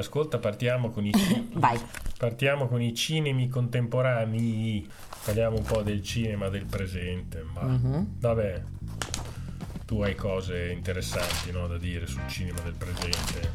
ascolta, 0.00 0.38
partiamo 0.38 0.90
con 0.90 1.04
i, 1.06 1.12
Vai. 1.54 1.78
partiamo 2.18 2.66
con 2.68 2.80
i 2.80 2.94
cinemi 2.94 3.48
contemporanei. 3.48 4.88
Parliamo 5.24 5.56
un 5.56 5.64
po' 5.64 5.82
del 5.82 6.02
cinema 6.02 6.48
del 6.48 6.64
presente. 6.66 7.44
Ma 7.52 7.62
Mhm. 7.62 8.06
vabbè, 8.20 8.62
tu 9.84 10.02
hai 10.02 10.14
cose 10.14 10.70
interessanti 10.72 11.50
no, 11.50 11.66
da 11.66 11.78
dire 11.78 12.06
sul 12.06 12.26
cinema 12.28 12.60
del 12.60 12.74
presente. 12.74 13.52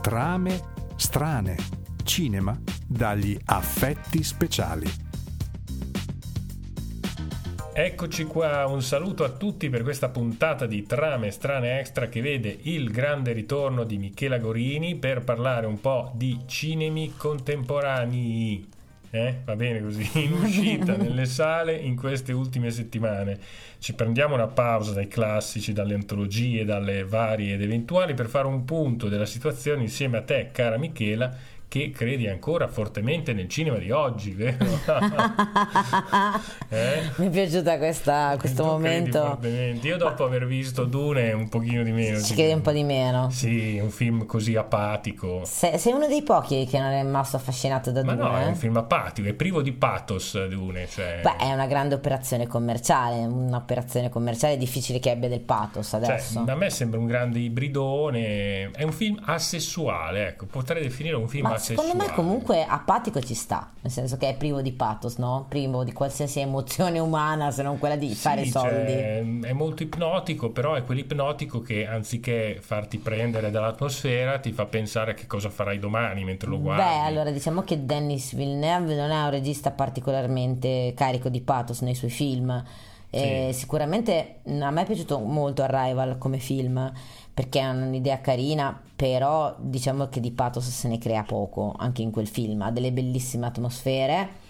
Trame 0.00 0.60
strane. 0.96 1.56
Cinema 2.04 2.58
dagli 2.86 3.36
affetti 3.46 4.22
speciali. 4.22 4.86
Eccoci 7.76 8.22
qua, 8.22 8.66
un 8.66 8.82
saluto 8.82 9.24
a 9.24 9.30
tutti 9.30 9.68
per 9.68 9.82
questa 9.82 10.08
puntata 10.08 10.64
di 10.64 10.86
Trame 10.86 11.32
Strane 11.32 11.80
Extra 11.80 12.08
che 12.08 12.20
vede 12.20 12.56
il 12.62 12.88
grande 12.92 13.32
ritorno 13.32 13.82
di 13.82 13.98
Michela 13.98 14.38
Gorini 14.38 14.94
per 14.94 15.24
parlare 15.24 15.66
un 15.66 15.80
po' 15.80 16.12
di 16.14 16.42
cinemi 16.46 17.14
contemporanei. 17.16 18.68
Eh? 19.10 19.40
Va 19.44 19.56
bene 19.56 19.82
così, 19.82 20.08
in 20.22 20.34
uscita 20.34 20.96
nelle 20.96 21.24
sale 21.24 21.74
in 21.74 21.96
queste 21.96 22.32
ultime 22.32 22.70
settimane. 22.70 23.40
Ci 23.80 23.94
prendiamo 23.94 24.34
una 24.34 24.46
pausa 24.46 24.92
dai 24.92 25.08
classici, 25.08 25.72
dalle 25.72 25.94
antologie, 25.94 26.64
dalle 26.64 27.02
varie 27.02 27.54
ed 27.54 27.62
eventuali 27.62 28.14
per 28.14 28.28
fare 28.28 28.46
un 28.46 28.64
punto 28.64 29.08
della 29.08 29.26
situazione 29.26 29.82
insieme 29.82 30.18
a 30.18 30.22
te, 30.22 30.50
cara 30.52 30.78
Michela, 30.78 31.36
che 31.74 31.90
credi 31.90 32.28
ancora 32.28 32.68
fortemente 32.68 33.32
nel 33.32 33.48
cinema 33.48 33.78
di 33.78 33.90
oggi, 33.90 34.30
vero? 34.30 34.64
eh? 36.68 37.02
Mi 37.16 37.26
è 37.26 37.30
piaciuta 37.30 37.78
questa, 37.78 38.36
questo 38.38 38.62
Tu 38.62 38.68
momento. 38.68 39.40
Io 39.82 39.96
dopo 39.96 40.24
aver 40.24 40.46
visto 40.46 40.84
Dune 40.84 41.32
un 41.32 41.48
pochino 41.48 41.82
di 41.82 41.90
meno. 41.90 42.20
Ci 42.20 42.34
credi 42.34 42.52
un 42.52 42.60
po' 42.60 42.70
di 42.70 42.84
meno. 42.84 43.28
Sì, 43.30 43.80
un 43.82 43.90
film 43.90 44.24
così 44.24 44.54
apatico. 44.54 45.42
Se- 45.44 45.76
sei 45.78 45.92
uno 45.92 46.06
dei 46.06 46.22
pochi 46.22 46.64
che 46.64 46.78
non 46.78 46.92
è 46.92 47.02
rimasto 47.02 47.38
affascinato 47.38 47.90
da 47.90 48.04
Ma 48.04 48.14
Dune. 48.14 48.28
no, 48.28 48.36
è 48.36 48.44
eh? 48.44 48.46
un 48.46 48.54
film 48.54 48.76
apatico, 48.76 49.26
è 49.26 49.32
privo 49.32 49.60
di 49.60 49.72
pathos 49.72 50.46
Dune. 50.46 50.86
Cioè, 50.86 51.22
Beh, 51.24 51.38
è 51.38 51.52
una 51.52 51.66
grande 51.66 51.96
operazione 51.96 52.46
commerciale. 52.46 53.16
Un'operazione 53.26 54.10
commerciale 54.10 54.56
difficile 54.56 55.00
che 55.00 55.10
abbia 55.10 55.28
del 55.28 55.40
pathos 55.40 55.88
cioè, 55.88 56.04
adesso. 56.04 56.44
a 56.46 56.54
me 56.54 56.70
sembra 56.70 57.00
un 57.00 57.06
grande 57.06 57.40
ibridone. 57.40 58.70
È 58.70 58.84
un 58.84 58.92
film 58.92 59.20
asessuale, 59.24 60.28
ecco, 60.28 60.46
potrei 60.46 60.80
definire 60.80 61.16
un 61.16 61.26
film 61.26 61.42
Ma 61.42 61.48
asessuale. 61.48 61.62
Secondo 61.64 61.94
me 61.94 62.12
comunque 62.12 62.64
apatico 62.64 63.20
ci 63.20 63.34
sta, 63.34 63.72
nel 63.80 63.90
senso 63.92 64.16
che 64.16 64.28
è 64.28 64.36
privo 64.36 64.60
di 64.62 64.72
pathos, 64.72 65.16
no? 65.16 65.46
Privo 65.48 65.84
di 65.84 65.92
qualsiasi 65.92 66.40
emozione 66.40 66.98
umana 66.98 67.50
se 67.50 67.62
non 67.62 67.78
quella 67.78 67.96
di 67.96 68.08
Sì, 68.08 68.14
fare 68.16 68.44
cioè, 68.44 68.50
soldi. 68.52 68.92
è 69.46 69.52
molto 69.52 69.82
ipnotico, 69.82 70.50
però 70.50 70.74
è 70.74 70.84
quell'ipnotico 70.84 71.60
che 71.60 71.86
anziché 71.86 72.58
farti 72.60 72.98
prendere 72.98 73.50
dall'atmosfera 73.50 74.38
ti 74.38 74.52
fa 74.52 74.66
pensare 74.66 75.12
a 75.12 75.14
che 75.14 75.26
cosa 75.26 75.50
farai 75.50 75.78
domani 75.78 76.24
mentre 76.24 76.48
lo 76.48 76.60
guardi. 76.60 76.82
Beh, 76.82 76.98
allora 77.00 77.30
diciamo 77.30 77.62
che 77.62 77.84
Dennis 77.84 78.34
Villeneuve 78.34 78.94
non 78.94 79.10
è 79.10 79.22
un 79.22 79.30
regista 79.30 79.70
particolarmente 79.70 80.92
carico 80.96 81.28
di 81.28 81.40
pathos 81.40 81.80
nei 81.80 81.94
suoi 81.94 82.10
film. 82.10 82.62
Eh, 83.10 83.50
Sicuramente 83.52 84.40
a 84.60 84.70
me 84.70 84.82
è 84.82 84.84
piaciuto 84.86 85.20
molto 85.20 85.62
Arrival 85.62 86.18
come 86.18 86.38
film 86.38 86.92
perché 87.34 87.60
è 87.60 87.68
un'idea 87.68 88.20
carina, 88.20 88.80
però 88.94 89.54
diciamo 89.58 90.08
che 90.08 90.20
di 90.20 90.30
pathos 90.30 90.68
se 90.68 90.86
ne 90.86 90.98
crea 90.98 91.24
poco 91.24 91.74
anche 91.76 92.00
in 92.00 92.12
quel 92.12 92.28
film. 92.28 92.62
Ha 92.62 92.70
delle 92.70 92.92
bellissime 92.92 93.46
atmosfere 93.46 94.42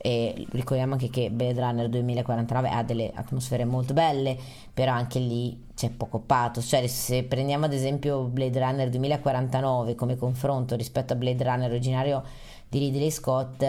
e 0.00 0.46
ricordiamo 0.50 0.92
anche 0.92 1.10
che 1.10 1.30
Blade 1.30 1.60
Runner 1.60 1.88
2049 1.88 2.68
ha 2.68 2.82
delle 2.84 3.10
atmosfere 3.12 3.64
molto 3.64 3.92
belle, 3.92 4.38
però 4.72 4.92
anche 4.92 5.18
lì 5.18 5.66
c'è 5.74 5.90
poco 5.90 6.20
pathos. 6.20 6.66
Cioè, 6.66 6.86
se 6.86 7.24
prendiamo 7.24 7.64
ad 7.64 7.72
esempio 7.72 8.22
Blade 8.22 8.60
Runner 8.60 8.88
2049 8.88 9.96
come 9.96 10.16
confronto 10.16 10.76
rispetto 10.76 11.14
a 11.14 11.16
Blade 11.16 11.42
Runner 11.42 11.68
originario 11.68 12.22
di 12.68 12.78
Ridley 12.78 13.10
Scott, 13.10 13.66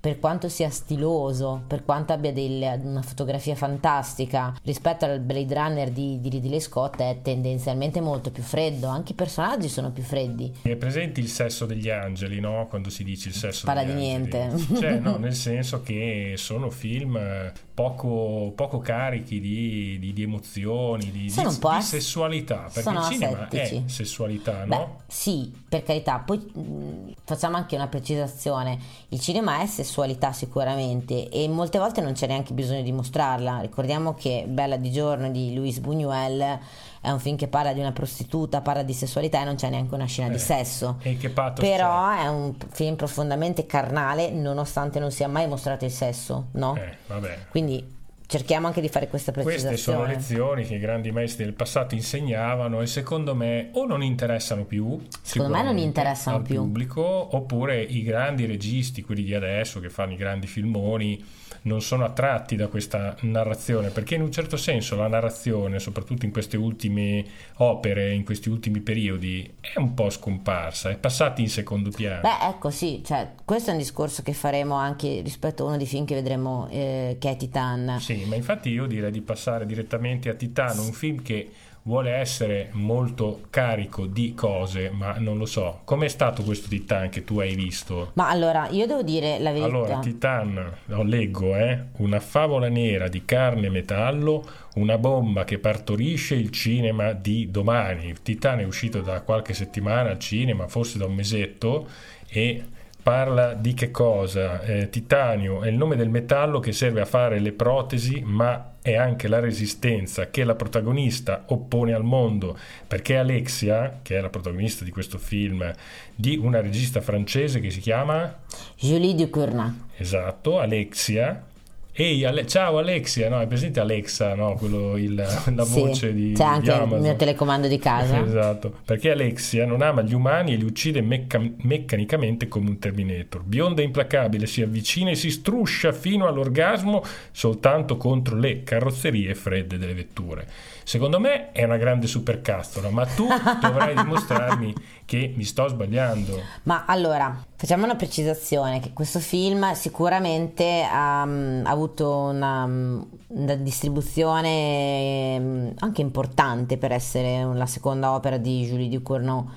per 0.00 0.18
quanto 0.18 0.48
sia 0.48 0.70
stiloso, 0.70 1.62
per 1.66 1.84
quanto 1.84 2.14
abbia 2.14 2.32
del- 2.32 2.80
una 2.82 3.02
fotografia 3.02 3.54
fantastica, 3.54 4.54
rispetto 4.62 5.04
al 5.04 5.20
Blade 5.20 5.54
Runner 5.54 5.90
di, 5.90 6.18
di 6.20 6.28
Ridley 6.30 6.58
Scott 6.60 7.00
è 7.02 7.18
tendenzialmente 7.22 8.00
molto 8.00 8.30
più 8.30 8.42
freddo, 8.42 8.86
anche 8.88 9.12
i 9.12 9.14
personaggi 9.14 9.68
sono 9.68 9.90
più 9.90 10.02
freddi. 10.02 10.54
È 10.62 10.74
presente 10.76 11.20
il 11.20 11.28
sesso 11.28 11.66
degli 11.66 11.90
angeli, 11.90 12.40
no? 12.40 12.66
Quando 12.70 12.88
si 12.88 13.04
dice 13.04 13.28
il 13.28 13.34
sesso 13.34 13.66
Parla 13.66 13.84
degli 13.84 13.94
di 13.94 14.00
niente. 14.00 14.50
Cioè, 14.78 14.98
no, 15.00 15.16
nel 15.18 15.34
senso 15.34 15.82
che 15.82 16.32
sono 16.36 16.70
film 16.70 17.52
poco, 17.74 18.52
poco 18.54 18.78
carichi 18.78 19.38
di, 19.38 19.98
di- 19.98 20.12
di 20.14 20.22
emozioni, 20.22 21.10
di, 21.10 21.28
Sono 21.28 21.48
di- 21.48 21.54
un 21.54 21.60
po' 21.60 21.70
di 21.70 21.76
as- 21.76 21.88
sessualità. 21.88 22.60
Perché 22.62 22.80
sono 22.82 23.00
il 23.00 23.04
cinema 23.12 23.46
asettici. 23.46 23.76
è 23.76 23.82
sessualità, 23.88 24.64
Beh, 24.64 24.76
no? 24.76 25.00
sì, 25.08 25.52
per 25.68 25.82
carità, 25.82 26.18
poi 26.20 26.38
mh, 26.38 27.12
facciamo 27.24 27.56
anche 27.56 27.74
una 27.76 27.88
precisazione. 27.88 28.78
Il 29.08 29.20
cinema 29.20 29.60
è 29.60 29.66
sessualità 29.66 29.88
sicuramente 30.32 31.28
e 31.28 31.48
molte 31.48 31.78
volte 31.78 32.00
non 32.00 32.12
c'è 32.12 32.26
neanche 32.26 32.52
bisogno 32.54 32.82
di 32.82 32.92
mostrarla. 32.92 33.60
Ricordiamo 33.60 34.14
che 34.14 34.44
Bella 34.46 34.76
di 34.76 34.90
giorno 34.90 35.30
di 35.30 35.54
Luis 35.54 35.78
Buñuel 35.80 36.58
è 37.02 37.10
un 37.10 37.18
film 37.18 37.36
che 37.36 37.48
parla 37.48 37.72
di 37.72 37.80
una 37.80 37.92
prostituta, 37.92 38.60
parla 38.60 38.82
di 38.82 38.92
sessualità 38.92 39.40
e 39.40 39.44
non 39.44 39.54
c'è 39.56 39.68
neanche 39.70 39.94
una 39.94 40.06
scena 40.06 40.28
Eh, 40.28 40.32
di 40.32 40.38
sesso. 40.38 40.96
E 41.02 41.16
che 41.16 41.30
pathos 41.30 41.64
Però 41.64 42.08
c'è? 42.10 42.22
è 42.24 42.28
un 42.28 42.54
film 42.70 42.94
profondamente 42.96 43.66
carnale 43.66 44.30
nonostante 44.30 44.98
non 44.98 45.10
sia 45.10 45.28
mai 45.28 45.48
mostrato 45.48 45.84
il 45.84 45.90
sesso, 45.90 46.46
no? 46.52 46.76
Eh. 46.76 47.38
Quindi 47.50 47.98
cerchiamo 48.30 48.68
anche 48.68 48.80
di 48.80 48.88
fare 48.88 49.08
questa 49.08 49.32
precisazione. 49.32 49.74
Queste 49.74 49.90
sono 49.90 50.04
lezioni 50.06 50.64
che 50.64 50.76
i 50.76 50.78
grandi 50.78 51.10
maestri 51.10 51.44
del 51.44 51.52
passato 51.54 51.96
insegnavano 51.96 52.80
e 52.80 52.86
secondo 52.86 53.34
me 53.34 53.70
o 53.72 53.86
non 53.86 54.04
interessano 54.04 54.64
più, 54.64 54.98
Secondo 55.20 55.56
me 55.56 55.62
non 55.64 55.76
interessano 55.78 56.36
al 56.36 56.42
più. 56.44 56.56
pubblico, 56.56 57.02
oppure 57.02 57.82
i 57.82 58.02
grandi 58.04 58.46
registi, 58.46 59.02
quelli 59.02 59.24
di 59.24 59.34
adesso 59.34 59.80
che 59.80 59.90
fanno 59.90 60.12
i 60.12 60.16
grandi 60.16 60.46
filmoni, 60.46 61.22
non 61.62 61.82
sono 61.82 62.04
attratti 62.04 62.56
da 62.56 62.68
questa 62.68 63.14
narrazione, 63.20 63.90
perché 63.90 64.14
in 64.14 64.22
un 64.22 64.30
certo 64.32 64.56
senso 64.56 64.96
la 64.96 65.08
narrazione, 65.08 65.78
soprattutto 65.78 66.24
in 66.24 66.32
queste 66.32 66.56
ultime 66.56 67.22
opere, 67.56 68.14
in 68.14 68.24
questi 68.24 68.48
ultimi 68.48 68.80
periodi, 68.80 69.56
è 69.60 69.78
un 69.78 69.92
po' 69.92 70.08
scomparsa, 70.08 70.88
è 70.88 70.96
passata 70.96 71.42
in 71.42 71.50
secondo 71.50 71.90
piano. 71.90 72.22
Beh, 72.22 72.48
ecco, 72.48 72.70
sì, 72.70 73.02
cioè, 73.04 73.32
questo 73.44 73.70
è 73.70 73.72
un 73.72 73.78
discorso 73.78 74.22
che 74.22 74.32
faremo 74.32 74.76
anche 74.76 75.20
rispetto 75.22 75.64
a 75.64 75.66
uno 75.66 75.76
dei 75.76 75.86
film 75.86 76.06
che 76.06 76.14
vedremo, 76.14 76.66
eh, 76.70 77.16
che 77.20 77.30
è 77.30 77.36
Titan. 77.36 77.98
Sì, 78.00 78.19
ma 78.26 78.34
infatti 78.34 78.70
io 78.70 78.86
direi 78.86 79.10
di 79.10 79.20
passare 79.20 79.66
direttamente 79.66 80.28
a 80.28 80.34
Titano, 80.34 80.82
un 80.82 80.92
film 80.92 81.22
che 81.22 81.50
vuole 81.82 82.10
essere 82.10 82.68
molto 82.72 83.42
carico 83.48 84.06
di 84.06 84.34
cose, 84.34 84.90
ma 84.90 85.14
non 85.18 85.38
lo 85.38 85.46
so. 85.46 85.80
Com'è 85.84 86.08
stato 86.08 86.42
questo 86.42 86.68
Titan 86.68 87.08
che 87.08 87.24
tu 87.24 87.38
hai 87.40 87.54
visto? 87.54 88.10
Ma 88.14 88.28
allora, 88.28 88.68
io 88.68 88.86
devo 88.86 89.02
dire 89.02 89.38
la 89.38 89.50
verità. 89.50 89.68
Allora, 89.68 89.98
Titan, 89.98 90.72
lo 90.86 91.02
leggo, 91.02 91.56
eh, 91.56 91.86
una 91.96 92.20
favola 92.20 92.68
nera 92.68 93.08
di 93.08 93.24
carne 93.24 93.66
e 93.66 93.70
metallo, 93.70 94.46
una 94.74 94.98
bomba 94.98 95.44
che 95.44 95.58
partorisce 95.58 96.34
il 96.34 96.50
cinema 96.50 97.12
di 97.12 97.50
domani. 97.50 98.14
Titan 98.22 98.60
è 98.60 98.64
uscito 98.64 99.00
da 99.00 99.22
qualche 99.22 99.54
settimana 99.54 100.10
al 100.10 100.18
cinema, 100.18 100.68
forse 100.68 100.98
da 100.98 101.06
un 101.06 101.14
mesetto, 101.14 101.88
e 102.28 102.62
parla 103.02 103.54
di 103.54 103.74
che 103.74 103.90
cosa? 103.90 104.60
Eh, 104.62 104.90
titanio 104.90 105.62
è 105.62 105.68
il 105.68 105.76
nome 105.76 105.96
del 105.96 106.08
metallo 106.08 106.60
che 106.60 106.72
serve 106.72 107.00
a 107.00 107.04
fare 107.04 107.38
le 107.38 107.52
protesi, 107.52 108.22
ma 108.24 108.74
è 108.82 108.94
anche 108.94 109.28
la 109.28 109.40
resistenza 109.40 110.30
che 110.30 110.44
la 110.44 110.54
protagonista 110.54 111.44
oppone 111.48 111.92
al 111.92 112.04
mondo, 112.04 112.56
perché 112.86 113.16
Alexia, 113.16 114.00
che 114.02 114.16
è 114.16 114.20
la 114.20 114.30
protagonista 114.30 114.84
di 114.84 114.90
questo 114.90 115.18
film, 115.18 115.70
di 116.14 116.36
una 116.36 116.60
regista 116.60 117.00
francese 117.00 117.60
che 117.60 117.70
si 117.70 117.80
chiama 117.80 118.38
Julie 118.76 119.14
Ducournau. 119.14 119.72
Esatto, 119.96 120.58
Alexia. 120.58 121.48
Ehi, 121.92 122.24
Ale- 122.24 122.46
ciao 122.46 122.78
Alexia, 122.78 123.28
no, 123.28 123.40
è 123.40 123.46
presente 123.46 123.80
Alexa, 123.80 124.34
no? 124.34 124.54
Quello, 124.54 124.96
il- 124.96 125.14
la 125.54 125.64
Sì, 125.64 125.80
voce 125.80 126.14
di, 126.14 126.28
C'è 126.32 126.42
di 126.44 126.48
anche 126.48 126.66
il 126.70 126.72
Amazon. 126.72 127.00
mio 127.00 127.16
telecomando 127.16 127.66
di 127.68 127.78
casa. 127.78 128.18
Esatto, 128.24 128.72
perché 128.84 129.10
Alexia 129.10 129.66
non 129.66 129.82
ama 129.82 130.02
gli 130.02 130.14
umani 130.14 130.52
e 130.52 130.56
li 130.56 130.64
uccide 130.64 131.00
mecca- 131.02 131.42
meccanicamente 131.62 132.46
come 132.48 132.68
un 132.70 132.78
Terminator. 132.78 133.42
Bionda 133.42 133.82
e 133.82 133.84
implacabile, 133.86 134.46
si 134.46 134.62
avvicina 134.62 135.10
e 135.10 135.14
si 135.16 135.30
struscia 135.30 135.92
fino 135.92 136.26
all'orgasmo 136.28 137.02
soltanto 137.32 137.96
contro 137.96 138.36
le 138.36 138.62
carrozzerie 138.62 139.34
fredde 139.34 139.76
delle 139.76 139.94
vetture. 139.94 140.46
Secondo 140.90 141.20
me 141.20 141.52
è 141.52 141.62
una 141.62 141.76
grande 141.76 142.08
supercazzola, 142.08 142.90
ma 142.90 143.06
tu 143.06 143.28
dovrai 143.62 143.94
dimostrarmi 143.94 144.74
che 145.04 145.32
mi 145.36 145.44
sto 145.44 145.68
sbagliando. 145.68 146.36
Ma 146.64 146.84
allora, 146.84 147.44
facciamo 147.54 147.84
una 147.84 147.94
precisazione, 147.94 148.80
che 148.80 148.92
questo 148.92 149.20
film 149.20 149.72
sicuramente 149.74 150.84
ha, 150.90 151.24
mm, 151.24 151.64
ha 151.64 151.70
avuto 151.70 152.10
una, 152.16 152.66
mm, 152.66 153.02
una 153.28 153.54
distribuzione 153.54 155.38
mm, 155.38 155.68
anche 155.78 156.00
importante 156.00 156.76
per 156.76 156.90
essere 156.90 157.44
la 157.54 157.66
seconda 157.66 158.12
opera 158.12 158.36
di 158.36 158.64
Julie 158.64 158.88
Ducournau, 158.88 159.48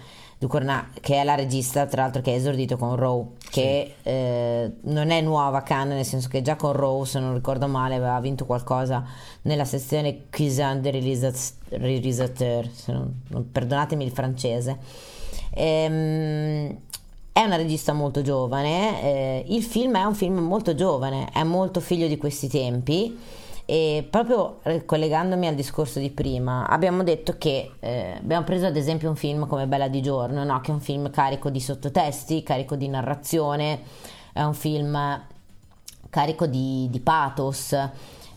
Ducournau, 0.44 0.84
che 1.00 1.22
è 1.22 1.24
la 1.24 1.36
regista, 1.36 1.86
tra 1.86 2.02
l'altro, 2.02 2.22
che 2.22 2.34
è 2.34 2.36
esordito 2.36 2.76
con 2.76 2.98
Row, 2.98 3.36
che 3.50 3.96
eh, 4.04 4.72
non 4.82 5.10
è 5.10 5.22
nuova 5.22 5.60
a 5.60 5.62
Cannes, 5.62 5.96
nel 5.96 6.06
senso 6.06 6.28
che 6.28 6.42
già 6.42 6.58
con 6.58 6.74
Row, 6.74 7.06
se 7.06 7.20
non 7.20 7.34
ricordo 7.34 7.68
male, 7.68 7.96
aveva 7.96 8.20
vinto 8.20 8.46
qualcosa 8.46 9.06
nella 9.44 9.64
sezione 9.64 10.24
Cuisine 10.30 10.82
de 10.82 10.92
non- 12.88 13.50
perdonatemi 13.52 14.04
il 14.04 14.12
francese. 14.12 14.78
Ehm, 15.52 16.78
è 17.32 17.42
una 17.42 17.56
regista 17.56 17.94
molto 17.94 18.22
giovane, 18.22 19.02
eh, 19.02 19.46
il 19.48 19.64
film 19.64 19.96
è 19.96 20.04
un 20.04 20.14
film 20.14 20.40
molto 20.40 20.76
giovane, 20.76 21.30
è 21.32 21.44
molto 21.44 21.80
figlio 21.80 22.08
di 22.08 22.18
questi 22.18 22.50
tempi 22.50 23.18
e 23.66 24.06
proprio 24.10 24.60
collegandomi 24.86 25.48
al 25.48 25.56
discorso 25.56 26.00
di 26.00 26.10
prima, 26.10 26.68
abbiamo 26.68 27.04
detto 27.04 27.38
che 27.38 27.72
eh, 27.80 28.16
abbiamo 28.18 28.44
preso 28.44 28.66
ad 28.66 28.76
esempio 28.76 29.10
un 29.10 29.16
film 29.16 29.48
come 29.48 29.68
Bella 29.68 29.88
di 29.88 30.02
giorno, 30.02 30.44
no? 30.44 30.60
che 30.62 30.72
è 30.72 30.74
un 30.74 30.82
film 30.82 31.10
carico 31.10 31.50
di 31.50 31.60
sottotesti, 31.60 32.44
carico 32.44 32.76
di 32.76 32.88
narrazione, 32.88 33.82
è 34.34 34.44
un 34.44 34.54
film 34.54 35.26
carico 36.10 36.46
di, 36.46 36.88
di 36.90 37.00
pathos, 37.00 37.76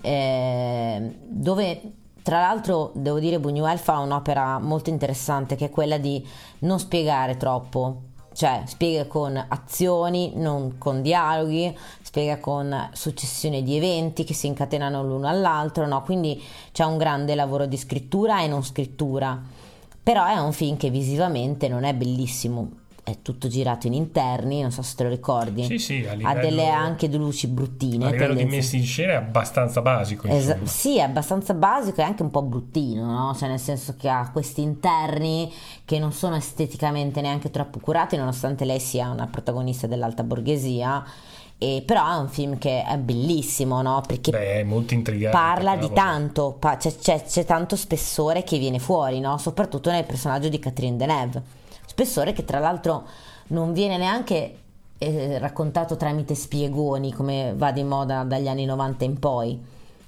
eh, 0.00 1.18
dove 1.26 1.80
tra 2.22 2.40
l'altro 2.40 2.90
devo 2.94 3.18
dire 3.18 3.38
Buñuel 3.38 3.78
fa 3.78 3.98
un'opera 3.98 4.58
molto 4.58 4.90
interessante 4.90 5.54
che 5.54 5.66
è 5.66 5.70
quella 5.70 5.98
di 5.98 6.26
non 6.60 6.78
spiegare 6.78 7.36
troppo, 7.36 8.02
cioè 8.36 8.64
spiega 8.66 9.06
con 9.06 9.42
azioni, 9.48 10.32
non 10.34 10.76
con 10.76 11.00
dialoghi, 11.00 11.74
spiega 12.02 12.38
con 12.38 12.90
successione 12.92 13.62
di 13.62 13.76
eventi 13.76 14.24
che 14.24 14.34
si 14.34 14.46
incatenano 14.46 15.02
l'uno 15.02 15.26
all'altro, 15.26 15.86
no? 15.86 16.02
quindi 16.02 16.42
c'è 16.70 16.84
un 16.84 16.98
grande 16.98 17.34
lavoro 17.34 17.64
di 17.64 17.78
scrittura 17.78 18.42
e 18.42 18.46
non 18.46 18.62
scrittura, 18.62 19.40
però 20.02 20.26
è 20.26 20.36
un 20.38 20.52
film 20.52 20.76
che 20.76 20.90
visivamente 20.90 21.66
non 21.66 21.84
è 21.84 21.94
bellissimo, 21.94 22.68
è 23.06 23.22
tutto 23.22 23.46
girato 23.46 23.86
in 23.86 23.92
interni, 23.92 24.62
non 24.62 24.72
so 24.72 24.82
se 24.82 24.96
te 24.96 25.04
lo 25.04 25.10
ricordi. 25.10 25.62
Sì, 25.62 25.78
sì, 25.78 25.98
livello, 25.98 26.26
ha 26.26 26.34
delle 26.34 26.68
anche 26.68 27.06
luci 27.06 27.46
bruttine. 27.46 28.04
A 28.04 28.10
livello 28.10 28.34
tendenze. 28.34 28.50
di 28.50 28.56
messa 28.56 28.76
in 28.76 28.82
scena 28.82 29.12
è 29.12 29.14
abbastanza 29.14 29.80
basico. 29.80 30.26
Esa- 30.26 30.58
sì, 30.64 30.98
è 30.98 31.02
abbastanza 31.02 31.54
basico 31.54 32.00
e 32.00 32.02
anche 32.02 32.22
un 32.22 32.32
po' 32.32 32.42
bruttino, 32.42 33.06
no? 33.06 33.32
Cioè 33.36 33.48
nel 33.48 33.60
senso 33.60 33.94
che 33.96 34.08
ha 34.08 34.28
questi 34.32 34.62
interni 34.62 35.52
che 35.84 36.00
non 36.00 36.10
sono 36.10 36.34
esteticamente 36.34 37.20
neanche 37.20 37.48
troppo 37.52 37.78
curati, 37.78 38.16
nonostante 38.16 38.64
lei 38.64 38.80
sia 38.80 39.08
una 39.08 39.28
protagonista 39.28 39.86
dell'alta 39.86 40.24
borghesia. 40.24 41.04
E 41.58 41.84
però 41.86 42.10
è 42.10 42.16
un 42.18 42.28
film 42.28 42.58
che 42.58 42.82
è 42.82 42.98
bellissimo, 42.98 43.82
no? 43.82 44.02
Perché 44.04 44.32
Beh, 44.32 44.54
è 44.54 44.62
molto 44.64 44.94
intrigante. 44.94 45.36
Parla 45.36 45.76
di 45.76 45.92
tanto, 45.92 46.56
pa- 46.58 46.76
c'è, 46.76 46.92
c'è, 46.98 47.22
c'è, 47.22 47.44
tanto 47.44 47.76
spessore 47.76 48.42
che 48.42 48.58
viene 48.58 48.80
fuori, 48.80 49.20
no? 49.20 49.38
Soprattutto 49.38 49.92
nel 49.92 50.04
personaggio 50.04 50.48
di 50.48 50.58
Catherine 50.58 50.96
Deneuve 50.96 51.64
spessore 51.96 52.34
che 52.34 52.44
tra 52.44 52.58
l'altro 52.58 53.06
non 53.48 53.72
viene 53.72 53.96
neanche 53.96 54.58
eh, 54.98 55.38
raccontato 55.38 55.96
tramite 55.96 56.34
spiegoni 56.34 57.10
come 57.10 57.54
va 57.56 57.72
di 57.72 57.82
moda 57.82 58.22
dagli 58.24 58.48
anni 58.48 58.66
90 58.66 59.04
in 59.04 59.18
poi, 59.18 59.58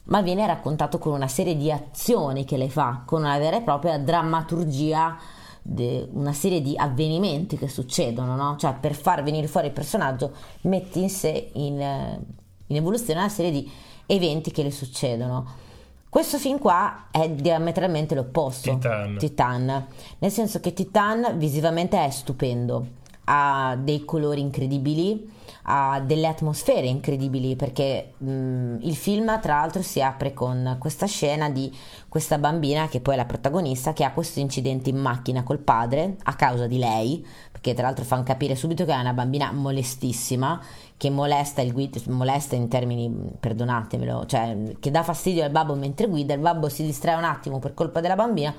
ma 0.04 0.20
viene 0.20 0.46
raccontato 0.46 0.98
con 0.98 1.14
una 1.14 1.28
serie 1.28 1.56
di 1.56 1.72
azioni 1.72 2.44
che 2.44 2.58
lei 2.58 2.68
fa, 2.68 3.02
con 3.06 3.22
una 3.22 3.38
vera 3.38 3.56
e 3.56 3.62
propria 3.62 3.98
drammaturgia, 3.98 5.16
de, 5.62 6.06
una 6.12 6.34
serie 6.34 6.60
di 6.60 6.74
avvenimenti 6.76 7.56
che 7.56 7.68
succedono, 7.68 8.36
no? 8.36 8.56
Cioè 8.58 8.74
per 8.78 8.94
far 8.94 9.22
venire 9.22 9.46
fuori 9.46 9.68
il 9.68 9.72
personaggio 9.72 10.32
metti 10.62 11.00
in 11.00 11.10
sé 11.10 11.50
in, 11.54 11.80
in 12.66 12.76
evoluzione 12.76 13.20
una 13.20 13.28
serie 13.30 13.50
di 13.50 13.70
eventi 14.04 14.50
che 14.50 14.62
le 14.62 14.70
succedono. 14.70 15.66
Questo 16.10 16.38
film 16.38 16.58
qua 16.58 17.08
è 17.10 17.28
diametralmente 17.28 18.14
l'opposto. 18.14 18.72
Titan. 18.72 19.16
Titan. 19.18 19.86
Nel 20.18 20.30
senso 20.30 20.58
che 20.58 20.72
Titan 20.72 21.34
visivamente 21.36 22.02
è 22.02 22.08
stupendo, 22.08 22.86
ha 23.24 23.76
dei 23.78 24.04
colori 24.06 24.40
incredibili, 24.40 25.30
ha 25.70 26.00
delle 26.00 26.26
atmosfere 26.26 26.86
incredibili 26.86 27.54
perché 27.54 28.14
mh, 28.16 28.76
il 28.80 28.96
film 28.96 29.38
tra 29.40 29.56
l'altro 29.56 29.82
si 29.82 30.00
apre 30.00 30.32
con 30.32 30.76
questa 30.78 31.06
scena 31.06 31.50
di 31.50 31.70
questa 32.08 32.38
bambina 32.38 32.88
che 32.88 33.00
poi 33.00 33.14
è 33.14 33.16
la 33.18 33.26
protagonista 33.26 33.92
che 33.92 34.04
ha 34.04 34.12
questo 34.12 34.40
incidente 34.40 34.88
in 34.88 34.96
macchina 34.96 35.42
col 35.42 35.58
padre 35.58 36.16
a 36.22 36.34
causa 36.34 36.66
di 36.66 36.78
lei 36.78 37.24
perché 37.52 37.74
tra 37.74 37.86
l'altro 37.86 38.04
fanno 38.04 38.22
capire 38.22 38.56
subito 38.56 38.86
che 38.86 38.92
è 38.92 38.98
una 38.98 39.12
bambina 39.12 39.52
molestissima 39.52 40.58
che 40.98 41.08
molesta 41.10 41.62
il 41.62 41.72
guida, 41.72 41.98
molesta 42.08 42.56
in 42.56 42.68
termini, 42.68 43.08
perdonatemelo, 43.38 44.26
cioè 44.26 44.74
che 44.80 44.90
dà 44.90 45.02
fastidio 45.02 45.44
al 45.44 45.50
babbo 45.50 45.74
mentre 45.74 46.08
guida, 46.08 46.34
il 46.34 46.40
babbo 46.40 46.68
si 46.68 46.84
distrae 46.84 47.14
un 47.14 47.24
attimo 47.24 47.60
per 47.60 47.72
colpa 47.72 48.00
della 48.00 48.16
bambina, 48.16 48.52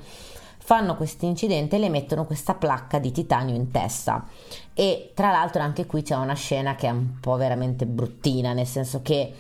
fanno 0.58 0.96
questo 0.96 1.26
incidente 1.26 1.76
e 1.76 1.80
le 1.80 1.90
mettono 1.90 2.26
questa 2.26 2.56
placca 2.56 2.98
di 2.98 3.12
titanio 3.12 3.54
in 3.56 3.72
testa. 3.72 4.26
E 4.74 5.12
tra 5.14 5.32
l'altro 5.32 5.62
anche 5.62 5.86
qui 5.86 6.02
c'è 6.02 6.16
una 6.16 6.34
scena 6.34 6.76
che 6.76 6.88
è 6.88 6.92
un 6.92 7.20
po' 7.20 7.36
veramente 7.36 7.86
bruttina, 7.86 8.54
nel 8.54 8.68
senso 8.68 9.02
che 9.02 9.34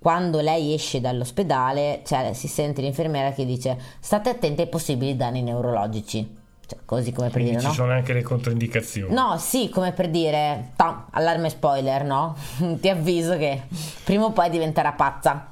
quando 0.00 0.40
lei 0.40 0.74
esce 0.74 1.00
dall'ospedale, 1.00 2.02
cioè, 2.04 2.32
si 2.32 2.48
sente 2.48 2.80
l'infermiera 2.82 3.32
che 3.32 3.44
dice 3.44 3.78
state 4.00 4.30
attenti 4.30 4.62
ai 4.62 4.68
possibili 4.68 5.14
danni 5.14 5.42
neurologici. 5.42 6.39
Cioè, 6.70 6.78
così 6.84 7.10
come 7.10 7.30
per 7.30 7.42
Quindi 7.42 7.50
dire, 7.50 7.62
ci 7.62 7.66
no? 7.66 7.72
sono 7.72 7.92
anche 7.92 8.12
le 8.12 8.22
controindicazioni. 8.22 9.12
No, 9.12 9.36
sì, 9.38 9.68
come 9.70 9.90
per 9.90 10.08
dire, 10.08 10.70
tam, 10.76 11.06
allarme 11.10 11.48
spoiler, 11.48 12.04
no? 12.04 12.36
Ti 12.80 12.88
avviso 12.88 13.36
che 13.36 13.62
prima 14.04 14.26
o 14.26 14.30
poi 14.30 14.48
diventerà 14.50 14.92
pazza. 14.92 15.48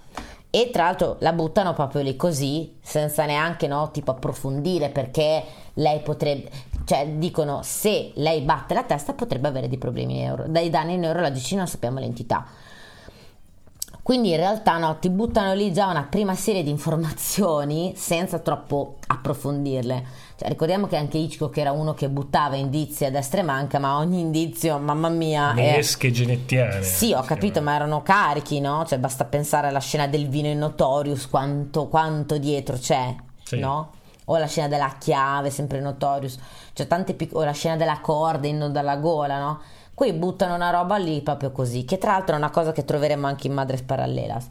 E 0.49 0.71
tra 0.73 0.85
l'altro 0.85 1.17
la 1.19 1.33
buttano 1.33 1.75
proprio 1.75 2.03
lì 2.03 2.15
così, 2.15 2.77
senza 2.81 3.25
neanche, 3.25 3.67
no, 3.67 3.91
tipo 3.91 4.13
approfondire 4.13 4.91
perché 4.91 5.43
lei 5.75 6.01
potrebbe, 6.01 6.51
cioè 6.85 7.07
dicono 7.17 7.61
se 7.65 8.13
lei 8.15 8.41
batte 8.43 8.75
la 8.75 8.85
testa 8.85 9.13
potrebbe 9.13 9.49
avere 9.49 9.69
dei 9.69 9.77
problemi 9.77 10.15
neuro, 10.15 10.45
dai 10.47 10.71
danni 10.71 10.97
neurologici 10.97 11.57
non 11.57 11.67
sappiamo 11.67 11.99
l'entità. 11.99 12.47
Quindi 14.03 14.31
in 14.31 14.37
realtà 14.37 14.79
no, 14.79 14.97
ti 14.99 15.11
buttano 15.11 15.53
lì 15.53 15.71
già 15.71 15.89
una 15.89 16.05
prima 16.05 16.35
serie 16.35 16.63
di 16.63 16.71
informazioni 16.71 17.93
senza 17.95 18.39
troppo 18.39 18.97
approfondirle. 19.07 20.27
Cioè, 20.39 20.49
ricordiamo 20.49 20.87
che 20.87 20.95
anche 20.95 21.19
Hitchcock 21.19 21.57
era 21.57 21.73
uno 21.73 21.95
che 21.95 22.09
buttava 22.09 22.55
indizi 22.55 23.05
a 23.05 23.11
destra 23.11 23.41
e 23.41 23.43
manca, 23.43 23.81
ma 23.81 23.97
ogni 23.97 24.21
indizio, 24.21 24.79
mamma 24.79 25.09
mia... 25.09 25.53
Nesche 25.53 26.09
è... 26.09 26.11
genettiane. 26.13 26.85
Sì, 26.85 27.13
ho 27.13 27.23
capito, 27.23 27.61
ma 27.61 27.75
erano 27.75 28.03
carichi, 28.03 28.61
no? 28.61 28.85
Cioè, 28.87 29.01
basta 29.01 29.25
pensare 29.25 29.67
alla 29.67 29.81
scena 29.81 30.07
del 30.07 30.29
vino 30.29 30.47
in 30.47 30.59
Notorious, 30.59 31.29
quanto, 31.29 31.89
quanto 31.89 32.39
dietro 32.39 32.77
c'è, 32.77 33.17
sì. 33.43 33.59
no? 33.59 33.95
O 34.27 34.39
la 34.39 34.47
scena 34.47 34.69
della 34.69 34.95
chiave, 34.97 35.51
sempre 35.51 35.81
Notorious. 35.81 36.39
Cioè, 36.73 36.87
tante 36.87 37.15
pic- 37.15 37.35
o 37.35 37.43
la 37.43 37.51
scena 37.51 37.75
della 37.75 37.99
corda 37.99 38.47
in 38.47 38.69
dalla 38.71 38.97
gola, 38.99 39.41
no? 39.41 39.61
Qui 39.93 40.13
buttano 40.13 40.55
una 40.55 40.71
roba 40.71 40.99
lì 40.99 41.21
proprio 41.21 41.51
così, 41.51 41.85
che 41.85 41.99
tra 41.99 42.13
l'altro 42.13 42.37
è 42.37 42.39
una 42.39 42.51
cosa 42.51 42.71
che 42.71 42.85
troveremo 42.85 43.27
anche 43.27 43.49
in 43.49 43.55
Madres 43.55 43.83
Parallelas. 43.83 44.47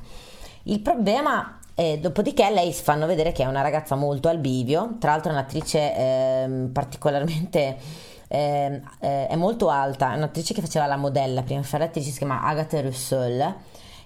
Il 0.64 0.82
problema 0.82 1.57
e 1.80 2.00
dopodiché 2.00 2.50
lei 2.50 2.74
si 2.74 2.82
fanno 2.82 3.06
vedere 3.06 3.32
che 3.32 3.44
è 3.44 3.46
una 3.46 3.62
ragazza 3.62 3.94
molto 3.94 4.30
al 4.30 4.40
bivio, 4.40 4.96
tra 4.98 5.12
l'altro 5.12 5.30
è 5.30 5.34
un'attrice 5.34 5.96
eh, 5.96 6.70
particolarmente... 6.74 7.78
Eh, 8.30 8.82
eh, 9.00 9.28
è 9.28 9.36
molto 9.38 9.70
alta, 9.70 10.12
è 10.12 10.18
un'attrice 10.18 10.54
che 10.54 10.60
faceva 10.60 10.86
la 10.86 10.98
modella 10.98 11.44
prima 11.44 11.62
fare 11.62 11.86
l'attrice, 11.86 12.10
si 12.10 12.18
chiama 12.18 12.42
Agatha 12.42 12.82
Russell. 12.82 13.56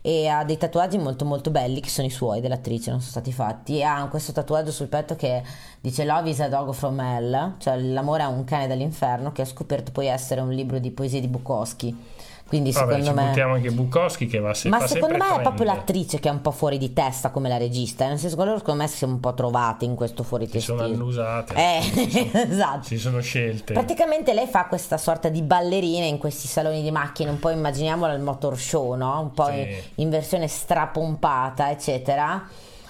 E 0.02 0.28
ha 0.28 0.44
dei 0.44 0.58
tatuaggi 0.58 0.98
molto 0.98 1.26
molto 1.26 1.50
belli 1.50 1.80
che 1.80 1.90
sono 1.90 2.08
i 2.08 2.12
suoi 2.12 2.42
dell'attrice, 2.42 2.92
non 2.92 3.00
sono 3.00 3.12
stati 3.12 3.32
fatti. 3.32 3.78
E 3.78 3.84
ha 3.84 4.06
questo 4.10 4.32
tatuaggio 4.34 4.72
sul 4.72 4.88
petto 4.88 5.16
che 5.16 5.42
dice 5.80 6.04
Love 6.04 6.30
is 6.30 6.42
a 6.42 6.50
dog 6.50 6.74
from 6.74 7.00
hell, 7.00 7.56
cioè 7.58 7.80
l'amore 7.80 8.24
è 8.24 8.28
un 8.28 8.44
cane 8.44 8.68
dall'inferno 8.68 9.32
che 9.32 9.44
ha 9.44 9.46
scoperto 9.46 9.92
poi 9.92 10.08
essere 10.08 10.42
un 10.42 10.52
libro 10.52 10.78
di 10.78 10.92
poesie 10.92 11.22
di 11.22 11.28
Bukowski 11.28 11.98
quindi 12.52 12.72
Vabbè, 12.74 12.96
secondo 13.00 13.10
ci 13.10 13.14
me. 13.14 13.28
buttiamo 13.30 13.54
anche 13.54 13.72
Bukowski 13.72 14.28
che 14.28 14.40
va 14.40 14.54
se- 14.54 14.68
Ma 14.68 14.86
secondo 14.86 15.16
me 15.18 15.38
è 15.38 15.42
proprio 15.42 15.64
l'attrice 15.66 16.20
che 16.20 16.28
è 16.28 16.32
un 16.34 16.42
po' 16.42 16.52
fuori 16.52 16.78
di 16.78 16.92
testa 16.92 17.30
come 17.30 17.48
la 17.48 17.56
regista. 17.56 18.06
Nel 18.10 18.20
senso 18.20 18.36
che 18.36 18.44
loro 18.44 18.58
secondo 18.58 18.82
me 18.82 18.88
si 18.90 18.98
sono 18.98 19.14
un 19.14 19.20
po' 19.22 19.34
trovati 19.34 19.86
in 19.86 19.96
questo 19.96 20.24
fuori 20.24 20.48
si 20.48 20.52
testa. 20.52 20.74
sono 20.76 20.84
annusate 20.84 21.54
Eh, 21.56 21.82
si 21.82 22.10
sono, 22.30 22.44
esatto. 22.52 22.84
si 22.84 22.98
sono 22.98 23.22
scelte 23.22 23.72
Praticamente 23.74 24.34
lei 24.34 24.48
fa 24.48 24.66
questa 24.66 24.98
sorta 24.98 25.30
di 25.30 25.42
ballerina 25.42 26.06
in 26.06 26.18
questi 26.18 26.48
saloni 26.48 26.82
di 26.84 26.92
macchine, 26.92 27.30
un 27.30 27.40
po' 27.40 27.50
immaginiamola 27.52 28.12
il 28.14 28.22
motor 28.22 28.58
show, 28.58 28.96
no? 28.96 29.22
Un 29.22 29.32
po' 29.32 29.46
Sì. 29.46 29.60
in, 29.62 29.68
in 29.96 30.10
versione 30.10 30.48
strapompata, 30.48 31.70
eccetera. 31.72 32.46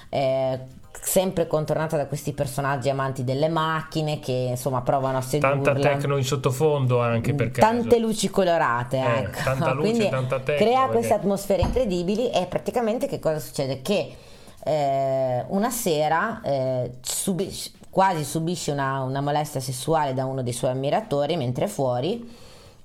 Eh, 0.09 0.59
sempre 1.03 1.47
contornata 1.47 1.97
da 1.97 2.05
questi 2.05 2.31
personaggi 2.31 2.89
amanti 2.89 3.23
delle 3.23 3.49
macchine 3.49 4.19
che 4.19 4.47
insomma 4.51 4.81
provano 4.81 5.17
a 5.17 5.21
sedurla. 5.21 5.61
tanta 5.73 5.73
tecno 5.79 6.15
in 6.15 6.23
sottofondo 6.23 7.01
anche 7.01 7.33
per 7.33 7.49
caso 7.51 7.67
Tante 7.67 7.97
luci 7.99 8.29
colorate, 8.29 8.97
Eh, 8.97 9.17
ecco. 9.21 9.39
tanta 9.43 9.71
luce, 9.73 9.89
Quindi 9.89 10.09
tanta 10.09 10.39
tecno, 10.39 10.57
crea 10.65 10.77
perché- 10.81 10.93
queste 10.93 11.13
atmosfere 11.13 11.61
incredibili 11.63 12.29
e 12.29 12.45
praticamente 12.45 13.07
che 13.07 13.19
cosa 13.19 13.39
succede? 13.39 13.81
Che 13.81 14.15
eh, 14.63 15.43
una 15.47 15.71
sera 15.71 16.39
eh, 16.43 16.91
subisce- 17.01 17.71
quasi 17.89 18.23
subisce 18.23 18.71
una, 18.71 19.01
una 19.01 19.19
molestia 19.19 19.59
sessuale 19.59 20.13
da 20.13 20.25
uno 20.25 20.43
dei 20.43 20.53
suoi 20.53 20.69
ammiratori 20.71 21.35
mentre 21.35 21.65
è 21.65 21.67
fuori 21.67 22.29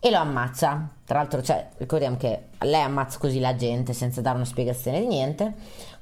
e 0.00 0.10
lo 0.10 0.16
ammazza. 0.18 0.88
Tra 1.04 1.18
l'altro, 1.18 1.42
cioè, 1.42 1.68
ricordiamo 1.76 2.16
che 2.16 2.46
lei 2.60 2.82
ammazza 2.82 3.18
così 3.18 3.38
la 3.40 3.54
gente 3.56 3.92
senza 3.92 4.20
dare 4.20 4.36
una 4.36 4.44
spiegazione 4.46 5.00
di 5.00 5.06
niente. 5.06 5.52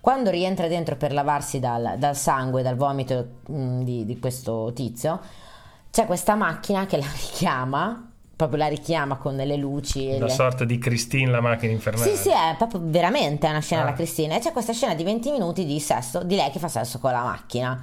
Quando 0.04 0.28
rientra 0.28 0.68
dentro 0.68 0.96
per 0.96 1.14
lavarsi 1.14 1.60
dal, 1.60 1.94
dal 1.96 2.14
sangue, 2.14 2.60
dal 2.60 2.76
vomito 2.76 3.26
mh, 3.46 3.84
di, 3.84 4.04
di 4.04 4.18
questo 4.18 4.70
tizio, 4.74 5.18
c'è 5.90 6.04
questa 6.04 6.34
macchina 6.34 6.84
che 6.84 6.98
la 6.98 7.06
richiama, 7.10 8.10
proprio 8.36 8.58
la 8.58 8.66
richiama 8.66 9.16
con 9.16 9.34
delle 9.34 9.56
luci. 9.56 10.06
una 10.16 10.26
le- 10.26 10.30
sorta 10.30 10.66
di 10.66 10.76
Christine 10.76 11.30
la 11.30 11.40
macchina 11.40 11.72
infernale 11.72 12.04
sì, 12.14 12.16
sì, 12.20 12.28
è 12.28 12.54
proprio 12.58 12.80
veramente 12.84 13.46
una 13.48 13.60
scena 13.60 13.80
Ah. 13.80 13.84
alla 13.86 13.94
Cristina. 13.94 14.36
E 14.36 14.40
c'è 14.40 14.52
questa 14.52 14.74
scena 14.74 14.94
di 14.94 15.04
20 15.04 15.30
minuti 15.30 15.64
di 15.64 15.80
sesso, 15.80 16.22
di 16.22 16.34
lei 16.36 16.50
che 16.50 16.58
fa 16.58 16.68
sesso 16.68 16.98
con 16.98 17.10
la 17.10 17.22
macchina. 17.22 17.82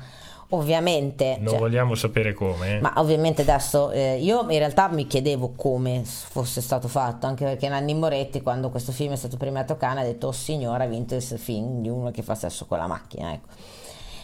Ovviamente... 0.52 1.38
Non 1.40 1.50
cioè, 1.50 1.60
vogliamo 1.60 1.96
sapere 1.96 2.34
come. 2.34 2.80
Ma 2.80 2.94
ovviamente 2.98 3.42
adesso 3.42 3.92
eh, 3.92 4.18
io 4.18 4.42
in 4.42 4.58
realtà 4.58 4.88
mi 4.90 5.08
chiedevo 5.08 5.54
come 5.56 6.04
fosse 6.04 6.62
stato 6.62 6.88
fatto, 6.88 7.28
anche 7.28 7.44
perché 7.44 7.68
Nanni 7.68 7.94
Moretti 7.94 8.42
quando 8.42 8.70
questo 8.70 8.92
film 8.92 9.14
è 9.14 9.18
stato 9.18 9.38
premiato 9.38 9.74
a 9.74 9.76
Cannes 9.78 10.04
ha 10.04 10.08
detto 10.08 10.28
oh 10.28 10.32
signora 10.32 10.84
ha 10.84 10.88
vinto 10.88 11.16
il 11.16 11.22
film 11.22 11.82
di 11.82 11.90
uno 11.90 12.12
che 12.12 12.22
fa 12.22 12.36
sesso 12.36 12.66
con 12.66 12.78
la 12.78 12.88
macchina, 12.88 13.34
ecco. 13.34 13.48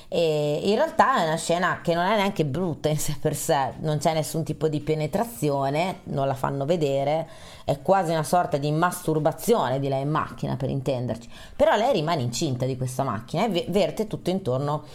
E 0.10 0.62
in 0.64 0.76
realtà 0.76 1.22
è 1.22 1.26
una 1.26 1.36
scena 1.36 1.82
che 1.84 1.94
non 1.94 2.06
è 2.06 2.16
neanche 2.16 2.46
brutta 2.46 2.88
in 2.88 2.98
sé 2.98 3.18
per 3.20 3.36
sé, 3.36 3.74
non 3.80 3.98
c'è 3.98 4.14
nessun 4.14 4.44
tipo 4.44 4.70
di 4.70 4.80
penetrazione, 4.80 6.00
non 6.04 6.28
la 6.28 6.34
fanno 6.34 6.64
vedere, 6.64 7.28
è 7.66 7.82
quasi 7.82 8.12
una 8.12 8.24
sorta 8.24 8.56
di 8.56 8.72
masturbazione 8.72 9.82
di 9.82 9.90
lei 9.90 10.04
in 10.04 10.10
macchina 10.10 10.56
per 10.56 10.70
intenderci, 10.70 11.30
però 11.58 11.76
lei 11.76 11.92
rimane 11.92 12.22
incinta 12.22 12.66
di 12.66 12.78
questa 12.78 13.04
macchina 13.04 13.48
e 13.48 13.66
verte 13.68 14.08
tutto 14.08 14.30
intorno 14.30 14.86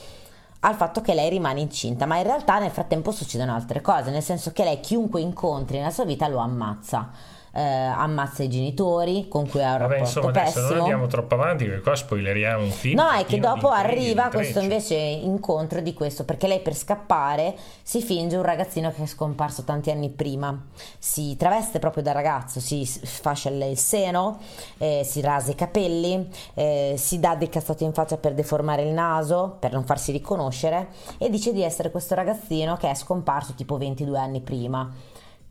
al 0.64 0.74
fatto 0.74 1.00
che 1.00 1.14
lei 1.14 1.28
rimane 1.28 1.60
incinta, 1.60 2.06
ma 2.06 2.16
in 2.16 2.24
realtà 2.24 2.58
nel 2.58 2.70
frattempo 2.70 3.10
succedono 3.10 3.54
altre 3.54 3.80
cose, 3.80 4.10
nel 4.10 4.22
senso 4.22 4.52
che 4.52 4.64
lei 4.64 4.80
chiunque 4.80 5.20
incontri 5.20 5.78
nella 5.78 5.90
sua 5.90 6.04
vita 6.04 6.28
lo 6.28 6.38
ammazza 6.38 7.40
eh, 7.52 7.60
ammazza 7.62 8.42
i 8.42 8.48
genitori 8.48 9.28
con 9.28 9.48
cui 9.48 9.62
ha 9.62 9.72
un 9.72 9.78
Vabbè, 9.78 9.98
rapporto 9.98 10.18
insomma, 10.18 10.30
pessimo. 10.30 10.58
adesso 10.58 10.72
non 10.72 10.78
andiamo 10.78 11.06
troppo 11.06 11.34
avanti 11.34 11.64
perché 11.66 11.80
qua 11.82 11.94
spoileriamo 11.94 12.64
un 12.64 12.70
film. 12.70 13.00
No, 13.00 13.10
è 13.10 13.24
che 13.26 13.38
dopo 13.38 13.68
arriva 13.68 14.28
questo 14.28 14.60
invece 14.60 14.94
incontro 14.94 15.80
di 15.80 15.92
questo, 15.92 16.24
perché 16.24 16.46
lei 16.46 16.60
per 16.60 16.74
scappare 16.74 17.54
si 17.82 18.00
finge 18.02 18.36
un 18.36 18.42
ragazzino 18.42 18.90
che 18.92 19.02
è 19.02 19.06
scomparso 19.06 19.64
tanti 19.64 19.90
anni 19.90 20.08
prima. 20.10 20.58
Si 20.98 21.36
traveste 21.36 21.78
proprio 21.78 22.02
da 22.02 22.12
ragazzo, 22.12 22.60
si 22.60 22.86
fascia 22.86 23.50
il 23.50 23.76
seno, 23.76 24.40
eh, 24.78 25.02
si 25.04 25.20
rasa 25.20 25.50
i 25.50 25.54
capelli, 25.54 26.28
eh, 26.54 26.94
si 26.96 27.20
dà 27.20 27.34
dei 27.34 27.48
cazzati 27.48 27.84
in 27.84 27.92
faccia 27.92 28.16
per 28.16 28.34
deformare 28.34 28.82
il 28.82 28.92
naso, 28.92 29.56
per 29.58 29.72
non 29.72 29.84
farsi 29.84 30.12
riconoscere, 30.12 30.88
e 31.18 31.28
dice 31.28 31.52
di 31.52 31.62
essere 31.62 31.90
questo 31.90 32.14
ragazzino 32.14 32.76
che 32.76 32.90
è 32.90 32.94
scomparso 32.94 33.52
tipo 33.54 33.76
22 33.76 34.18
anni 34.18 34.40
prima 34.40 34.90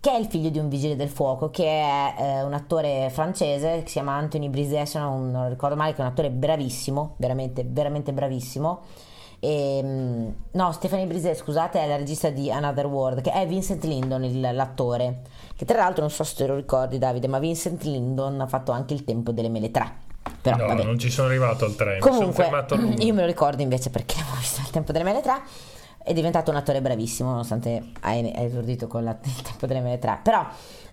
che 0.01 0.12
è 0.12 0.17
il 0.17 0.25
figlio 0.25 0.50
di 0.50 0.58
un 0.58 0.67
vigile 0.67 0.96
del 0.96 1.10
fuoco, 1.10 1.51
che 1.51 1.63
è 1.63 2.15
eh, 2.17 2.41
un 2.41 2.53
attore 2.53 3.12
francese 3.12 3.81
che 3.84 3.88
si 3.88 3.93
chiama 3.93 4.13
Anthony 4.13 4.50
Brisset, 4.50 4.88
se 4.88 4.98
non, 4.98 5.29
non 5.29 5.48
ricordo 5.48 5.75
male, 5.75 5.91
che 5.91 6.00
è 6.00 6.01
un 6.01 6.08
attore 6.08 6.31
bravissimo, 6.31 7.13
veramente, 7.17 7.63
veramente 7.63 8.12
bravissimo. 8.12 8.81
E, 9.39 9.77
ehm, 9.77 10.34
no, 10.53 10.72
Stephanie 10.72 11.05
Brisset, 11.05 11.36
scusate, 11.36 11.79
è 11.79 11.88
la 11.88 11.98
regista 11.98 12.31
di 12.31 12.51
Another 12.51 12.88
World, 12.88 13.22
che 13.22 13.31
è 13.31 13.46
Vincent 13.46 13.84
Lindon, 13.84 14.24
il, 14.24 14.39
l'attore, 14.39 15.22
che 15.55 15.65
tra 15.65 15.77
l'altro 15.77 16.01
non 16.01 16.10
so 16.10 16.24
se 16.24 16.34
te 16.36 16.48
lo 16.48 16.55
ricordi 16.55 16.98
Davide, 16.98 17.27
ma 17.27 17.38
Vincent 17.38 17.84
Lindon 17.84 18.41
ha 18.41 18.48
fatto 18.48 18.72
anche 18.72 18.96
il 18.96 19.03
tempo 19.03 19.31
delle 19.31 19.50
mele 19.50 19.70
3. 19.70 20.10
Però, 20.41 20.58
no, 20.58 20.65
vabbè. 20.65 20.84
non 20.84 20.98
ci 20.98 21.12
sono 21.12 21.27
arrivato 21.27 21.65
al 21.65 21.75
3, 21.75 22.00
Comunque, 22.00 22.50
io 22.98 23.13
me 23.13 23.22
lo 23.22 23.27
ricordo 23.27 23.62
invece 23.62 23.91
perché 23.91 24.15
ho 24.34 24.36
visto 24.39 24.62
il 24.62 24.70
tempo 24.72 24.91
delle 24.91 25.03
mele 25.03 25.22
3 25.22 25.34
è 26.03 26.13
diventato 26.13 26.51
un 26.51 26.58
attore 26.58 26.81
bravissimo 26.81 27.29
nonostante 27.29 27.91
ha 28.01 28.13
esordito 28.13 28.88
con 28.88 29.03
la, 29.03 29.17
il 29.24 29.41
tempo 29.41 29.65
delle 29.67 29.81
mele 29.81 30.00
3 30.00 30.20
però 30.24 30.46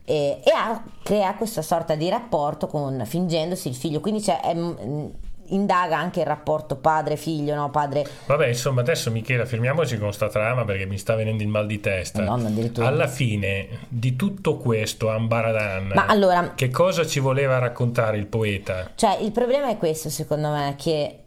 eh, 0.05 0.41
e 0.43 0.51
ha, 0.55 0.83
crea 1.03 1.35
questa 1.35 1.63
sorta 1.63 1.95
di 1.95 2.09
rapporto 2.09 2.67
con 2.67 3.03
fingendosi 3.05 3.69
il 3.69 3.75
figlio 3.75 4.01
quindi 4.01 4.21
c'è 4.21 4.41
è, 4.41 4.55
mm, 4.55 5.07
indaga 5.49 5.97
anche 5.97 6.21
il 6.21 6.27
rapporto 6.27 6.77
padre-figlio, 6.77 7.55
no? 7.55 7.71
Padre... 7.71 8.07
Vabbè, 8.27 8.49
insomma, 8.49 8.81
adesso 8.81 9.11
Michela, 9.11 9.45
fermiamoci 9.45 9.99
con 9.99 10.13
sta 10.13 10.29
trama 10.29 10.65
perché 10.65 10.87
mi 10.87 10.99
sta 10.99 11.15
venendo 11.15 11.43
il 11.43 11.49
mal 11.49 11.67
di 11.67 11.81
testa. 11.81 12.23
No, 12.23 12.41
Alla 12.77 13.07
fine 13.07 13.69
di 13.89 14.17
tutto 14.17 14.57
questo 14.57 15.09
Ambaradan, 15.09 15.93
Ma 15.95 16.07
allora, 16.07 16.53
che 16.55 16.71
cosa 16.71 17.07
ci 17.07 17.21
voleva 17.21 17.59
raccontare 17.59 18.19
il 18.19 18.27
poeta? 18.27 18.91
Cioè, 18.95 19.19
il 19.21 19.33
problema 19.33 19.69
è 19.69 19.77
questo, 19.77 20.11
secondo 20.11 20.51
me, 20.51 20.75
che 20.77 21.19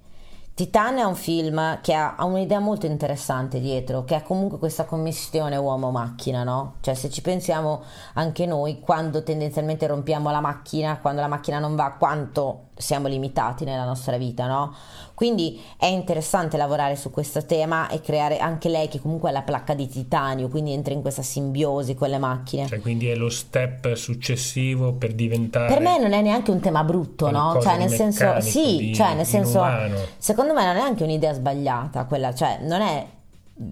Titan 0.53 0.97
è 0.97 1.03
un 1.03 1.15
film 1.15 1.79
che 1.81 1.93
ha, 1.93 2.15
ha, 2.15 2.25
un'idea 2.25 2.59
molto 2.59 2.85
interessante 2.85 3.61
dietro, 3.61 4.03
che 4.03 4.15
ha 4.15 4.21
comunque 4.21 4.59
questa 4.59 4.83
commissione 4.83 5.55
uomo-macchina, 5.55 6.43
no? 6.43 6.75
Cioè 6.81 6.93
se 6.93 7.09
ci 7.09 7.21
pensiamo 7.21 7.81
anche 8.13 8.45
noi, 8.45 8.81
quando 8.81 9.23
tendenzialmente 9.23 9.87
rompiamo 9.87 10.29
la 10.29 10.41
macchina, 10.41 10.99
quando 10.99 11.21
la 11.21 11.27
macchina 11.27 11.57
non 11.57 11.75
va, 11.75 11.95
quanto 11.97 12.65
siamo 12.75 13.07
limitati 13.07 13.63
nella 13.63 13.85
nostra 13.85 14.17
vita, 14.17 14.45
no? 14.45 14.75
Quindi 15.21 15.61
è 15.77 15.85
interessante 15.85 16.57
lavorare 16.57 16.95
su 16.95 17.11
questo 17.11 17.45
tema 17.45 17.89
e 17.89 18.01
creare 18.01 18.39
anche 18.39 18.69
lei 18.69 18.87
che 18.87 18.99
comunque 18.99 19.29
è 19.29 19.31
la 19.31 19.43
placca 19.43 19.75
di 19.75 19.87
titanio, 19.87 20.47
quindi 20.47 20.73
entra 20.73 20.95
in 20.95 21.01
questa 21.01 21.21
simbiosi 21.21 21.93
con 21.93 22.09
le 22.09 22.17
macchine. 22.17 22.65
Cioè, 22.65 22.79
quindi 22.79 23.07
è 23.07 23.13
lo 23.13 23.29
step 23.29 23.93
successivo 23.93 24.93
per 24.93 25.13
diventare 25.13 25.67
Per 25.67 25.79
me 25.79 25.99
non 25.99 26.13
è 26.13 26.23
neanche 26.23 26.49
un 26.49 26.59
tema 26.59 26.83
brutto, 26.83 27.29
no? 27.29 27.59
Cioè, 27.61 27.77
nel 27.77 27.91
senso 27.91 28.41
sì, 28.41 28.77
di, 28.77 28.95
cioè 28.95 29.13
nel 29.13 29.27
senso 29.27 29.59
umano. 29.59 29.95
secondo 30.17 30.55
me 30.55 30.65
non 30.65 30.77
è 30.77 30.81
anche 30.81 31.03
un'idea 31.03 31.33
sbagliata 31.33 32.05
quella, 32.05 32.33
cioè 32.33 32.57
non 32.63 32.81
è 32.81 33.05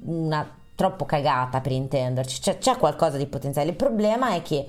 una 0.04 0.48
troppo 0.76 1.06
cagata 1.06 1.62
per 1.62 1.72
intenderci, 1.72 2.44
cioè, 2.44 2.60
c'è 2.60 2.78
qualcosa 2.78 3.18
di 3.18 3.26
potenziale. 3.26 3.70
Il 3.72 3.76
problema 3.76 4.36
è 4.36 4.44
che 4.44 4.68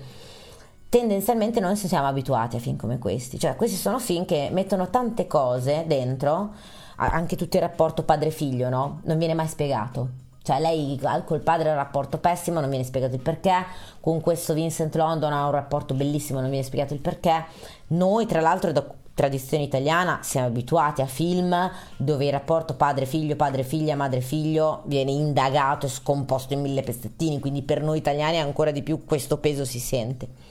tendenzialmente 0.90 1.60
noi 1.60 1.76
siamo 1.76 2.08
abituati 2.08 2.56
a 2.56 2.58
film 2.58 2.76
come 2.76 2.98
questi, 2.98 3.38
cioè 3.38 3.54
questi 3.56 3.76
sono 3.76 3.98
film 4.00 4.26
che 4.26 4.50
mettono 4.52 4.90
tante 4.90 5.26
cose 5.26 5.84
dentro, 5.86 6.52
anche 6.96 7.36
tutto 7.36 7.56
il 7.56 7.62
rapporto 7.62 8.02
padre-figlio, 8.02 8.68
no? 8.68 9.00
Non 9.04 9.16
viene 9.16 9.32
mai 9.32 9.46
spiegato. 9.46 10.08
Cioè 10.42 10.58
lei 10.58 11.00
col 11.24 11.40
padre 11.40 11.68
ha 11.68 11.72
un 11.72 11.78
rapporto 11.78 12.18
pessimo, 12.18 12.60
non 12.60 12.68
viene 12.70 12.84
spiegato 12.84 13.14
il 13.14 13.20
perché, 13.20 13.54
con 14.00 14.20
questo 14.20 14.52
Vincent 14.52 14.94
London 14.96 15.32
ha 15.32 15.44
un 15.44 15.52
rapporto 15.52 15.94
bellissimo, 15.94 16.40
non 16.40 16.50
viene 16.50 16.64
spiegato 16.64 16.92
il 16.92 17.00
perché. 17.00 17.44
Noi 17.88 18.26
tra 18.26 18.40
l'altro 18.40 18.72
da 18.72 18.84
tradizione 19.14 19.62
italiana 19.64 20.20
siamo 20.22 20.46
abituati 20.48 21.02
a 21.02 21.06
film 21.06 21.70
dove 21.96 22.24
il 22.24 22.32
rapporto 22.32 22.74
padre-figlio, 22.74 23.36
padre-figlia, 23.36 23.94
madre-figlio 23.94 24.82
viene 24.86 25.12
indagato 25.12 25.86
e 25.86 25.90
scomposto 25.90 26.54
in 26.54 26.62
mille 26.62 26.82
pezzettini, 26.82 27.38
quindi 27.38 27.62
per 27.62 27.82
noi 27.82 27.98
italiani 27.98 28.40
ancora 28.40 28.72
di 28.72 28.82
più 28.82 29.04
questo 29.04 29.36
peso 29.38 29.64
si 29.64 29.78
sente. 29.78 30.49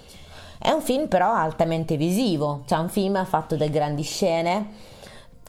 È 0.62 0.70
un 0.72 0.82
film 0.82 1.08
però 1.08 1.34
altamente 1.34 1.96
visivo, 1.96 2.64
cioè 2.68 2.80
un 2.80 2.90
film 2.90 3.24
fatto 3.26 3.56
da 3.56 3.66
grandi 3.68 4.04
scene, 4.04 4.68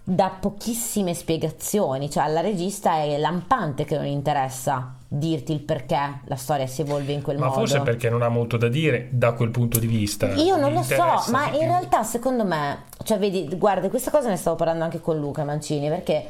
da 0.04 0.32
pochissime 0.40 1.14
spiegazioni, 1.14 2.08
cioè 2.08 2.24
alla 2.24 2.40
regista 2.40 2.94
è 2.94 3.18
lampante 3.18 3.84
che 3.84 3.96
non 3.96 4.06
interessa 4.06 4.94
dirti 5.08 5.52
il 5.52 5.60
perché 5.60 6.20
la 6.24 6.36
storia 6.36 6.68
si 6.68 6.82
evolve 6.82 7.12
in 7.12 7.22
quel 7.22 7.38
ma 7.38 7.46
modo. 7.46 7.60
Ma 7.60 7.66
forse 7.66 7.82
perché 7.82 8.08
non 8.08 8.22
ha 8.22 8.28
molto 8.28 8.56
da 8.56 8.68
dire 8.68 9.08
da 9.10 9.32
quel 9.32 9.50
punto 9.50 9.80
di 9.80 9.88
vista. 9.88 10.32
Io 10.34 10.56
non 10.56 10.72
lo 10.72 10.82
so, 10.82 10.94
ma 11.32 11.46
in 11.46 11.58
più. 11.58 11.60
realtà 11.60 12.04
secondo 12.04 12.44
me, 12.44 12.84
cioè 13.02 13.18
vedi, 13.18 13.48
guarda, 13.56 13.88
questa 13.88 14.12
cosa 14.12 14.28
ne 14.28 14.36
stavo 14.36 14.54
parlando 14.54 14.84
anche 14.84 15.00
con 15.00 15.18
Luca 15.18 15.42
Mancini, 15.42 15.88
perché 15.88 16.24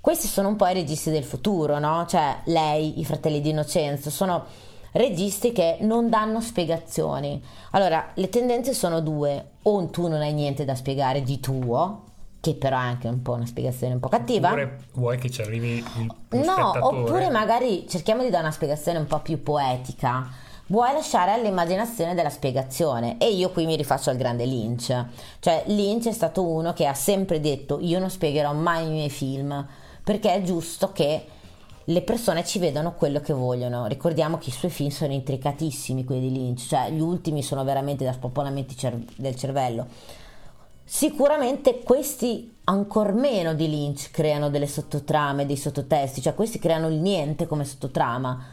questi 0.00 0.26
sono 0.26 0.48
un 0.48 0.56
po' 0.56 0.66
i 0.68 0.72
registi 0.72 1.10
del 1.10 1.24
futuro, 1.24 1.78
no? 1.78 2.06
Cioè 2.08 2.38
lei, 2.44 2.98
i 2.98 3.04
fratelli 3.04 3.42
di 3.42 3.50
Innocenzo, 3.50 4.08
sono 4.08 4.44
registi 4.96 5.52
che 5.52 5.78
non 5.80 6.08
danno 6.08 6.40
spiegazioni. 6.40 7.42
Allora, 7.72 8.10
le 8.14 8.28
tendenze 8.28 8.74
sono 8.74 9.00
due, 9.00 9.50
o 9.62 9.86
tu 9.86 10.08
non 10.08 10.20
hai 10.20 10.32
niente 10.32 10.64
da 10.64 10.74
spiegare 10.74 11.22
di 11.22 11.40
tuo, 11.40 12.02
che 12.40 12.54
però 12.54 12.76
è 12.78 12.82
anche 12.82 13.08
un 13.08 13.22
po' 13.22 13.32
una 13.32 13.46
spiegazione 13.46 13.94
un 13.94 14.00
po' 14.00 14.08
cattiva. 14.08 14.48
Oppure 14.48 14.78
vuoi 14.94 15.18
che 15.18 15.30
ci 15.30 15.42
arrivi 15.42 15.76
il, 15.78 15.84
No, 16.30 16.42
spettatore. 16.52 16.96
oppure 16.96 17.30
magari 17.30 17.86
cerchiamo 17.88 18.22
di 18.22 18.30
dare 18.30 18.44
una 18.44 18.52
spiegazione 18.52 18.98
un 18.98 19.06
po' 19.06 19.20
più 19.20 19.42
poetica. 19.42 20.28
Vuoi 20.68 20.92
lasciare 20.92 21.32
all'immaginazione 21.32 22.14
della 22.14 22.28
spiegazione 22.30 23.18
e 23.18 23.30
io 23.32 23.50
qui 23.50 23.66
mi 23.66 23.76
rifaccio 23.76 24.10
al 24.10 24.16
grande 24.16 24.44
Lynch. 24.46 25.04
Cioè 25.38 25.62
Lynch 25.66 26.08
è 26.08 26.12
stato 26.12 26.42
uno 26.44 26.72
che 26.72 26.86
ha 26.86 26.94
sempre 26.94 27.38
detto 27.40 27.78
io 27.80 28.00
non 28.00 28.10
spiegherò 28.10 28.52
mai 28.52 28.86
i 28.86 28.90
miei 28.90 29.10
film 29.10 29.64
perché 30.02 30.34
è 30.34 30.42
giusto 30.42 30.90
che 30.92 31.24
le 31.88 32.02
persone 32.02 32.44
ci 32.44 32.58
vedono 32.58 32.94
quello 32.94 33.20
che 33.20 33.32
vogliono. 33.32 33.86
Ricordiamo 33.86 34.38
che 34.38 34.48
i 34.48 34.52
suoi 34.52 34.70
film 34.70 34.90
sono 34.90 35.12
intricatissimi, 35.12 36.04
quelli 36.04 36.28
di 36.28 36.32
Lynch, 36.32 36.66
cioè 36.66 36.90
gli 36.90 37.00
ultimi 37.00 37.42
sono 37.42 37.62
veramente 37.62 38.04
da 38.04 38.12
spopolamenti 38.12 38.76
cer- 38.76 39.12
del 39.16 39.36
cervello. 39.36 39.86
Sicuramente 40.82 41.80
questi 41.80 42.56
ancor 42.64 43.12
meno 43.12 43.54
di 43.54 43.68
Lynch 43.68 44.10
creano 44.10 44.50
delle 44.50 44.66
sottotrame, 44.66 45.46
dei 45.46 45.56
sottotesti, 45.56 46.20
cioè 46.20 46.34
questi 46.34 46.58
creano 46.58 46.88
il 46.88 46.96
niente 46.96 47.46
come 47.46 47.64
sottotrama. 47.64 48.44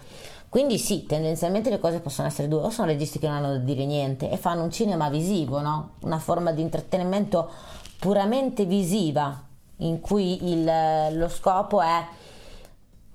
Quindi 0.50 0.78
sì, 0.78 1.06
tendenzialmente 1.08 1.72
le 1.72 1.80
cose 1.80 2.00
possono 2.00 2.28
essere 2.28 2.48
due, 2.48 2.62
o 2.62 2.70
sono 2.70 2.88
registi 2.88 3.18
che 3.18 3.28
non 3.28 3.38
hanno 3.38 3.54
da 3.54 3.58
dire 3.58 3.86
niente 3.86 4.30
e 4.30 4.38
fanno 4.38 4.62
un 4.62 4.70
cinema 4.70 5.10
visivo, 5.10 5.60
no? 5.62 5.94
una 6.02 6.20
forma 6.20 6.52
di 6.52 6.62
intrattenimento 6.62 7.50
puramente 7.98 8.66
visiva, 8.66 9.42
in 9.78 10.00
cui 10.00 10.52
il, 10.52 10.72
lo 11.18 11.28
scopo 11.28 11.82
è 11.82 12.06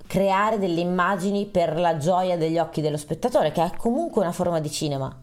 creare 0.08 0.58
delle 0.58 0.80
immagini 0.80 1.46
per 1.46 1.78
la 1.78 1.96
gioia 1.98 2.36
degli 2.36 2.58
occhi 2.58 2.80
dello 2.80 2.96
spettatore, 2.96 3.52
che 3.52 3.62
è 3.62 3.70
comunque 3.76 4.22
una 4.22 4.32
forma 4.32 4.58
di 4.58 4.70
cinema 4.70 5.16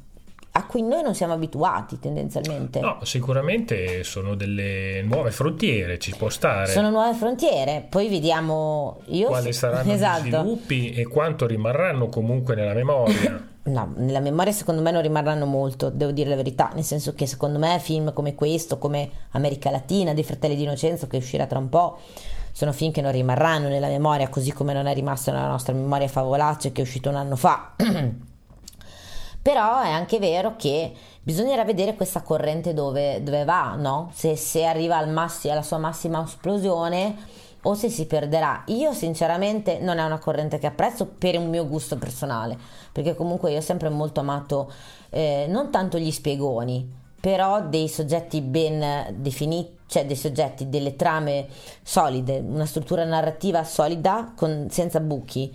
a 0.58 0.66
cui 0.66 0.82
noi 0.82 1.02
non 1.02 1.12
sissiamo 1.12 1.34
abituati 1.34 2.00
tendenzialmente. 2.00 2.80
No, 2.80 3.00
sicuramente 3.02 4.06
sono 4.06 4.36
delle 4.36 5.02
nuove 5.02 5.32
frontiere, 5.32 6.00
ci 6.00 6.14
può 6.16 6.30
stare. 6.30 6.72
Sono 6.72 6.90
nuove 6.90 7.14
frontiere, 7.14 7.86
poi 7.90 8.08
vediamo 8.08 9.02
io 9.08 9.28
quali 9.28 9.52
saranno 9.52 9.92
esatto. 9.92 10.24
gli 10.24 10.30
sviluppi 10.30 10.92
e 10.92 11.06
quanto 11.08 11.46
rimarranno 11.46 12.08
comunque 12.08 12.56
nella 12.56 12.74
memoria. 12.74 13.46
no, 13.64 13.94
nella 13.98 14.22
memoria 14.22 14.54
secondo 14.54 14.82
me 14.82 14.92
non 14.92 15.02
rimarranno 15.02 15.46
molto, 15.46 15.90
devo 15.90 16.12
dire 16.12 16.30
la 16.30 16.38
verità, 16.38 16.72
nel 16.74 16.86
senso 16.86 17.14
che 17.14 17.26
secondo 17.26 17.60
me 17.60 17.78
film 17.80 18.14
come 18.14 18.34
questo, 18.34 18.78
come 18.78 19.10
America 19.32 19.70
Latina 19.70 20.14
dei 20.14 20.24
Fratelli 20.24 20.56
di 20.56 20.64
Innocenzo 20.64 21.08
che 21.08 21.18
uscirà 21.18 21.48
tra 21.48 21.60
un 21.60 21.68
po', 21.68 22.00
sono 22.56 22.72
film 22.72 22.94
che 22.94 23.02
non 23.02 23.12
rimarranno 23.12 23.68
nella 23.68 23.90
memoria, 23.90 24.30
così 24.30 24.54
come 24.54 24.72
non 24.72 24.86
è 24.86 24.94
rimasto 24.94 25.30
nella 25.30 25.50
nostra 25.50 25.74
memoria 25.74 26.08
Favolacce 26.08 26.72
che 26.72 26.80
è 26.80 26.86
uscito 26.86 27.10
un 27.10 27.16
anno 27.16 27.36
fa. 27.36 27.74
Però 29.42 29.82
è 29.82 29.90
anche 29.90 30.20
vero 30.20 30.56
che 30.56 30.94
bisognerà 31.22 31.66
vedere 31.66 31.96
questa 31.96 32.22
corrente 32.22 32.74
dove, 32.74 33.22
dove 33.22 33.44
va, 33.44 33.76
no? 33.76 34.10
Se, 34.14 34.38
se 34.38 34.64
arriva 34.64 34.96
al 34.96 35.10
massi, 35.10 35.50
alla 35.50 35.64
sua 35.64 35.80
massima 35.80 36.24
esplosione 36.24 37.18
o 37.64 37.74
se 37.74 37.90
si 37.90 38.06
perderà. 38.06 38.64
Io 38.68 38.94
sinceramente 38.94 39.80
non 39.80 39.98
è 39.98 40.06
una 40.06 40.20
corrente 40.20 40.58
che 40.58 40.68
apprezzo 40.68 41.08
per 41.08 41.38
un 41.38 41.50
mio 41.50 41.68
gusto 41.68 41.98
personale, 41.98 42.58
perché 42.90 43.16
comunque 43.16 43.52
io 43.52 43.58
ho 43.58 43.62
sempre 43.62 43.90
molto 43.90 44.22
amato 44.22 44.72
eh, 45.10 45.46
non 45.50 45.72
tanto 45.72 45.98
gli 45.98 46.10
spiegoni, 46.10 46.90
però 47.26 47.60
dei 47.60 47.88
soggetti 47.88 48.40
ben 48.40 49.16
definiti, 49.16 49.78
cioè 49.88 50.06
dei 50.06 50.16
soggetti, 50.16 50.70
delle 50.70 50.96
trame 50.96 51.48
solide, 51.82 52.38
una 52.38 52.68
struttura 52.68 53.04
narrativa 53.04 53.64
solida 53.64 54.32
con, 54.36 54.68
senza 54.70 55.00
buchi 55.00 55.52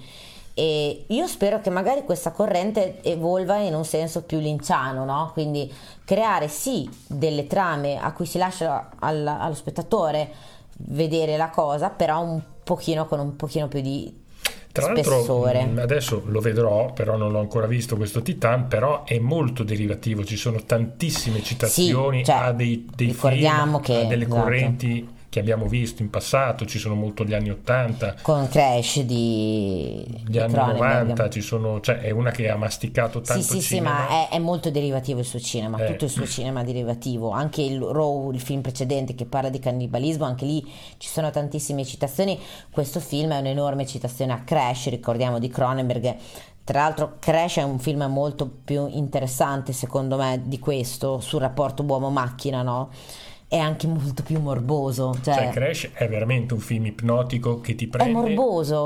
e 0.53 1.05
io 1.07 1.29
spero 1.29 1.61
che 1.61 1.71
magari 1.71 2.03
questa 2.05 2.33
corrente 2.33 3.01
evolva 3.05 3.59
in 3.59 3.77
un 3.77 3.85
senso 3.85 4.23
più 4.23 4.41
linciano, 4.41 5.05
no? 5.05 5.31
Quindi 5.33 5.73
creare 6.05 6.49
sì 6.49 6.91
delle 7.07 7.47
trame 7.47 8.01
a 8.01 8.13
cui 8.15 8.27
si 8.27 8.39
lascia 8.39 8.91
al, 8.99 9.25
allo 9.25 9.55
spettatore 9.55 10.29
vedere 10.89 11.37
la 11.37 11.51
cosa, 11.51 11.89
però 11.89 12.21
un 12.21 12.43
pochino 12.65 13.07
con 13.07 13.21
un 13.21 13.37
pochino 13.37 13.69
più 13.69 13.81
di 13.81 14.13
tra 14.73 14.93
l'altro, 14.93 15.25
mm, 15.53 15.79
adesso 15.79 16.23
lo 16.27 16.41
vedrò, 16.41 16.93
però 16.93 17.17
non 17.17 17.33
l'ho 17.33 17.41
ancora 17.41 17.67
visto 17.67 17.97
questo 17.97 18.23
Titan, 18.23 18.69
però 18.69 19.05
è 19.05 19.19
molto 19.19 19.65
derivativo, 19.65 20.25
ci 20.25 20.37
sono 20.37 20.63
tantissime 20.65 21.43
citazioni 21.43 22.19
sì, 22.19 22.25
cioè, 22.25 22.37
a 22.37 22.53
dei, 22.53 22.87
dei 22.95 23.13
film, 23.13 23.81
che, 23.81 24.03
a 24.03 24.05
delle 24.05 24.25
esatto. 24.25 24.41
correnti 24.41 25.09
che 25.31 25.39
abbiamo 25.39 25.67
visto 25.67 26.03
in 26.03 26.11
passato, 26.11 26.67
ci 26.67 26.81
sono 26.81 26.97
molto 26.97 27.25
gli 27.25 27.35
anni 27.35 27.51
80 27.51 28.17
con 28.21 28.49
Crash 28.49 29.03
di 29.03 30.05
gli 30.27 30.39
anni 30.39 30.55
90, 30.55 31.31
ci 31.31 31.41
sono, 31.41 31.81
cioè 31.81 31.99
è 31.99 32.11
una 32.11 32.33
che 32.33 32.51
ha 32.51 32.57
masticato 32.57 33.21
tanto 33.21 33.43
sì, 33.43 33.61
sì, 33.61 33.77
cinema. 33.77 33.91
sì, 33.91 34.13
ma 34.13 34.29
è, 34.29 34.35
è, 34.35 34.39
molto 34.41 34.71
derivativo 34.71 35.21
il 35.21 35.25
suo 35.25 35.39
cinema, 35.39 35.79
eh. 35.79 35.87
tutto 35.87 36.07
il 36.07 36.11
suo 36.11 36.27
cinema 36.27 36.63
è 36.63 36.65
derivativo, 36.65 37.31
anche 37.31 37.63
il 37.63 37.81
Raw, 37.81 38.33
il 38.33 38.41
film 38.41 38.61
precedente 38.61 39.15
che 39.15 39.25
parla 39.25 39.51
di 39.51 39.61
cannibalismo, 39.61 40.25
anche 40.25 40.45
lì 40.45 40.69
ci 40.99 41.09
sono 41.09 41.31
tantissime 41.31 41.85
citazioni, 41.85 42.37
questo 42.69 42.99
film 42.99 43.31
è 43.33 43.39
un'enorme 43.39 43.87
citazione 43.87 44.33
a 44.33 44.43
Crash, 44.43 44.89
ricordiamo 44.89 45.39
di 45.39 45.49
Cronenberg 45.49 46.17
tra 46.63 46.83
l'altro 46.83 47.17
Crash 47.19 47.57
è 47.57 47.63
un 47.63 47.79
film 47.81 48.05
molto 48.05 48.49
più 48.49 48.87
interessante 48.87 49.73
secondo 49.73 50.17
me 50.17 50.43
di 50.45 50.61
questo 50.61 51.19
sul 51.19 51.41
rapporto 51.41 51.83
uomo-macchina, 51.83 52.63
no? 52.63 52.91
È 53.51 53.59
anche 53.59 53.89
molto 53.89 54.23
più 54.23 54.39
morboso. 54.39 55.13
Cioè, 55.25 55.35
cioè, 55.35 55.49
Crash 55.51 55.91
è 55.93 56.09
veramente 56.09 56.55
un 56.55 56.61
film 56.61 56.87
ipnotico 56.87 57.61
che 57.61 57.75
ti 57.75 57.89
prende, 57.89 58.37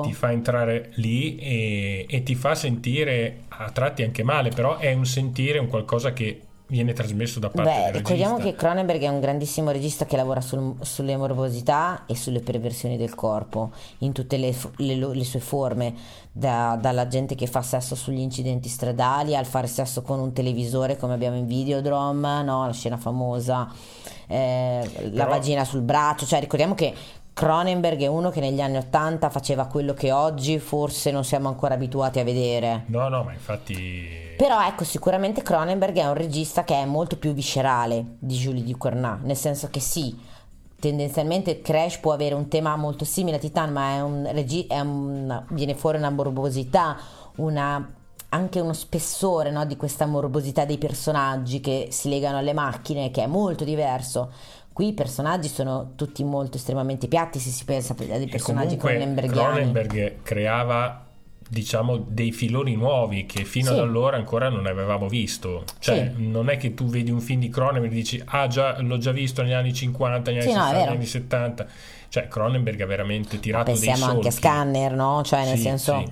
ti 0.03 0.15
fa 0.15 0.33
entrare 0.33 0.91
lì 0.95 1.37
e, 1.37 2.07
e, 2.09 2.23
ti 2.23 2.35
fa 2.35 2.55
sentire 2.55 3.41
a 3.49 3.71
tratti 3.71 4.03
anche 4.03 4.23
male, 4.23 4.49
però 4.49 4.79
è 4.79 4.95
un 4.95 5.05
sentire 5.05 5.59
un 5.59 5.69
qualcosa 5.69 6.15
che 6.15 6.41
viene 6.69 6.95
trasmesso 6.95 7.41
da 7.41 7.51
parte 7.51 7.71
Beh, 7.71 7.85
del 7.85 7.95
ricordiamo 7.97 8.39
che 8.39 8.55
Cronenberg 8.55 9.03
è 9.03 9.09
un 9.09 9.21
grandissimo 9.21 9.71
regista 9.71 10.07
che 10.07 10.17
lavora 10.17 10.41
sul, 10.41 10.77
sulle 10.81 11.15
morbosità 11.15 12.05
e 12.07 12.17
sulle 12.17 12.41
perversioni 12.41 12.97
del 12.97 13.15
corpo 13.15 13.71
in 13.99 14.13
tutte 14.13 14.39
le, 14.39 14.57
le, 14.77 14.97
le 14.97 15.25
sue 15.25 15.41
forme 15.41 15.95
da, 16.33 16.79
dalla 16.81 17.07
gente 17.07 17.35
che 17.35 17.47
fa 17.47 17.61
sesso 17.61 17.95
sugli 17.95 18.21
incidenti 18.21 18.71
stradali 18.71 19.37
al 19.37 19.45
fare 19.45 19.67
sesso 19.67 20.01
con 20.01 20.19
un 20.19 20.33
televisore 20.33 20.97
come 20.97 21.13
abbiamo 21.13 21.37
in 21.37 21.47
Videodrome 21.47 22.43
no? 22.43 22.65
la 22.65 22.73
scena 22.73 22.97
famosa 22.97 23.71
eh, 24.27 24.89
Però... 24.93 25.09
la 25.13 25.25
vagina 25.27 25.65
sul 25.65 25.83
braccio, 25.83 26.27
cioè 26.27 26.41
ricordiamo 26.41 26.75
che 26.75 26.95
Cronenberg 27.35 28.01
è 28.01 28.07
uno 28.07 28.31
che 28.31 28.41
negli 28.41 28.61
anni 28.61 28.77
Ottanta 28.77 29.29
faceva 29.29 29.67
quello 29.67 29.93
che 29.93 30.13
oggi 30.13 30.61
forse 30.61 31.11
non 31.11 31.25
siamo 31.25 31.49
ancora 31.49 31.75
abituati 31.75 32.21
a 32.21 32.25
vedere. 32.25 32.85
No, 32.87 33.09
no, 33.09 33.25
ma 33.25 33.33
infatti... 33.33 34.33
Però 34.37 34.65
ecco, 34.65 34.85
sicuramente 34.85 35.43
Cronenberg 35.43 35.97
è 35.97 36.07
un 36.07 36.15
regista 36.15 36.63
che 36.63 36.75
è 36.75 36.85
molto 36.85 37.17
più 37.17 37.33
viscerale 37.33 38.17
di 38.19 38.37
Julie 38.37 38.63
Ducournau, 38.63 39.19
nel 39.23 39.37
senso 39.37 39.69
che 39.69 39.81
sì, 39.81 40.17
tendenzialmente 40.79 41.61
Crash 41.61 41.99
può 41.99 42.13
avere 42.13 42.35
un 42.35 42.49
tema 42.49 42.77
molto 42.77 43.05
simile 43.05 43.37
a 43.37 43.41
Titan, 43.41 43.73
ma 43.73 43.95
è 43.95 44.01
un, 44.01 44.29
regi- 44.33 44.67
è 44.67 44.79
un 44.81 45.45
viene 45.51 45.75
fuori 45.75 45.99
una 45.99 46.11
morbosità, 46.11 46.97
una 47.37 47.93
anche 48.35 48.59
uno 48.59 48.73
spessore 48.73 49.51
no, 49.51 49.65
di 49.65 49.77
questa 49.77 50.07
morbosità 50.07 50.65
dei 50.65 50.77
personaggi 50.77 51.61
che 51.61 51.89
si 51.91 52.09
legano 52.09 52.39
alle 52.39 52.53
macchine, 52.53 53.13
che 53.13 53.23
è 53.23 53.27
molto 53.27 53.63
diverso. 53.65 54.33
Qui 54.73 54.89
i 54.89 54.93
personaggi 54.93 55.47
sono 55.47 55.93
tutti 55.95 56.25
molto 56.25 56.57
estremamente 56.57 57.07
piatti 57.07 57.39
se 57.39 57.51
si 57.51 57.65
pensa 57.65 57.93
a 57.93 58.19
dei 58.19 58.27
personaggi 58.27 58.77
Cronenbergiani. 58.77 59.33
Cronenberg 59.33 60.23
creava 60.23 61.03
diciamo 61.47 61.99
dei 62.09 62.33
filoni 62.33 62.75
nuovi 62.75 63.27
che 63.27 63.45
fino 63.45 63.67
sì. 63.67 63.73
ad 63.75 63.79
allora 63.79 64.17
ancora 64.17 64.49
non 64.49 64.67
avevamo 64.67 65.09
visto 65.09 65.65
cioè 65.79 66.11
sì. 66.17 66.27
non 66.27 66.49
è 66.49 66.57
che 66.57 66.73
tu 66.73 66.87
vedi 66.87 67.11
un 67.11 67.21
film 67.21 67.41
di 67.41 67.51
Cronenberg 67.51 67.93
e 67.93 67.95
dici 67.95 68.23
ah 68.25 68.47
già 68.47 68.81
l'ho 68.81 68.97
già 68.97 69.13
visto 69.13 69.43
negli 69.43 69.53
anni 69.53 69.75
50 69.75 70.31
negli 70.31 70.41
anni 70.41 70.49
sì, 70.49 70.55
60 70.55 70.73
no, 70.73 70.79
negli 70.79 70.95
anni 70.95 71.07
70 71.07 71.67
cioè 72.09 72.29
Cronenberg 72.29 72.81
ha 72.81 72.87
veramente 72.87 73.39
tirato 73.39 73.71
Ma 73.71 73.77
pensiamo 73.77 73.97
dei 73.97 74.05
solchi 74.05 74.17
anche 74.17 74.29
a 74.29 74.31
Scanner 74.31 74.93
no? 74.95 75.23
cioè 75.23 75.45
nel 75.45 75.59
senso 75.59 76.03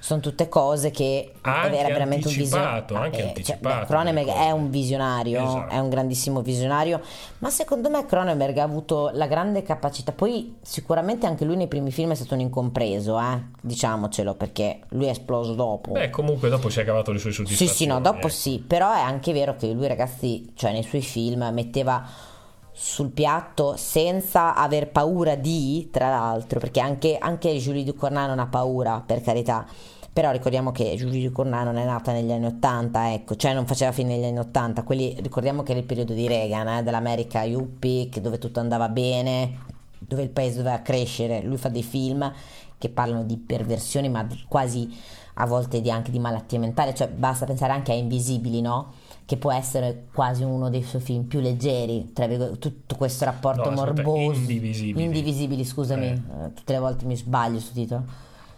sono 0.00 0.20
tutte 0.20 0.48
cose 0.48 0.90
che 0.90 1.34
anche 1.42 1.78
era 1.78 1.88
veramente 1.88 2.28
un 2.28 2.34
visionario. 2.34 2.96
Anche 2.96 3.18
eh, 3.18 3.28
anticipato. 3.28 3.76
Cioè, 3.76 3.86
Cronenberg 3.86 4.28
è 4.28 4.50
un 4.50 4.70
visionario, 4.70 5.42
esatto. 5.44 5.72
è 5.72 5.78
un 5.78 5.88
grandissimo 5.90 6.40
visionario, 6.40 7.00
ma 7.38 7.50
secondo 7.50 7.90
me 7.90 8.04
Cronenberg 8.06 8.56
ha 8.56 8.62
avuto 8.62 9.10
la 9.12 9.26
grande 9.26 9.62
capacità, 9.62 10.12
poi 10.12 10.56
sicuramente 10.62 11.26
anche 11.26 11.44
lui 11.44 11.56
nei 11.56 11.68
primi 11.68 11.92
film 11.92 12.12
è 12.12 12.14
stato 12.14 12.34
un 12.34 12.40
incompreso, 12.40 13.20
eh? 13.20 13.42
diciamocelo, 13.60 14.34
perché 14.34 14.80
lui 14.88 15.06
è 15.06 15.10
esploso 15.10 15.54
dopo. 15.54 15.92
Beh, 15.92 16.10
comunque 16.10 16.48
dopo 16.48 16.70
si 16.70 16.80
è 16.80 16.84
cavato 16.84 17.12
le 17.12 17.18
sue 17.18 17.32
soddisfazioni. 17.32 17.70
Sì, 17.70 17.76
sì, 17.76 17.86
no, 17.86 18.00
dopo 18.00 18.26
eh. 18.26 18.30
sì, 18.30 18.64
però 18.66 18.92
è 18.92 19.00
anche 19.00 19.32
vero 19.32 19.54
che 19.54 19.70
lui 19.70 19.86
ragazzi, 19.86 20.52
cioè 20.54 20.72
nei 20.72 20.82
suoi 20.82 21.02
film 21.02 21.48
metteva 21.52 22.28
sul 22.72 23.10
piatto 23.10 23.76
senza 23.76 24.54
aver 24.54 24.90
paura 24.90 25.34
di, 25.34 25.88
tra 25.90 26.08
l'altro, 26.08 26.60
perché 26.60 26.80
anche, 26.80 27.18
anche 27.18 27.56
Julie 27.56 27.84
Ducournau 27.84 28.28
non 28.28 28.38
ha 28.38 28.46
paura, 28.46 29.02
per 29.04 29.20
carità. 29.20 29.66
Però 30.12 30.32
ricordiamo 30.32 30.72
che 30.72 30.94
Julie 30.96 31.28
Ducournau 31.28 31.64
non 31.64 31.76
è 31.76 31.84
nata 31.84 32.12
negli 32.12 32.32
anni 32.32 32.46
80, 32.46 33.12
ecco, 33.12 33.36
cioè 33.36 33.54
non 33.54 33.66
faceva 33.66 33.92
fine 33.92 34.16
negli 34.16 34.24
anni 34.24 34.38
80. 34.38 34.82
Quelli, 34.82 35.16
ricordiamo 35.20 35.62
che 35.62 35.70
era 35.70 35.80
il 35.80 35.86
periodo 35.86 36.14
di 36.14 36.26
Reagan, 36.26 36.68
eh, 36.68 36.82
dell'America 36.82 37.42
Yuppie, 37.42 38.08
dove 38.20 38.38
tutto 38.38 38.60
andava 38.60 38.88
bene, 38.88 39.58
dove 39.98 40.22
il 40.22 40.30
paese 40.30 40.58
doveva 40.58 40.80
crescere. 40.80 41.42
Lui 41.42 41.56
fa 41.58 41.68
dei 41.68 41.84
film 41.84 42.32
che 42.76 42.88
parlano 42.88 43.24
di 43.24 43.36
perversioni, 43.36 44.08
ma 44.08 44.26
quasi 44.48 44.88
a 45.34 45.46
volte 45.46 45.80
di, 45.80 45.90
anche 45.90 46.10
di 46.10 46.18
malattie 46.18 46.58
mentali, 46.58 46.94
cioè 46.94 47.08
basta 47.08 47.46
pensare 47.46 47.72
anche 47.72 47.92
a 47.92 47.94
Invisibili, 47.94 48.60
no? 48.60 48.92
Che 49.30 49.36
può 49.36 49.52
essere 49.52 50.06
quasi 50.12 50.42
uno 50.42 50.70
dei 50.70 50.82
suoi 50.82 51.00
film 51.00 51.22
più 51.22 51.38
leggeri, 51.38 52.10
tra 52.12 52.26
tutto 52.26 52.96
questo 52.96 53.24
rapporto 53.26 53.70
no, 53.70 53.76
morboso. 53.76 54.40
Indivisibili. 54.40 55.04
Indivisibili, 55.04 55.64
scusami, 55.64 56.06
eh. 56.06 56.14
eh. 56.14 56.52
tutte 56.52 56.72
le 56.72 56.80
volte 56.80 57.04
mi 57.04 57.16
sbaglio 57.16 57.60
su 57.60 57.72
titolo. 57.72 58.02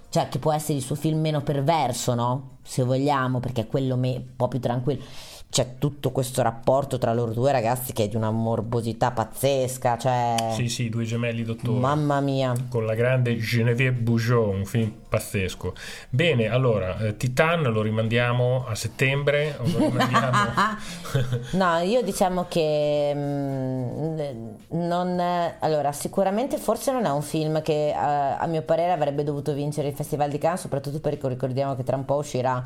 Cioè, 0.08 0.30
che 0.30 0.38
può 0.38 0.50
essere 0.50 0.78
il 0.78 0.82
suo 0.82 0.94
film 0.94 1.20
meno 1.20 1.42
perverso, 1.42 2.14
no? 2.14 2.56
Se 2.62 2.82
vogliamo, 2.84 3.38
perché 3.38 3.60
è 3.60 3.66
quello 3.66 3.96
me- 3.98 4.16
un 4.16 4.34
po' 4.34 4.48
più 4.48 4.60
tranquillo 4.60 5.02
c'è 5.52 5.74
tutto 5.76 6.12
questo 6.12 6.40
rapporto 6.40 6.96
tra 6.96 7.12
loro 7.12 7.32
due 7.32 7.52
ragazzi 7.52 7.92
che 7.92 8.04
è 8.04 8.08
di 8.08 8.16
una 8.16 8.30
morbosità 8.30 9.10
pazzesca. 9.10 9.98
Cioè... 9.98 10.52
Sì, 10.54 10.70
sì, 10.70 10.88
due 10.88 11.04
gemelli 11.04 11.42
dottori. 11.42 11.78
Mamma 11.78 12.20
mia. 12.20 12.54
Con 12.70 12.86
la 12.86 12.94
grande 12.94 13.36
Geneviève 13.36 13.98
Bougeot, 13.98 14.54
un 14.54 14.64
film 14.64 14.90
pazzesco. 15.10 15.74
Bene, 16.08 16.46
allora, 16.46 16.96
eh, 17.00 17.18
Titan 17.18 17.64
lo 17.64 17.82
rimandiamo 17.82 18.64
a 18.66 18.74
settembre? 18.74 19.58
Rimandiamo... 19.62 20.38
no, 21.52 21.78
io 21.80 22.00
diciamo 22.00 22.46
che 22.48 23.12
mh, 23.14 23.18
mm, 23.20 24.48
non... 24.86 25.20
Allora, 25.58 25.92
sicuramente 25.92 26.56
forse 26.56 26.92
non 26.92 27.04
è 27.04 27.10
un 27.10 27.20
film 27.20 27.60
che 27.60 27.92
uh, 27.94 27.98
a 27.98 28.46
mio 28.46 28.62
parere 28.62 28.92
avrebbe 28.92 29.22
dovuto 29.22 29.52
vincere 29.52 29.88
il 29.88 29.94
Festival 29.94 30.30
di 30.30 30.38
Cannes, 30.38 30.60
soprattutto 30.60 30.98
perché 30.98 31.28
ricordiamo 31.28 31.76
che 31.76 31.84
tra 31.84 31.96
un 31.96 32.06
po' 32.06 32.16
uscirà 32.16 32.64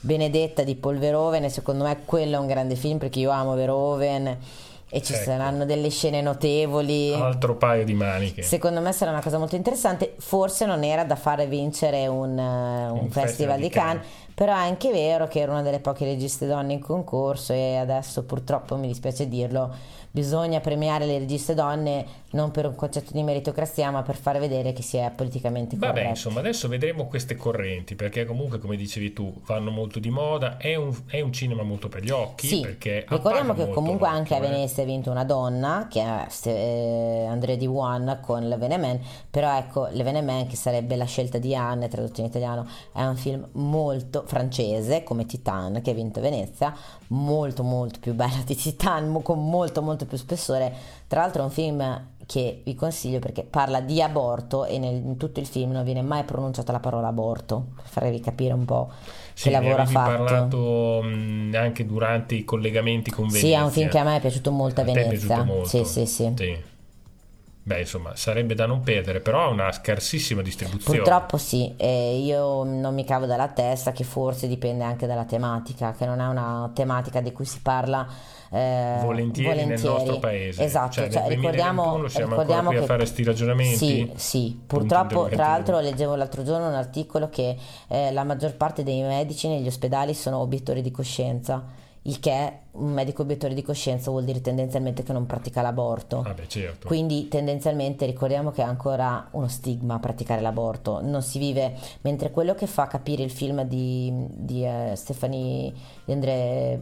Benedetta 0.00 0.62
di 0.62 0.76
Paul 0.76 0.98
Verhoeven 0.98 1.44
e 1.44 1.48
secondo 1.50 1.84
me 1.84 1.98
quello 2.04 2.36
è 2.36 2.38
un 2.38 2.46
grande 2.46 2.74
film 2.74 2.98
perché 2.98 3.20
io 3.20 3.30
amo 3.30 3.54
Verhoeven 3.54 4.38
e 4.92 5.02
ci 5.02 5.12
ecco. 5.12 5.22
saranno 5.22 5.64
delle 5.64 5.88
scene 5.88 6.20
notevoli. 6.20 7.14
Altro 7.14 7.56
paio 7.56 7.84
di 7.84 7.94
maniche. 7.94 8.42
Secondo 8.42 8.80
me 8.80 8.92
sarà 8.92 9.12
una 9.12 9.22
cosa 9.22 9.38
molto 9.38 9.54
interessante. 9.54 10.14
Forse 10.18 10.66
non 10.66 10.82
era 10.82 11.04
da 11.04 11.14
fare 11.14 11.46
vincere 11.46 12.08
un, 12.08 12.36
uh, 12.36 12.92
un, 12.92 12.98
un 13.02 13.10
festival, 13.10 13.58
festival, 13.58 13.60
di 13.60 13.68
Cannes, 13.68 14.02
Cannes 14.02 14.06
però 14.40 14.54
è 14.54 14.56
anche 14.56 14.90
vero 14.90 15.28
che 15.28 15.40
era 15.40 15.52
una 15.52 15.60
delle 15.60 15.80
poche 15.80 16.06
registe 16.06 16.46
donne 16.46 16.72
in 16.72 16.80
concorso 16.80 17.52
e 17.52 17.76
adesso 17.76 18.24
purtroppo 18.24 18.74
mi 18.76 18.86
dispiace 18.86 19.28
dirlo 19.28 19.70
bisogna 20.10 20.60
premiare 20.60 21.06
le 21.06 21.18
registe 21.18 21.54
donne 21.54 22.20
non 22.30 22.50
per 22.50 22.66
un 22.66 22.74
concetto 22.74 23.12
di 23.12 23.22
meritocrazia 23.22 23.90
ma 23.90 24.02
per 24.02 24.16
far 24.16 24.38
vedere 24.38 24.72
che 24.72 24.82
si 24.82 24.96
è 24.96 25.10
politicamente 25.14 25.76
corretti. 25.76 25.98
Vabbè, 25.98 26.08
insomma, 26.10 26.40
adesso 26.40 26.68
vedremo 26.68 27.06
queste 27.06 27.34
correnti 27.34 27.94
perché 27.94 28.24
comunque, 28.24 28.58
come 28.58 28.76
dicevi 28.76 29.12
tu, 29.12 29.32
vanno 29.46 29.70
molto 29.70 29.98
di 29.98 30.10
moda, 30.10 30.56
è 30.56 30.74
un, 30.76 30.94
è 31.06 31.20
un 31.20 31.32
cinema 31.32 31.62
molto 31.62 31.88
per 31.88 32.02
gli 32.02 32.10
occhi. 32.10 32.46
Sì, 32.46 32.64
ricordiamo 33.08 33.54
che 33.54 33.68
comunque 33.70 34.06
anche 34.06 34.34
a 34.34 34.38
eh. 34.38 34.40
Venezia 34.40 34.82
ha 34.82 34.86
vinto 34.86 35.10
una 35.10 35.24
donna 35.24 35.88
che 35.90 36.00
è 36.00 36.26
eh, 36.44 37.26
André 37.28 37.56
Di 37.56 37.66
One 37.66 38.20
con 38.20 38.48
L'Evenement, 38.48 39.00
però 39.28 39.56
ecco, 39.56 39.88
L'Evenement 39.90 40.48
che 40.48 40.56
sarebbe 40.56 40.94
la 40.96 41.06
scelta 41.06 41.38
di 41.38 41.54
Anne 41.54 41.88
tradotto 41.88 42.20
in 42.20 42.26
italiano 42.26 42.66
è 42.92 43.02
un 43.02 43.16
film 43.16 43.48
molto 43.52 44.22
francese 44.30 45.02
come 45.02 45.26
Titan 45.26 45.80
che 45.82 45.90
ha 45.90 45.94
vinto 45.94 46.20
Venezia, 46.20 46.72
molto 47.08 47.64
molto 47.64 47.98
più 48.00 48.14
bello 48.14 48.42
di 48.46 48.54
Titan, 48.54 49.20
con 49.22 49.44
molto 49.50 49.82
molto 49.82 50.06
più 50.06 50.16
spessore. 50.16 50.72
Tra 51.08 51.20
l'altro 51.22 51.42
è 51.42 51.44
un 51.44 51.50
film 51.50 52.06
che 52.26 52.62
vi 52.64 52.76
consiglio 52.76 53.18
perché 53.18 53.42
parla 53.42 53.80
di 53.80 54.00
aborto 54.00 54.64
e 54.64 54.78
nel, 54.78 54.94
in 54.94 55.16
tutto 55.16 55.40
il 55.40 55.46
film 55.46 55.72
non 55.72 55.82
viene 55.82 56.00
mai 56.00 56.22
pronunciata 56.22 56.70
la 56.70 56.78
parola 56.78 57.08
aborto, 57.08 57.70
per 57.74 57.84
farvi 57.86 58.20
capire 58.20 58.52
un 58.52 58.64
po' 58.64 58.90
Sì, 59.34 59.48
che 59.48 59.50
lavoro 59.50 59.76
ne 59.76 59.82
ha 59.82 59.86
fatto. 59.86 60.24
parlato 60.24 61.00
mh, 61.02 61.50
anche 61.56 61.84
durante 61.84 62.36
i 62.36 62.44
collegamenti 62.44 63.10
con 63.10 63.26
Venezia. 63.26 63.48
Sì, 63.48 63.54
è 63.54 63.60
un 63.60 63.70
film 63.70 63.88
che 63.88 63.98
a 63.98 64.04
me 64.04 64.16
è 64.16 64.20
piaciuto 64.20 64.52
molto 64.52 64.80
a 64.80 64.84
è 64.84 64.92
Venezia. 64.92 65.42
molto? 65.42 65.66
Sì, 65.66 65.84
sì, 65.84 66.06
sì. 66.06 66.32
Beh, 67.62 67.80
insomma, 67.80 68.16
sarebbe 68.16 68.54
da 68.54 68.66
non 68.66 68.80
perdere, 68.80 69.20
però 69.20 69.44
ha 69.44 69.48
una 69.48 69.70
scarsissima 69.70 70.42
distribuzione. 70.42 70.98
Purtroppo 70.98 71.36
sì, 71.36 71.74
e 71.76 72.18
io 72.18 72.64
non 72.64 72.94
mi 72.94 73.04
cavo 73.04 73.26
dalla 73.26 73.48
testa 73.48 73.92
che 73.92 74.04
forse 74.04 74.48
dipende 74.48 74.82
anche 74.82 75.06
dalla 75.06 75.24
tematica, 75.24 75.92
che 75.92 76.06
non 76.06 76.20
è 76.20 76.26
una 76.26 76.70
tematica 76.74 77.20
di 77.20 77.32
cui 77.32 77.44
si 77.44 77.60
parla 77.60 78.06
eh, 78.52 78.98
Volentieri 79.02 79.64
nel 79.64 79.80
nostro 79.80 80.18
paese. 80.18 80.64
Esatto, 80.64 80.92
Cioè, 80.94 81.08
cioè, 81.08 81.28
ricordiamo, 81.28 81.82
2021 81.82 82.08
siamo 82.08 82.30
ricordiamo 82.30 82.68
qui 82.68 82.76
a 82.76 82.80
che 82.80 82.86
fare 82.86 83.06
sti 83.06 83.24
ragionamenti? 83.24 83.76
Sì, 83.76 84.12
sì, 84.16 84.60
purtroppo 84.66 85.28
tra 85.28 85.48
l'altro 85.48 85.78
leggevo 85.78 86.16
l'altro 86.16 86.42
giorno 86.42 86.66
un 86.66 86.74
articolo 86.74 87.28
che 87.28 87.56
eh, 87.88 88.10
la 88.10 88.24
maggior 88.24 88.56
parte 88.56 88.82
dei 88.82 89.02
medici 89.02 89.46
negli 89.46 89.68
ospedali 89.68 90.14
sono 90.14 90.38
obiettori 90.38 90.82
di 90.82 90.90
coscienza. 90.90 91.64
Il 92.02 92.18
che 92.18 92.60
un 92.72 92.92
medico 92.92 93.22
obiettore 93.22 93.52
di 93.52 93.62
coscienza 93.62 94.10
vuol 94.10 94.24
dire 94.24 94.40
tendenzialmente 94.40 95.02
che 95.02 95.12
non 95.12 95.26
pratica 95.26 95.60
l'aborto. 95.60 96.22
Ah, 96.24 96.32
beh, 96.32 96.48
certo. 96.48 96.86
Quindi 96.86 97.28
tendenzialmente 97.28 98.06
ricordiamo 98.06 98.52
che 98.52 98.62
è 98.62 98.64
ancora 98.64 99.28
uno 99.32 99.48
stigma 99.48 99.98
praticare 99.98 100.40
l'aborto, 100.40 101.00
non 101.02 101.20
si 101.22 101.38
vive, 101.38 101.76
mentre 102.02 102.30
quello 102.30 102.54
che 102.54 102.66
fa 102.66 102.86
capire 102.86 103.22
il 103.22 103.30
film 103.30 103.64
di, 103.64 104.12
di 104.30 104.64
eh, 104.64 104.92
Stefani 104.94 105.74
di 106.04 106.12
André, 106.12 106.80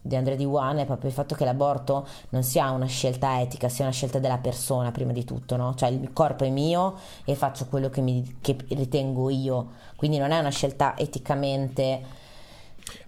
di 0.00 0.16
André 0.16 0.36
Di 0.36 0.44
One 0.44 0.82
è 0.82 0.86
proprio 0.86 1.08
il 1.08 1.14
fatto 1.14 1.34
che 1.34 1.44
l'aborto 1.44 2.06
non 2.30 2.42
sia 2.42 2.70
una 2.70 2.86
scelta 2.86 3.40
etica, 3.40 3.68
sia 3.68 3.84
una 3.84 3.92
scelta 3.92 4.18
della 4.18 4.38
persona 4.38 4.92
prima 4.92 5.12
di 5.12 5.24
tutto, 5.24 5.56
no? 5.56 5.74
Cioè 5.74 5.90
il 5.90 6.12
corpo 6.12 6.44
è 6.44 6.50
mio 6.50 6.94
e 7.24 7.34
faccio 7.34 7.66
quello 7.66 7.90
che, 7.90 8.00
mi, 8.00 8.38
che 8.40 8.56
ritengo 8.68 9.28
io, 9.28 9.72
quindi 9.96 10.16
non 10.16 10.30
è 10.30 10.38
una 10.38 10.50
scelta 10.50 10.96
eticamente... 10.96 12.22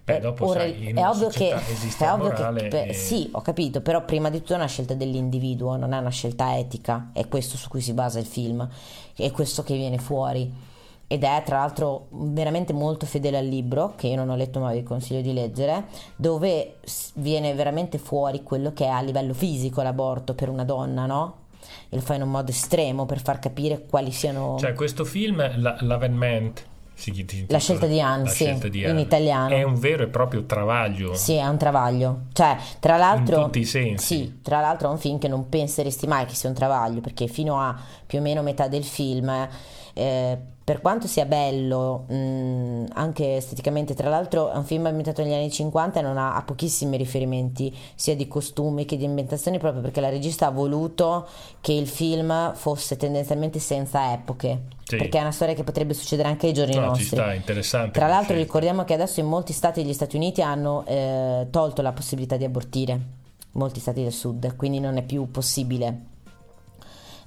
Beh, 0.03 0.17
eh, 0.17 0.19
dopo, 0.19 0.47
ora- 0.47 0.61
sai, 0.61 0.93
è 0.93 1.07
ovvio 1.07 1.27
che, 1.27 1.49
è 1.49 2.11
ovvio 2.11 2.29
che 2.29 2.67
beh, 2.67 2.83
e- 2.85 2.93
sì, 2.93 3.29
ho 3.31 3.41
capito, 3.41 3.81
però 3.81 4.05
prima 4.05 4.29
di 4.29 4.39
tutto 4.39 4.53
è 4.53 4.55
una 4.55 4.67
scelta 4.67 4.93
dell'individuo, 4.93 5.75
non 5.75 5.93
è 5.93 5.97
una 5.97 6.09
scelta 6.09 6.57
etica, 6.57 7.09
è 7.13 7.27
questo 7.27 7.57
su 7.57 7.67
cui 7.67 7.81
si 7.81 7.93
basa 7.93 8.17
il 8.19 8.25
film, 8.25 8.67
è 9.15 9.31
questo 9.31 9.63
che 9.63 9.75
viene 9.75 9.97
fuori. 9.97 10.75
Ed 11.09 11.23
è 11.23 11.41
tra 11.45 11.59
l'altro 11.59 12.07
veramente 12.09 12.73
molto 12.73 13.05
fedele 13.05 13.37
al 13.37 13.45
libro, 13.45 13.93
che 13.95 14.07
io 14.07 14.17
non 14.17 14.29
ho 14.29 14.35
letto 14.35 14.59
ma 14.59 14.73
vi 14.73 14.83
consiglio 14.83 15.21
di 15.21 15.31
leggere, 15.31 15.85
dove 16.15 16.79
viene 17.15 17.53
veramente 17.53 17.97
fuori 17.97 18.43
quello 18.43 18.73
che 18.73 18.83
è 18.85 18.89
a 18.89 19.01
livello 19.01 19.33
fisico 19.33 19.81
l'aborto 19.81 20.33
per 20.33 20.49
una 20.49 20.65
donna, 20.65 21.05
no? 21.05 21.45
E 21.89 21.95
lo 21.95 22.01
fa 22.01 22.15
in 22.15 22.23
un 22.23 22.29
modo 22.29 22.51
estremo 22.51 23.05
per 23.05 23.21
far 23.21 23.39
capire 23.39 23.85
quali 23.89 24.11
siano... 24.11 24.57
Cioè, 24.59 24.73
questo 24.73 25.05
film, 25.05 25.37
la, 25.61 25.77
Si 26.97 27.11
intitola- 27.11 27.45
La 27.49 27.59
scelta 27.59 27.85
di 27.85 28.01
sì, 28.25 28.33
scelta 28.43 28.67
di 28.67 28.83
in 28.83 28.97
italiano. 28.97 29.49
È 29.49 29.61
un 29.61 29.79
vero 29.79 30.01
e 30.01 30.07
proprio 30.07 30.45
travaglio. 30.45 31.13
Sì, 31.13 31.33
è 31.35 31.45
un 31.47 31.57
travaglio. 31.57 32.21
Cioè, 32.33 32.57
tra 32.79 32.97
l'altro. 32.97 33.37
In 33.37 33.43
tutti 33.43 33.59
i 33.59 33.65
sensi. 33.65 34.15
Sì, 34.15 34.39
tra 34.41 34.59
l'altro 34.61 34.89
è 34.89 34.91
un 34.91 34.97
film 34.97 35.19
che 35.19 35.27
non 35.27 35.47
penseresti 35.47 36.07
mai 36.07 36.25
che 36.25 36.33
sia 36.33 36.49
un 36.49 36.55
travaglio, 36.55 36.99
perché 36.99 37.27
fino 37.27 37.59
a 37.61 37.79
più 38.05 38.17
o 38.17 38.21
meno 38.23 38.41
metà 38.41 38.67
del 38.67 38.83
film, 38.83 39.29
eh, 39.93 40.37
per 40.67 40.81
quanto 40.81 41.07
sia 41.07 41.23
bello, 41.23 42.03
mh, 42.09 42.87
anche 42.91 43.37
esteticamente, 43.37 43.93
tra 43.93 44.09
l'altro 44.09 44.51
è 44.51 44.57
un 44.57 44.65
film 44.65 44.85
ambientato 44.87 45.23
negli 45.23 45.31
anni 45.31 45.49
50 45.49 45.99
e 45.99 46.01
non 46.01 46.17
ha, 46.17 46.35
ha 46.35 46.41
pochissimi 46.41 46.97
riferimenti, 46.97 47.73
sia 47.95 48.17
di 48.17 48.27
costumi 48.27 48.83
che 48.83 48.97
di 48.97 49.05
ambientazioni, 49.05 49.59
proprio 49.59 49.81
perché 49.81 50.01
la 50.01 50.09
regista 50.09 50.47
ha 50.47 50.51
voluto 50.51 51.25
che 51.61 51.71
il 51.71 51.87
film 51.87 52.53
fosse 52.53 52.97
tendenzialmente 52.97 53.59
senza 53.59 54.11
epoche. 54.11 54.63
Sì. 54.83 54.97
Perché 54.97 55.17
è 55.17 55.21
una 55.21 55.31
storia 55.31 55.53
che 55.53 55.63
potrebbe 55.63 55.93
succedere 55.93 56.27
anche 56.27 56.47
ai 56.47 56.53
giorni 56.53 56.75
No, 56.75 56.81
ci 56.81 56.87
nostri. 56.87 57.05
sta, 57.05 57.33
interessante. 57.33 57.91
Tra 57.91 58.07
l'altro 58.07 58.33
scelta. 58.33 58.43
ricordiamo 58.43 58.83
che 58.83 58.93
adesso 58.93 59.21
in 59.21 59.27
molti 59.27 59.53
stati 59.53 59.81
degli 59.81 59.93
Stati 59.93 60.17
Uniti 60.17 60.41
hanno 60.41 60.85
eh, 60.85 61.47
tolto 61.49 61.81
la 61.81 61.93
possibilità 61.93 62.35
di 62.35 62.43
abortire, 62.43 62.99
molti 63.53 63.79
stati 63.79 64.03
del 64.03 64.11
sud, 64.11 64.53
quindi 64.57 64.81
non 64.81 64.97
è 64.97 65.03
più 65.03 65.31
possibile. 65.31 66.15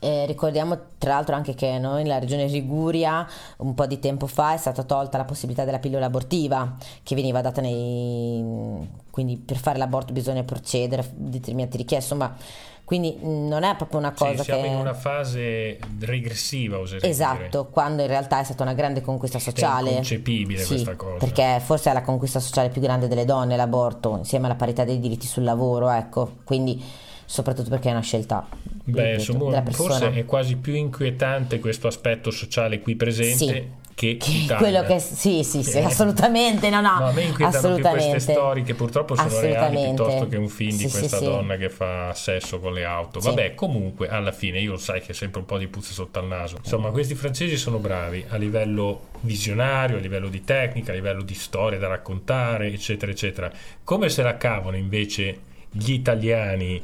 Eh, 0.03 0.25
ricordiamo 0.25 0.79
tra 0.97 1.13
l'altro 1.13 1.35
anche 1.35 1.55
che 1.55 1.79
noi 1.79 2.05
nella 2.05 2.19
regione 2.19 2.47
Liguria 2.47 3.27
un 3.59 3.75
po' 3.75 3.85
di 3.85 3.99
tempo 3.99 4.27
fa 4.27 4.55
è 4.55 4.57
stata 4.57 4.83
tolta 4.83 5.19
la 5.19 5.27
possibilità 5.27 5.67
della 5.67 5.79
pillola 5.79 6.07
abortiva 6.07 6.75
che 7.03 7.15
veniva 7.15 7.43
data 7.43 7.61
nei... 7.61 8.89
quindi 9.11 9.37
per 9.37 9.59
fare 9.59 9.77
l'aborto 9.77 10.15
bisogna 10.15 10.43
procedere 10.43 11.03
a 11.03 11.07
determinate 11.13 11.77
richieste, 11.77 12.15
insomma 12.15 12.35
quindi 12.83 13.13
mh, 13.13 13.47
non 13.47 13.63
è 13.63 13.77
proprio 13.77 14.01
una 14.01 14.13
Sì, 14.17 14.25
cosa 14.25 14.43
siamo 14.43 14.63
che... 14.63 14.67
in 14.69 14.75
una 14.75 14.95
fase 14.95 15.79
regressiva, 16.01 16.79
oserei 16.79 17.01
dire. 17.01 17.13
Esatto, 17.13 17.67
quando 17.67 18.03
in 18.03 18.09
realtà 18.09 18.41
è 18.41 18.45
stata 18.45 18.63
una 18.65 18.75
grande 18.75 19.01
conquista 19.01 19.39
sociale. 19.39 19.91
inconcepibile 19.91 20.63
Sì, 20.63 20.69
questa 20.73 20.97
cosa. 20.97 21.19
Perché 21.19 21.61
forse 21.63 21.91
è 21.91 21.93
la 21.93 22.03
conquista 22.03 22.41
sociale 22.41 22.71
più 22.71 22.81
grande 22.81 23.07
delle 23.07 23.25
donne 23.25 23.55
l'aborto, 23.55 24.17
insieme 24.17 24.47
alla 24.47 24.57
parità 24.57 24.83
dei 24.83 24.99
diritti 24.99 25.29
sul 25.29 25.45
lavoro, 25.45 25.89
ecco. 25.91 26.39
Quindi 26.43 26.83
soprattutto 27.31 27.71
perché 27.71 27.89
è 27.89 27.93
una 27.93 28.01
scelta 28.01 28.45
Beh, 28.83 29.15
insomma, 29.15 29.63
forse 29.71 30.13
è 30.15 30.25
quasi 30.25 30.57
più 30.57 30.75
inquietante 30.75 31.61
questo 31.61 31.87
aspetto 31.87 32.33
sociale 32.33 32.81
qui 32.81 32.97
presente 32.97 33.37
Sì. 33.37 33.47
che 33.95 34.17
Che 34.17 34.47
quello 34.57 34.83
che 34.83 34.99
sì, 34.99 35.45
sì, 35.45 35.63
sì, 35.63 35.77
Eh. 35.77 35.85
assolutamente, 35.85 36.71
no, 36.71 36.81
no, 36.81 36.99
No, 36.99 37.07
a 37.09 37.13
me 37.13 37.23
inquietano 37.23 37.75
più 37.75 37.85
queste 37.85 38.19
storie 38.19 38.63
che 38.65 38.75
purtroppo 38.75 39.15
sono 39.15 39.39
reali 39.41 39.77
piuttosto 39.77 40.27
che 40.27 40.37
un 40.39 40.49
film 40.49 40.71
di 40.71 40.85
Sì, 40.85 40.89
sì, 40.89 40.99
questa 40.99 41.19
sì. 41.19 41.25
donna 41.25 41.57
che 41.57 41.69
fa 41.69 42.13
sesso 42.15 42.59
con 42.59 42.73
le 42.73 42.85
auto. 42.85 43.21
Sì. 43.21 43.29
Vabbè, 43.29 43.55
comunque, 43.55 44.09
alla 44.09 44.33
fine 44.33 44.59
io 44.59 44.73
lo 44.73 44.79
sai 44.79 45.01
che 45.03 45.13
è 45.13 45.15
sempre 45.15 45.41
un 45.41 45.47
po' 45.47 45.59
di 45.59 45.69
puzza 45.69 45.93
sotto 45.93 46.19
al 46.19 46.27
naso. 46.27 46.57
Insomma, 46.57 46.91
questi 46.91 47.15
francesi 47.15 47.57
sono 47.59 47.77
bravi 47.79 48.25
a 48.29 48.37
livello 48.37 49.09
visionario, 49.21 49.99
a 49.99 50.01
livello 50.01 50.29
di 50.29 50.43
tecnica, 50.45 50.93
a 50.93 50.95
livello 50.95 51.23
di 51.23 51.35
storia 51.35 51.79
da 51.79 51.87
raccontare, 51.89 52.69
eccetera, 52.73 53.13
eccetera. 53.13 53.53
Come 53.85 54.09
se 54.09 54.23
la 54.23 54.37
cavano 54.39 54.77
invece 54.79 55.39
gli 55.71 55.93
italiani? 55.93 56.83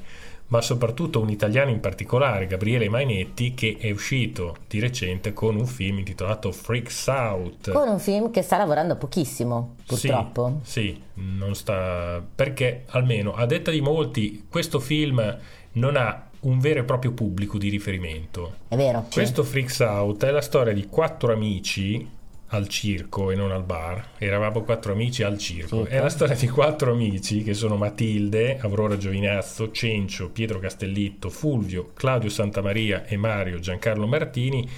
Ma 0.48 0.60
soprattutto 0.60 1.20
un 1.20 1.30
italiano 1.30 1.70
in 1.70 1.80
particolare, 1.80 2.46
Gabriele 2.46 2.88
Mainetti, 2.88 3.54
che 3.54 3.76
è 3.80 3.90
uscito 3.90 4.56
di 4.68 4.78
recente 4.78 5.32
con 5.32 5.56
un 5.56 5.66
film 5.66 5.98
intitolato 5.98 6.52
Freaks 6.52 7.06
Out. 7.08 7.72
Con 7.72 7.88
un 7.88 7.98
film 7.98 8.30
che 8.30 8.42
sta 8.42 8.56
lavorando 8.56 8.96
pochissimo, 8.96 9.74
Sì, 9.78 9.86
purtroppo. 9.86 10.60
Sì, 10.62 11.00
non 11.14 11.54
sta 11.54 12.22
perché 12.34 12.84
almeno 12.88 13.34
a 13.34 13.46
detta 13.46 13.70
di 13.70 13.80
molti 13.80 14.46
questo 14.48 14.78
film 14.78 15.38
non 15.72 15.96
ha 15.96 16.28
un 16.40 16.58
vero 16.60 16.80
e 16.80 16.84
proprio 16.84 17.12
pubblico 17.12 17.58
di 17.58 17.68
riferimento. 17.68 18.54
È 18.68 18.76
vero. 18.76 19.04
sì. 19.08 19.14
Questo 19.14 19.42
Freaks 19.42 19.80
Out 19.80 20.24
è 20.24 20.30
la 20.30 20.40
storia 20.40 20.72
di 20.72 20.86
quattro 20.86 21.32
amici 21.32 22.08
al 22.48 22.68
circo 22.68 23.30
e 23.30 23.34
non 23.34 23.50
al 23.50 23.64
bar. 23.64 24.10
Eravamo 24.18 24.62
quattro 24.62 24.92
amici 24.92 25.22
al 25.22 25.38
circo. 25.38 25.82
Circo. 25.82 25.90
È 25.90 26.00
la 26.00 26.08
storia 26.08 26.34
di 26.36 26.48
quattro 26.48 26.92
amici 26.92 27.42
che 27.42 27.54
sono 27.54 27.76
Matilde, 27.76 28.58
Aurora 28.60 28.96
Giovinazzo, 28.96 29.70
Cencio, 29.70 30.30
Pietro 30.30 30.58
Castellitto, 30.58 31.28
Fulvio, 31.30 31.92
Claudio 31.94 32.28
Santamaria 32.28 33.04
e 33.06 33.16
Mario 33.16 33.58
Giancarlo 33.58 34.06
Martini, 34.06 34.68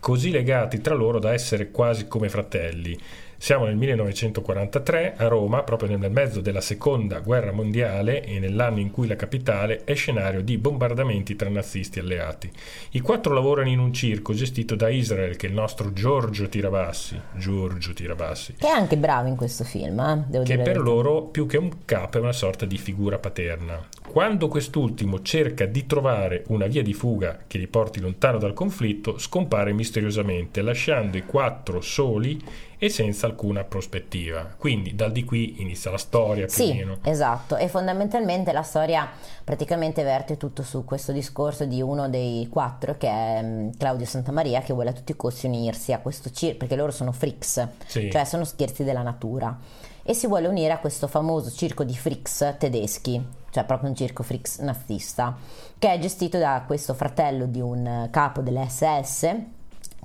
così 0.00 0.30
legati 0.30 0.80
tra 0.80 0.94
loro 0.94 1.18
da 1.18 1.32
essere 1.32 1.70
quasi 1.70 2.06
come 2.06 2.28
fratelli. 2.28 2.98
Siamo 3.40 3.66
nel 3.66 3.76
1943 3.76 5.14
a 5.16 5.28
Roma, 5.28 5.62
proprio 5.62 5.96
nel 5.96 6.10
mezzo 6.10 6.40
della 6.40 6.60
seconda 6.60 7.20
guerra 7.20 7.52
mondiale 7.52 8.24
e 8.24 8.40
nell'anno 8.40 8.80
in 8.80 8.90
cui 8.90 9.06
la 9.06 9.14
capitale 9.14 9.84
è 9.84 9.94
scenario 9.94 10.42
di 10.42 10.58
bombardamenti 10.58 11.36
tra 11.36 11.48
nazisti 11.48 12.00
e 12.00 12.02
alleati. 12.02 12.50
I 12.90 13.00
quattro 13.00 13.32
lavorano 13.32 13.68
in 13.68 13.78
un 13.78 13.92
circo 13.92 14.32
gestito 14.32 14.74
da 14.74 14.88
Israel, 14.88 15.36
che 15.36 15.46
è 15.46 15.50
il 15.50 15.54
nostro 15.54 15.92
Giorgio 15.92 16.48
Tirabassi. 16.48 17.18
Giorgio 17.36 17.92
Tirabassi. 17.92 18.54
Che 18.58 18.66
è 18.66 18.70
anche 18.70 18.96
bravo 18.96 19.28
in 19.28 19.36
questo 19.36 19.62
film, 19.62 20.00
eh, 20.00 20.24
devo 20.26 20.42
Che 20.42 20.56
dire 20.56 20.64
la 20.66 20.72
per 20.72 20.80
loro, 20.82 21.22
più 21.22 21.46
che 21.46 21.58
un 21.58 21.84
capo, 21.84 22.18
è 22.18 22.20
una 22.20 22.32
sorta 22.32 22.66
di 22.66 22.76
figura 22.76 23.18
paterna. 23.18 23.86
Quando 24.10 24.48
quest'ultimo 24.48 25.20
cerca 25.20 25.66
di 25.66 25.86
trovare 25.86 26.42
una 26.48 26.66
via 26.66 26.82
di 26.82 26.94
fuga 26.94 27.40
che 27.46 27.58
li 27.58 27.68
porti 27.68 28.00
lontano 28.00 28.38
dal 28.38 28.54
conflitto, 28.54 29.18
scompare 29.18 29.72
misteriosamente, 29.72 30.62
lasciando 30.62 31.18
i 31.18 31.24
quattro 31.24 31.80
soli 31.82 32.42
e 32.78 32.88
senza 32.88 33.26
alcuna 33.26 33.64
prospettiva. 33.64 34.54
Quindi 34.56 34.94
dal 34.94 35.12
di 35.12 35.24
qui 35.24 35.60
inizia 35.60 35.90
la 35.90 35.98
storia 35.98 36.46
più 36.46 36.54
sì, 36.54 36.70
o 36.70 36.74
meno. 36.74 36.98
Esatto, 37.02 37.56
e 37.58 37.68
fondamentalmente 37.68 38.50
la 38.52 38.62
storia 38.62 39.08
praticamente 39.44 40.02
verte 40.02 40.36
tutto 40.36 40.62
su 40.62 40.84
questo 40.84 41.12
discorso 41.12 41.66
di 41.66 41.82
uno 41.82 42.08
dei 42.08 42.48
quattro 42.50 42.96
che 42.96 43.08
è 43.08 43.40
um, 43.42 43.76
Claudio 43.76 44.06
Santamaria 44.06 44.62
che 44.62 44.72
vuole 44.72 44.90
a 44.90 44.94
tutti 44.94 45.12
i 45.12 45.16
costi 45.16 45.46
unirsi 45.46 45.92
a 45.92 45.98
questo 46.00 46.30
circo, 46.30 46.58
perché 46.58 46.76
loro 46.76 46.90
sono 46.92 47.12
freaks, 47.12 47.68
Sì. 47.86 48.10
cioè 48.10 48.24
sono 48.24 48.44
scherzi 48.44 48.84
della 48.84 49.02
natura 49.02 49.56
e 50.02 50.14
si 50.14 50.26
vuole 50.26 50.46
unire 50.48 50.72
a 50.72 50.78
questo 50.78 51.06
famoso 51.06 51.50
circo 51.50 51.84
di 51.84 51.94
freaks 51.94 52.56
tedeschi, 52.58 53.22
cioè 53.50 53.64
proprio 53.64 53.88
un 53.88 53.96
circo 53.96 54.22
freaks 54.22 54.58
nazista, 54.58 55.36
che 55.78 55.92
è 55.92 55.98
gestito 55.98 56.38
da 56.38 56.62
questo 56.66 56.94
fratello 56.94 57.46
di 57.46 57.60
un 57.60 57.86
eh, 57.86 58.08
capo 58.10 58.40
delle 58.40 58.68
SS 58.68 59.34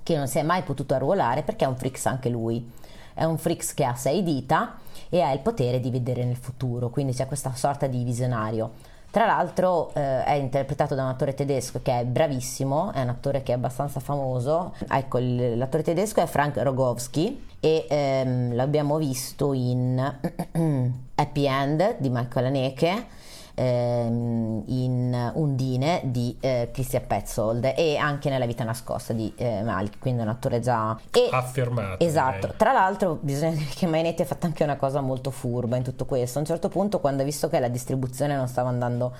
che 0.03 0.17
non 0.17 0.27
si 0.27 0.38
è 0.38 0.43
mai 0.43 0.63
potuto 0.63 0.93
arruolare 0.93 1.43
perché 1.43 1.65
è 1.65 1.67
un 1.67 1.77
freaks 1.77 2.06
anche 2.06 2.29
lui. 2.29 2.69
È 3.13 3.23
un 3.23 3.38
freaks 3.38 3.73
che 3.73 3.86
ha 3.86 3.95
sei 3.95 4.23
dita 4.23 4.77
e 5.10 5.21
ha 5.21 5.32
il 5.32 5.39
potere 5.39 5.79
di 5.79 5.91
vedere 5.91 6.25
nel 6.25 6.36
futuro, 6.36 6.89
quindi 6.89 7.13
c'è 7.13 7.27
questa 7.27 7.53
sorta 7.53 7.88
di 7.88 8.03
visionario. 8.03 8.71
Tra 9.13 9.27
l'altro 9.27 9.93
eh, 9.93 10.23
è 10.23 10.32
interpretato 10.32 10.95
da 10.95 11.03
un 11.03 11.10
attore 11.10 11.36
tedesco 11.36 11.82
che 11.84 11.99
è 11.99 12.03
bravissimo, 12.03 12.91
è 12.93 13.01
un 13.01 13.10
attore 13.10 13.43
che 13.43 13.51
è 13.51 13.56
abbastanza 13.56 13.99
famoso. 13.99 14.73
Ecco, 14.89 15.19
l'attore 15.21 15.84
tedesco 15.84 16.19
è 16.19 16.25
Frank 16.25 16.58
Rogowski 16.58 17.45
e 17.60 17.86
ehm, 17.88 18.56
l'abbiamo 18.56 18.97
visto 18.97 19.53
in 19.53 19.99
Happy 21.13 21.45
End 21.45 21.97
di 21.99 22.10
Michael 22.10 22.47
Haneke, 22.47 23.06
ehm, 23.55 24.63
in 24.67 25.31
Undine 25.35 26.01
di 26.05 26.35
eh, 26.39 26.69
Christian 26.71 27.05
Petzold 27.07 27.73
e 27.75 27.97
anche 27.97 28.29
nella 28.29 28.45
vita 28.45 28.63
nascosta 28.63 29.13
di 29.13 29.31
eh, 29.35 29.61
Malik, 29.63 29.99
quindi 29.99 30.21
è 30.21 30.23
un 30.23 30.29
attore 30.29 30.59
già... 30.59 30.97
E, 31.11 31.29
Affermato. 31.31 32.03
Esatto, 32.03 32.39
direi. 32.41 32.57
tra 32.57 32.71
l'altro 32.71 33.17
bisogna 33.21 33.51
dire 33.51 33.69
che 33.73 33.87
Mainetti 33.87 34.21
ha 34.21 34.25
fatto 34.25 34.45
anche 34.45 34.63
una 34.63 34.75
cosa 34.75 35.01
molto 35.01 35.31
furba 35.31 35.75
in 35.75 35.83
tutto 35.83 36.05
questo. 36.05 36.37
A 36.37 36.41
un 36.41 36.47
certo 36.47 36.69
punto, 36.69 36.99
quando 36.99 37.21
ha 37.21 37.25
visto 37.25 37.49
che 37.49 37.59
la 37.59 37.69
distribuzione 37.69 38.35
non 38.35 38.47
stava 38.47 38.69
andando 38.69 39.13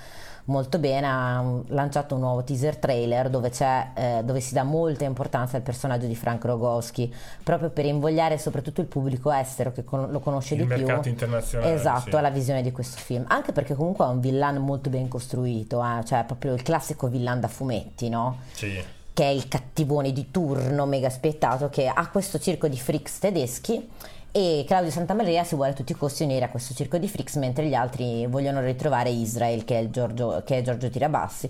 molto 0.46 0.78
bene, 0.78 1.06
ha 1.06 1.42
lanciato 1.68 2.14
un 2.14 2.20
nuovo 2.20 2.44
teaser 2.44 2.76
trailer 2.76 3.30
dove, 3.30 3.48
c'è, 3.50 3.88
eh, 3.94 4.20
dove 4.24 4.40
si 4.40 4.52
dà 4.54 4.62
molta 4.62 5.04
importanza 5.04 5.56
al 5.56 5.62
personaggio 5.62 6.06
di 6.06 6.14
Frank 6.14 6.44
Rogowski, 6.44 7.12
proprio 7.42 7.70
per 7.70 7.86
invogliare 7.86 8.36
soprattutto 8.38 8.80
il 8.80 8.86
pubblico 8.86 9.32
estero 9.32 9.72
che 9.72 9.84
con- 9.84 10.10
lo 10.10 10.20
conosce 10.20 10.54
Il 10.54 10.66
di 10.66 10.74
più. 10.74 10.84
mercato 10.84 11.08
internazionale, 11.08 11.72
Esatto, 11.74 12.10
sì. 12.10 12.16
alla 12.16 12.30
visione 12.30 12.62
di 12.62 12.72
questo 12.72 12.98
film. 13.00 13.24
Anche 13.28 13.52
perché 13.52 13.74
comunque 13.74 14.04
è 14.04 14.08
un 14.08 14.20
villan 14.20 14.56
molto 14.56 14.90
ben 14.90 15.08
costruito, 15.08 15.82
eh, 15.82 16.04
cioè 16.04 16.24
proprio 16.24 16.52
il 16.54 16.62
classico 16.62 17.08
villan 17.08 17.40
da 17.40 17.48
fumetti, 17.48 18.08
no? 18.08 18.38
Sì. 18.52 18.82
che 19.14 19.22
è 19.22 19.28
il 19.28 19.46
cattivone 19.46 20.10
di 20.12 20.32
turno 20.32 20.86
mega 20.86 21.06
aspettato 21.06 21.68
che 21.68 21.86
ha 21.86 22.08
questo 22.08 22.40
circo 22.40 22.66
di 22.66 22.76
freaks 22.76 23.20
tedeschi 23.20 23.88
e 24.36 24.64
Claudio 24.66 24.90
Santamaria 24.90 25.44
si 25.44 25.54
vuole 25.54 25.70
a 25.70 25.74
tutti 25.74 25.92
i 25.92 25.94
costi 25.94 26.24
unire 26.24 26.46
a 26.46 26.48
questo 26.48 26.74
circo 26.74 26.98
di 26.98 27.06
freaks 27.06 27.36
mentre 27.36 27.66
gli 27.68 27.74
altri 27.74 28.26
vogliono 28.26 28.60
ritrovare 28.60 29.08
Israel 29.08 29.64
che 29.64 29.78
è, 29.78 29.90
Giorgio, 29.90 30.42
che 30.44 30.58
è 30.58 30.62
Giorgio 30.62 30.90
Tirabassi 30.90 31.48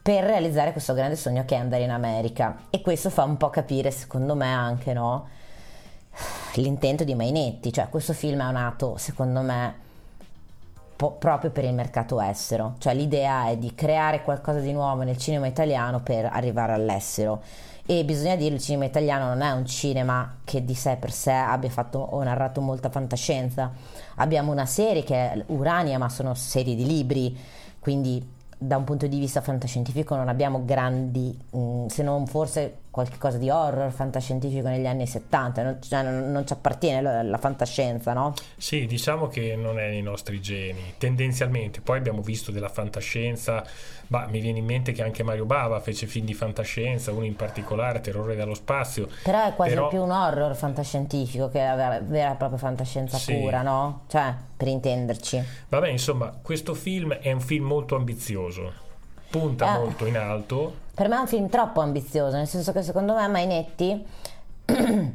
per 0.00 0.24
realizzare 0.24 0.72
questo 0.72 0.94
grande 0.94 1.16
sogno 1.16 1.44
che 1.44 1.54
è 1.54 1.58
andare 1.58 1.82
in 1.82 1.90
America. 1.90 2.60
E 2.70 2.80
questo 2.80 3.10
fa 3.10 3.24
un 3.24 3.36
po' 3.36 3.50
capire 3.50 3.90
secondo 3.90 4.34
me 4.34 4.50
anche 4.50 4.94
no, 4.94 5.28
l'intento 6.54 7.04
di 7.04 7.14
Mainetti. 7.14 7.70
Cioè 7.70 7.90
questo 7.90 8.14
film 8.14 8.40
è 8.40 8.52
nato 8.52 8.96
secondo 8.96 9.42
me 9.42 9.74
po- 10.96 11.12
proprio 11.12 11.50
per 11.50 11.64
il 11.64 11.74
mercato 11.74 12.22
estero, 12.22 12.76
cioè 12.78 12.94
l'idea 12.94 13.48
è 13.48 13.58
di 13.58 13.74
creare 13.74 14.22
qualcosa 14.22 14.60
di 14.60 14.72
nuovo 14.72 15.02
nel 15.02 15.18
cinema 15.18 15.46
italiano 15.46 16.00
per 16.00 16.24
arrivare 16.24 16.72
all'estero. 16.72 17.42
E 17.86 18.02
bisogna 18.04 18.36
dire, 18.36 18.54
il 18.54 18.60
cinema 18.60 18.86
italiano 18.86 19.26
non 19.26 19.42
è 19.42 19.50
un 19.50 19.66
cinema 19.66 20.38
che 20.42 20.64
di 20.64 20.74
sé 20.74 20.96
per 20.98 21.12
sé 21.12 21.32
abbia 21.32 21.68
fatto 21.68 21.98
o 21.98 22.22
narrato 22.22 22.62
molta 22.62 22.88
fantascienza. 22.88 23.70
Abbiamo 24.16 24.52
una 24.52 24.64
serie 24.64 25.02
che 25.02 25.14
è 25.14 25.44
Urania, 25.48 25.98
ma 25.98 26.08
sono 26.08 26.34
serie 26.34 26.74
di 26.74 26.86
libri, 26.86 27.36
quindi 27.80 28.26
da 28.56 28.78
un 28.78 28.84
punto 28.84 29.06
di 29.06 29.18
vista 29.18 29.42
fantascientifico 29.42 30.16
non 30.16 30.28
abbiamo 30.28 30.64
grandi, 30.64 31.38
mm, 31.54 31.86
se 31.86 32.02
non 32.02 32.26
forse 32.26 32.83
qualcosa 32.94 33.38
di 33.38 33.50
horror 33.50 33.90
fantascientifico 33.90 34.68
negli 34.68 34.86
anni 34.86 35.04
70, 35.08 35.62
non, 35.64 35.78
cioè, 35.82 36.02
non- 36.04 36.30
non 36.30 36.46
ci 36.46 36.52
appartiene 36.52 37.02
la, 37.02 37.22
la 37.24 37.38
fantascienza, 37.38 38.12
no? 38.12 38.34
Sì, 38.56 38.86
diciamo 38.86 39.26
che 39.26 39.56
non 39.56 39.80
è 39.80 39.88
nei 39.88 40.00
nostri 40.00 40.40
geni, 40.40 40.94
tendenzialmente. 40.96 41.80
Poi 41.80 41.98
abbiamo 41.98 42.22
visto 42.22 42.52
della 42.52 42.68
fantascienza, 42.68 43.64
ma 44.08 44.26
mi 44.26 44.38
viene 44.38 44.58
in 44.60 44.64
mente 44.64 44.92
che 44.92 45.02
anche 45.02 45.24
Mario 45.24 45.44
Bava 45.44 45.80
fece 45.80 46.06
film 46.06 46.24
di 46.24 46.34
fantascienza, 46.34 47.10
uno 47.10 47.24
in 47.24 47.34
particolare, 47.34 48.00
Terrore 48.00 48.36
dallo 48.36 48.54
spazio. 48.54 49.08
Però 49.24 49.44
è 49.44 49.54
quasi 49.54 49.74
Però- 49.74 49.88
più 49.88 50.00
un 50.00 50.12
horror 50.12 50.54
fantascientifico 50.54 51.48
che 51.48 51.64
la 51.64 51.74
vera, 51.74 51.98
vera 52.00 52.32
e 52.32 52.36
propria 52.36 52.58
fantascienza 52.58 53.18
Sì. 53.18 53.34
pura, 53.34 53.62
no? 53.62 54.02
Cioè, 54.06 54.32
per 54.56 54.68
intenderci. 54.68 55.42
Vabbè, 55.68 55.88
insomma, 55.88 56.32
questo 56.40 56.74
film 56.74 57.12
è 57.14 57.32
un 57.32 57.40
film 57.40 57.64
molto 57.64 57.96
ambizioso, 57.96 58.72
punta 59.30 59.74
Eh. 59.74 59.78
molto 59.78 60.06
in 60.06 60.16
alto. 60.16 60.82
Per 60.94 61.08
me 61.08 61.16
è 61.16 61.18
un 61.18 61.26
film 61.26 61.48
troppo 61.48 61.80
ambizioso, 61.80 62.36
nel 62.36 62.46
senso 62.46 62.70
che 62.70 62.82
secondo 62.82 63.14
me 63.14 63.26
Mainetti, 63.26 64.06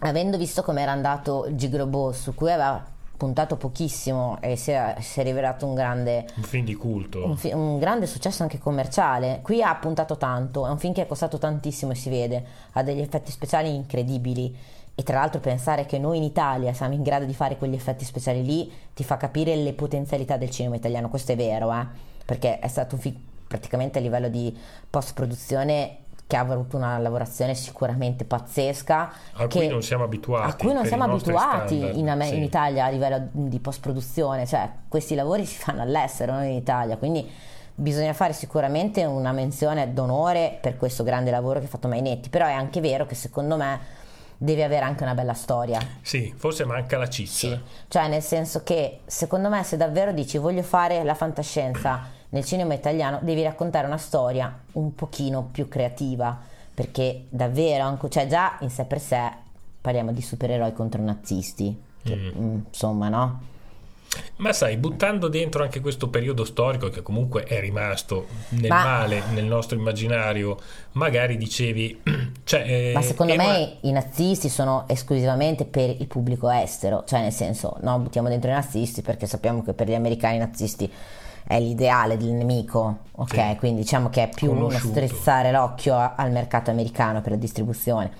avendo 0.00 0.36
visto 0.36 0.62
come 0.62 0.82
era 0.82 0.90
andato 0.90 1.46
Gigrobo, 1.50 2.10
su 2.10 2.34
cui 2.34 2.50
aveva 2.50 2.84
puntato 3.16 3.56
pochissimo 3.56 4.38
e 4.40 4.56
si 4.56 4.72
è, 4.72 4.96
si 4.98 5.20
è 5.20 5.22
rivelato 5.22 5.64
un 5.64 5.74
grande 5.74 6.26
Un 6.34 6.42
film 6.42 6.64
di 6.64 6.74
culto. 6.74 7.24
un, 7.24 7.36
fi- 7.36 7.52
un 7.52 7.78
grande 7.78 8.06
successo 8.08 8.42
anche 8.42 8.58
commerciale. 8.58 9.38
Qui 9.42 9.62
ha 9.62 9.72
puntato 9.76 10.16
tanto, 10.16 10.66
è 10.66 10.70
un 10.70 10.78
film 10.78 10.92
che 10.92 11.02
è 11.02 11.06
costato 11.06 11.38
tantissimo 11.38 11.92
e 11.92 11.94
si 11.94 12.10
vede, 12.10 12.44
ha 12.72 12.82
degli 12.82 13.00
effetti 13.00 13.30
speciali 13.30 13.72
incredibili. 13.72 14.52
E 14.94 15.02
tra 15.04 15.20
l'altro 15.20 15.38
pensare 15.38 15.86
che 15.86 15.98
noi 15.98 16.16
in 16.16 16.24
Italia 16.24 16.72
siamo 16.72 16.94
in 16.94 17.02
grado 17.02 17.24
di 17.24 17.32
fare 17.32 17.56
quegli 17.56 17.74
effetti 17.74 18.04
speciali 18.04 18.44
lì 18.44 18.70
ti 18.92 19.04
fa 19.04 19.16
capire 19.16 19.54
le 19.54 19.72
potenzialità 19.72 20.36
del 20.36 20.50
cinema 20.50 20.74
italiano, 20.74 21.08
questo 21.08 21.30
è 21.30 21.36
vero, 21.36 21.72
eh? 21.72 21.86
perché 22.26 22.58
è 22.58 22.66
stato 22.66 22.96
un 22.96 23.00
film 23.00 23.16
praticamente 23.52 23.98
a 23.98 24.00
livello 24.00 24.28
di 24.28 24.56
post-produzione 24.88 25.98
che 26.26 26.36
ha 26.38 26.40
avuto 26.40 26.78
una 26.78 26.96
lavorazione 26.96 27.54
sicuramente 27.54 28.24
pazzesca. 28.24 29.12
A 29.34 29.46
cui 29.48 29.68
non 29.68 29.82
siamo 29.82 30.04
abituati. 30.04 30.50
a 30.50 30.54
cui 30.54 30.72
non 30.72 30.86
siamo 30.86 31.04
abituati 31.04 31.98
in, 31.98 32.08
Amer- 32.08 32.30
sì. 32.30 32.36
in 32.36 32.42
Italia 32.42 32.86
a 32.86 32.88
livello 32.88 33.28
di 33.32 33.58
post-produzione, 33.60 34.46
cioè 34.46 34.70
questi 34.88 35.14
lavori 35.14 35.44
si 35.44 35.58
fanno 35.58 35.82
all'estero, 35.82 36.32
non 36.32 36.44
in 36.44 36.54
Italia, 36.54 36.96
quindi 36.96 37.30
bisogna 37.74 38.14
fare 38.14 38.32
sicuramente 38.32 39.04
una 39.04 39.32
menzione 39.32 39.92
d'onore 39.92 40.56
per 40.58 40.78
questo 40.78 41.04
grande 41.04 41.30
lavoro 41.30 41.58
che 41.58 41.66
ha 41.66 41.68
fatto 41.68 41.88
Mainetti, 41.88 42.30
però 42.30 42.46
è 42.46 42.52
anche 42.52 42.80
vero 42.80 43.04
che 43.04 43.14
secondo 43.14 43.58
me 43.58 43.80
deve 44.38 44.64
avere 44.64 44.86
anche 44.86 45.02
una 45.02 45.14
bella 45.14 45.34
storia. 45.34 45.78
Sì, 46.00 46.32
forse 46.34 46.64
manca 46.64 46.96
la 46.96 47.08
ciccia. 47.08 47.48
Sì, 47.48 47.60
cioè 47.88 48.08
nel 48.08 48.22
senso 48.22 48.62
che 48.62 49.00
secondo 49.04 49.50
me 49.50 49.62
se 49.64 49.76
davvero 49.76 50.12
dici 50.12 50.38
voglio 50.38 50.62
fare 50.62 51.04
la 51.04 51.14
fantascienza 51.14 52.20
nel 52.32 52.44
cinema 52.44 52.72
italiano 52.74 53.18
devi 53.22 53.42
raccontare 53.42 53.86
una 53.86 53.98
storia 53.98 54.58
un 54.72 54.94
pochino 54.94 55.48
più 55.52 55.68
creativa 55.68 56.38
perché 56.74 57.26
davvero 57.28 57.84
anche, 57.84 58.08
cioè 58.08 58.26
già 58.26 58.56
in 58.60 58.70
sé 58.70 58.84
per 58.84 59.00
sé 59.00 59.30
parliamo 59.80 60.12
di 60.12 60.22
supereroi 60.22 60.72
contro 60.72 61.02
nazisti 61.02 61.78
che, 62.02 62.16
mm, 62.16 62.58
insomma 62.68 63.08
no? 63.08 63.40
Ma 64.36 64.52
sai, 64.52 64.76
buttando 64.76 65.28
dentro 65.28 65.62
anche 65.62 65.80
questo 65.80 66.08
periodo 66.08 66.44
storico 66.44 66.88
che 66.90 67.00
comunque 67.02 67.44
è 67.44 67.60
rimasto 67.60 68.26
nel 68.50 68.68
Ma- 68.68 68.84
male 68.84 69.22
nel 69.32 69.44
nostro 69.44 69.76
immaginario, 69.78 70.58
magari 70.92 71.36
dicevi, 71.38 72.02
cioè, 72.44 72.60
eh, 72.60 72.92
ma 72.94 73.00
secondo 73.02 73.34
me 73.36 73.44
una- 73.44 73.68
i 73.82 73.90
nazisti 73.92 74.48
sono 74.50 74.84
esclusivamente 74.88 75.64
per 75.64 75.94
il 75.98 76.06
pubblico 76.06 76.50
estero 76.50 77.04
cioè 77.06 77.20
nel 77.20 77.32
senso 77.32 77.76
no 77.82 77.98
buttiamo 78.00 78.28
dentro 78.28 78.50
i 78.50 78.54
nazisti 78.54 79.00
perché 79.00 79.26
sappiamo 79.26 79.62
che 79.62 79.72
per 79.72 79.88
gli 79.88 79.94
americani 79.94 80.36
i 80.36 80.40
nazisti 80.40 80.90
è 81.46 81.58
l'ideale 81.60 82.16
del 82.16 82.30
nemico 82.30 82.98
ok 83.12 83.34
Sì. 83.50 83.56
quindi 83.58 83.80
diciamo 83.82 84.08
che 84.08 84.24
è 84.24 84.28
più 84.28 84.50
uno 84.52 84.70
strizzare 84.70 85.50
l'occhio 85.52 85.94
a- 85.96 86.14
al 86.16 86.30
mercato 86.30 86.70
americano 86.70 87.20
per 87.20 87.32
la 87.32 87.38
distribuzione 87.38 88.10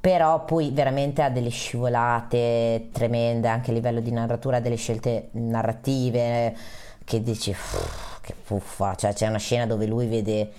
però 0.00 0.44
poi 0.44 0.70
veramente 0.70 1.22
ha 1.22 1.30
delle 1.30 1.48
scivolate 1.50 2.90
tremende 2.92 3.48
anche 3.48 3.70
a 3.70 3.74
livello 3.74 3.98
di 4.00 4.12
narratura, 4.12 4.60
delle 4.60 4.76
scelte 4.76 5.28
narrative 5.32 6.54
che 7.04 7.22
dici 7.22 7.50
"Uff, 7.50 8.20
che 8.20 8.34
puffa, 8.44 8.94
cioè 8.94 9.12
c'è 9.12 9.26
una 9.26 9.38
scena 9.38 9.66
dove 9.66 9.86
lui 9.86 10.06
vede 10.06 10.50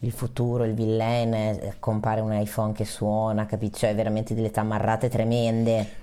il 0.00 0.12
futuro, 0.12 0.64
il 0.64 0.74
villain, 0.74 1.32
eh, 1.34 1.74
compare 1.80 2.20
un 2.20 2.32
iPhone 2.32 2.72
che 2.72 2.84
suona, 2.84 3.44
capito? 3.46 3.78
Cioè 3.78 3.94
veramente 3.94 4.34
delle 4.34 4.50
tamarrate 4.50 5.08
tremende. 5.08 6.02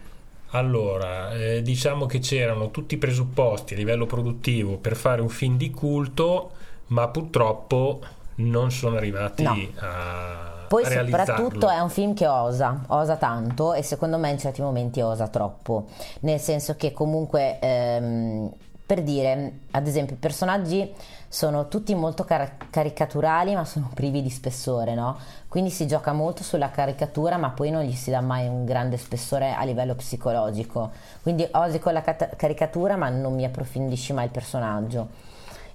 Allora, 0.52 1.34
eh, 1.34 1.62
diciamo 1.62 2.06
che 2.06 2.20
c'erano 2.20 2.72
tutti 2.72 2.96
i 2.96 2.98
presupposti 2.98 3.74
a 3.74 3.78
livello 3.78 4.06
produttivo 4.06 4.78
per 4.78 4.96
fare 4.96 5.22
un 5.22 5.30
film 5.30 5.56
di 5.58 5.72
culto, 5.72 6.52
ma 6.88 7.08
purtroppo 7.08 8.02
non 8.36 8.72
sono 8.72 8.98
arrivati 8.98 9.44
No. 9.44 9.56
a, 9.80 10.66
Poi 10.68 10.84
soprattutto 10.86 11.70
è 11.70 11.80
un 11.80 11.90
film 11.90 12.14
che 12.14 12.28
osa, 12.28 12.84
osa 12.88 13.16
tanto 13.16 13.74
e 13.74 13.82
secondo 13.82 14.18
me 14.18 14.32
in 14.32 14.40
certi 14.40 14.62
momenti 14.62 15.00
osa 15.02 15.28
troppo, 15.28 15.88
nel 16.22 16.40
senso 16.40 16.76
che 16.76 16.92
comunque 16.92 17.60
ehm, 17.60 18.52
per 18.91 19.04
dire, 19.04 19.60
ad 19.71 19.88
esempio, 19.88 20.15
i 20.17 20.19
personaggi 20.19 20.93
sono 21.30 21.69
tutti 21.69 21.95
molto 21.95 22.25
car- 22.25 22.58
caricaturali 22.69 23.56
ma 23.56 23.63
sono 23.63 23.89
privi 23.93 24.21
di 24.21 24.30
spessore, 24.30 24.95
no? 24.95 25.17
Quindi 25.47 25.69
si 25.69 25.88
gioca 25.88 26.12
molto 26.12 26.43
sulla 26.43 26.71
caricatura 26.71 27.38
ma 27.38 27.51
poi 27.51 27.69
non 27.69 27.84
gli 27.84 27.93
si 27.93 28.12
dà 28.12 28.19
mai 28.19 28.49
un 28.49 28.65
grande 28.65 28.97
spessore 28.97 29.54
a 29.54 29.63
livello 29.63 29.95
psicologico. 29.95 30.91
Quindi 31.21 31.47
osi 31.51 31.80
con 31.80 31.93
la 31.93 32.01
cat- 32.01 32.36
caricatura 32.36 32.97
ma 32.97 33.08
non 33.08 33.34
mi 33.34 33.45
approfondisci 33.45 34.12
mai 34.12 34.25
il 34.25 34.32
personaggio. 34.32 35.08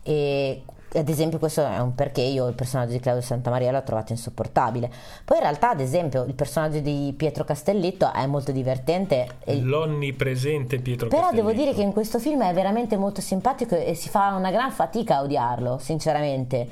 E 0.02 0.62
ad 0.98 1.08
esempio 1.08 1.38
questo 1.38 1.64
è 1.66 1.78
un 1.78 1.94
perché 1.94 2.22
io 2.22 2.46
il 2.46 2.54
personaggio 2.54 2.92
di 2.92 3.00
Claudio 3.00 3.22
Santamaria 3.22 3.70
l'ho 3.70 3.82
trovato 3.82 4.12
insopportabile. 4.12 4.90
Poi 5.24 5.36
in 5.36 5.42
realtà 5.42 5.70
ad 5.70 5.80
esempio 5.80 6.24
il 6.24 6.34
personaggio 6.34 6.80
di 6.80 7.12
Pietro 7.16 7.44
Castellitto 7.44 8.12
è 8.12 8.26
molto 8.26 8.52
divertente 8.52 9.28
l'onnipresente 9.44 10.78
Pietro 10.78 11.08
però 11.08 11.22
Castellitto. 11.22 11.48
devo 11.48 11.62
dire 11.62 11.74
che 11.74 11.82
in 11.82 11.92
questo 11.92 12.18
film 12.18 12.42
è 12.42 12.52
veramente 12.52 12.96
molto 12.96 13.20
simpatico 13.20 13.76
e 13.76 13.94
si 13.94 14.08
fa 14.08 14.34
una 14.34 14.50
gran 14.50 14.70
fatica 14.70 15.16
a 15.16 15.22
odiarlo 15.22 15.78
sinceramente. 15.78 16.68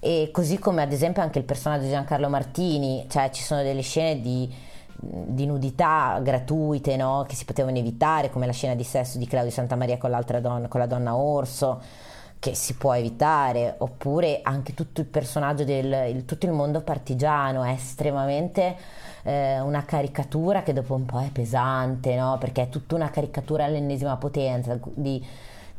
E 0.00 0.30
così 0.32 0.58
come 0.58 0.82
ad 0.82 0.92
esempio 0.92 1.22
anche 1.22 1.38
il 1.38 1.44
personaggio 1.44 1.84
di 1.84 1.90
Giancarlo 1.90 2.28
Martini 2.28 3.06
cioè 3.08 3.30
ci 3.30 3.42
sono 3.42 3.62
delle 3.62 3.82
scene 3.82 4.20
di 4.20 4.70
di 5.04 5.46
nudità 5.46 6.20
gratuite 6.22 6.94
no? 6.96 7.24
che 7.26 7.34
si 7.34 7.44
potevano 7.44 7.76
evitare 7.76 8.30
come 8.30 8.46
la 8.46 8.52
scena 8.52 8.76
di 8.76 8.84
sesso 8.84 9.18
di 9.18 9.26
Claudio 9.26 9.50
Santamaria 9.50 9.98
con 9.98 10.10
l'altra 10.10 10.38
donna 10.38 10.68
con 10.68 10.78
la 10.78 10.86
donna 10.86 11.16
orso 11.16 11.80
che 12.42 12.56
si 12.56 12.74
può 12.74 12.92
evitare, 12.92 13.76
oppure 13.78 14.40
anche 14.42 14.74
tutto 14.74 15.00
il 15.00 15.06
personaggio 15.06 15.62
del 15.62 16.08
il, 16.12 16.24
tutto 16.24 16.46
il 16.46 16.50
mondo 16.50 16.80
partigiano 16.80 17.62
è 17.62 17.70
estremamente 17.70 18.74
eh, 19.22 19.60
una 19.60 19.84
caricatura 19.84 20.64
che 20.64 20.72
dopo 20.72 20.96
un 20.96 21.06
po' 21.06 21.20
è 21.20 21.30
pesante, 21.30 22.16
no? 22.16 22.38
perché 22.40 22.62
è 22.62 22.68
tutta 22.68 22.96
una 22.96 23.10
caricatura 23.10 23.66
all'ennesima 23.66 24.16
potenza 24.16 24.76
di 24.92 25.24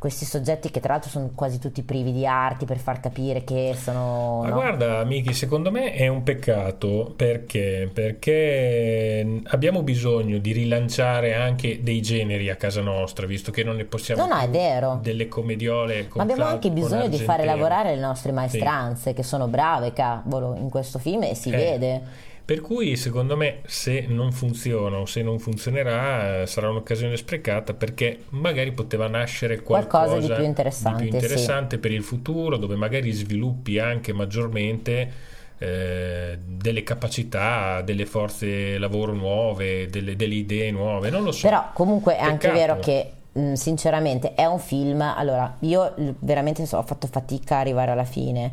questi 0.04 0.26
soggetti 0.26 0.70
che 0.70 0.80
tra 0.80 0.92
l'altro 0.92 1.08
sono 1.08 1.30
quasi 1.34 1.58
tutti 1.58 1.82
privi 1.82 2.12
di 2.12 2.26
arti 2.26 2.66
per 2.66 2.76
far 2.76 3.00
capire 3.00 3.42
che 3.42 3.74
sono... 3.74 4.40
Ma 4.42 4.50
no? 4.50 4.54
guarda, 4.56 5.02
Miki, 5.02 5.32
secondo 5.32 5.70
me 5.70 5.94
è 5.94 6.08
un 6.08 6.22
peccato 6.22 7.14
perché? 7.16 7.88
Perché 7.90 9.40
abbiamo 9.44 9.82
bisogno 9.82 10.36
di 10.36 10.52
rilanciare 10.52 11.34
anche 11.34 11.82
dei 11.82 12.02
generi 12.02 12.50
a 12.50 12.56
casa 12.56 12.82
nostra, 12.82 13.24
visto 13.24 13.50
che 13.50 13.64
non 13.64 13.76
ne 13.76 13.86
possiamo... 13.86 14.26
No, 14.26 14.34
no, 14.34 14.40
è 14.42 14.50
vero. 14.50 14.98
Delle 15.02 15.26
commediole... 15.26 16.06
Ma 16.12 16.24
abbiamo 16.24 16.44
anche 16.44 16.70
bisogno 16.70 17.08
di 17.08 17.16
fare 17.16 17.46
lavorare 17.46 17.94
le 17.94 18.00
nostre 18.02 18.30
maestranze, 18.30 19.08
sì. 19.08 19.16
che 19.16 19.22
sono 19.22 19.48
brave, 19.48 19.94
cavolo, 19.94 20.54
in 20.54 20.68
questo 20.68 20.98
film 20.98 21.22
e 21.22 21.34
si 21.34 21.48
eh. 21.48 21.56
vede. 21.56 22.02
Per 22.46 22.60
cui 22.60 22.96
secondo 22.96 23.38
me 23.38 23.60
se 23.64 24.04
non 24.06 24.30
funziona 24.30 24.98
o 24.98 25.06
se 25.06 25.22
non 25.22 25.38
funzionerà 25.38 26.42
eh, 26.42 26.46
sarà 26.46 26.68
un'occasione 26.68 27.16
sprecata 27.16 27.72
perché 27.72 28.24
magari 28.30 28.70
poteva 28.72 29.08
nascere 29.08 29.62
qualcosa, 29.62 30.08
qualcosa 30.08 30.28
di 30.28 30.34
più 30.34 30.44
interessante, 30.44 31.04
di 31.04 31.08
più 31.08 31.18
interessante 31.18 31.76
sì. 31.76 31.80
per 31.80 31.90
il 31.92 32.02
futuro 32.02 32.58
dove 32.58 32.76
magari 32.76 33.12
sviluppi 33.12 33.78
anche 33.78 34.12
maggiormente 34.12 35.32
eh, 35.56 36.38
delle 36.44 36.82
capacità, 36.82 37.80
delle 37.80 38.04
forze 38.04 38.76
lavoro 38.76 39.14
nuove, 39.14 39.88
delle, 39.88 40.14
delle, 40.14 40.34
idee 40.34 40.70
nuove, 40.70 41.08
non 41.08 41.22
lo 41.22 41.32
so. 41.32 41.48
Però 41.48 41.70
comunque 41.72 42.12
è 42.12 42.16
Peccato. 42.16 42.30
anche 42.30 42.50
vero 42.50 42.78
che 42.78 43.10
mh, 43.32 43.52
sinceramente 43.54 44.34
è 44.34 44.44
un 44.44 44.58
film, 44.58 45.00
allora 45.00 45.56
io 45.60 45.94
veramente 46.18 46.62
ho 46.70 46.82
fatto 46.82 47.06
fatica 47.06 47.56
a 47.56 47.60
arrivare 47.60 47.92
alla 47.92 48.04
fine 48.04 48.52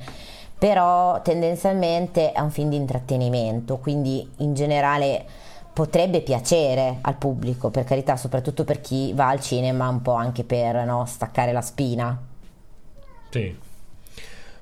però 0.61 1.23
tendenzialmente 1.23 2.33
è 2.33 2.39
un 2.39 2.51
film 2.51 2.69
di 2.69 2.75
intrattenimento, 2.75 3.77
quindi 3.77 4.29
in 4.37 4.53
generale 4.53 5.25
potrebbe 5.73 6.21
piacere 6.21 6.99
al 7.01 7.15
pubblico, 7.15 7.71
per 7.71 7.83
carità, 7.83 8.15
soprattutto 8.15 8.63
per 8.63 8.79
chi 8.79 9.11
va 9.11 9.29
al 9.29 9.41
cinema 9.41 9.89
un 9.89 10.03
po' 10.03 10.13
anche 10.13 10.43
per 10.43 10.85
no, 10.85 11.03
staccare 11.07 11.51
la 11.51 11.61
spina. 11.61 12.15
Sì. 13.31 13.57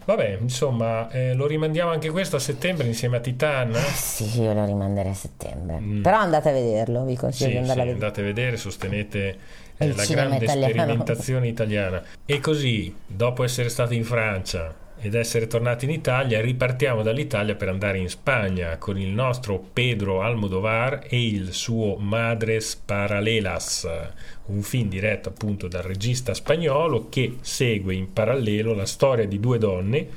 Vabbè, 0.05 0.37
insomma, 0.39 1.11
eh, 1.11 1.33
lo 1.33 1.45
rimandiamo 1.47 1.91
anche 1.91 2.11
questo 2.11 2.37
a 2.37 2.39
settembre 2.39 2.87
insieme 2.87 3.17
a 3.17 3.19
Titan? 3.19 3.75
Eh 3.75 3.93
sì, 3.93 4.39
io 4.39 4.53
lo 4.53 4.63
rimanderei 4.63 5.11
a 5.11 5.15
settembre. 5.15 5.79
Mm. 5.81 6.01
Però 6.01 6.15
andate 6.15 6.47
a 6.47 6.53
vederlo, 6.53 7.03
vi 7.03 7.17
consiglio 7.17 7.49
sì, 7.49 7.55
di 7.55 7.57
andare 7.57 7.73
sì, 7.73 7.81
a 7.81 7.83
vedere. 7.83 8.05
andate 8.05 8.21
a 8.21 8.23
vedere, 8.23 8.55
sostenete 8.55 9.37
eh, 9.75 9.93
la 9.93 10.05
grande 10.05 10.37
italiano. 10.37 10.73
sperimentazione 10.73 11.47
italiana. 11.49 12.01
E 12.25 12.39
così, 12.39 12.95
dopo 13.05 13.43
essere 13.43 13.67
stati 13.67 13.97
in 13.97 14.05
Francia, 14.05 14.87
ed 15.01 15.15
essere 15.15 15.47
tornati 15.47 15.85
in 15.85 15.91
Italia, 15.91 16.41
ripartiamo 16.41 17.01
dall'Italia 17.01 17.55
per 17.55 17.69
andare 17.69 17.99
in 17.99 18.09
Spagna 18.09 18.77
con 18.77 18.99
il 18.99 19.07
nostro 19.07 19.57
Pedro 19.71 20.21
Almodovar 20.21 21.05
e 21.07 21.25
il 21.25 21.53
suo 21.53 21.95
Madres 21.95 22.75
Paralelas, 22.75 23.87
un 24.47 24.61
film 24.61 24.89
diretto 24.89 25.29
appunto 25.29 25.69
dal 25.69 25.83
regista 25.83 26.33
spagnolo 26.33 27.07
che 27.07 27.37
segue 27.39 27.93
in 27.93 28.11
parallelo 28.11 28.73
la 28.73 28.85
storia 28.85 29.25
di 29.25 29.39
due 29.39 29.57
donne, 29.57 30.07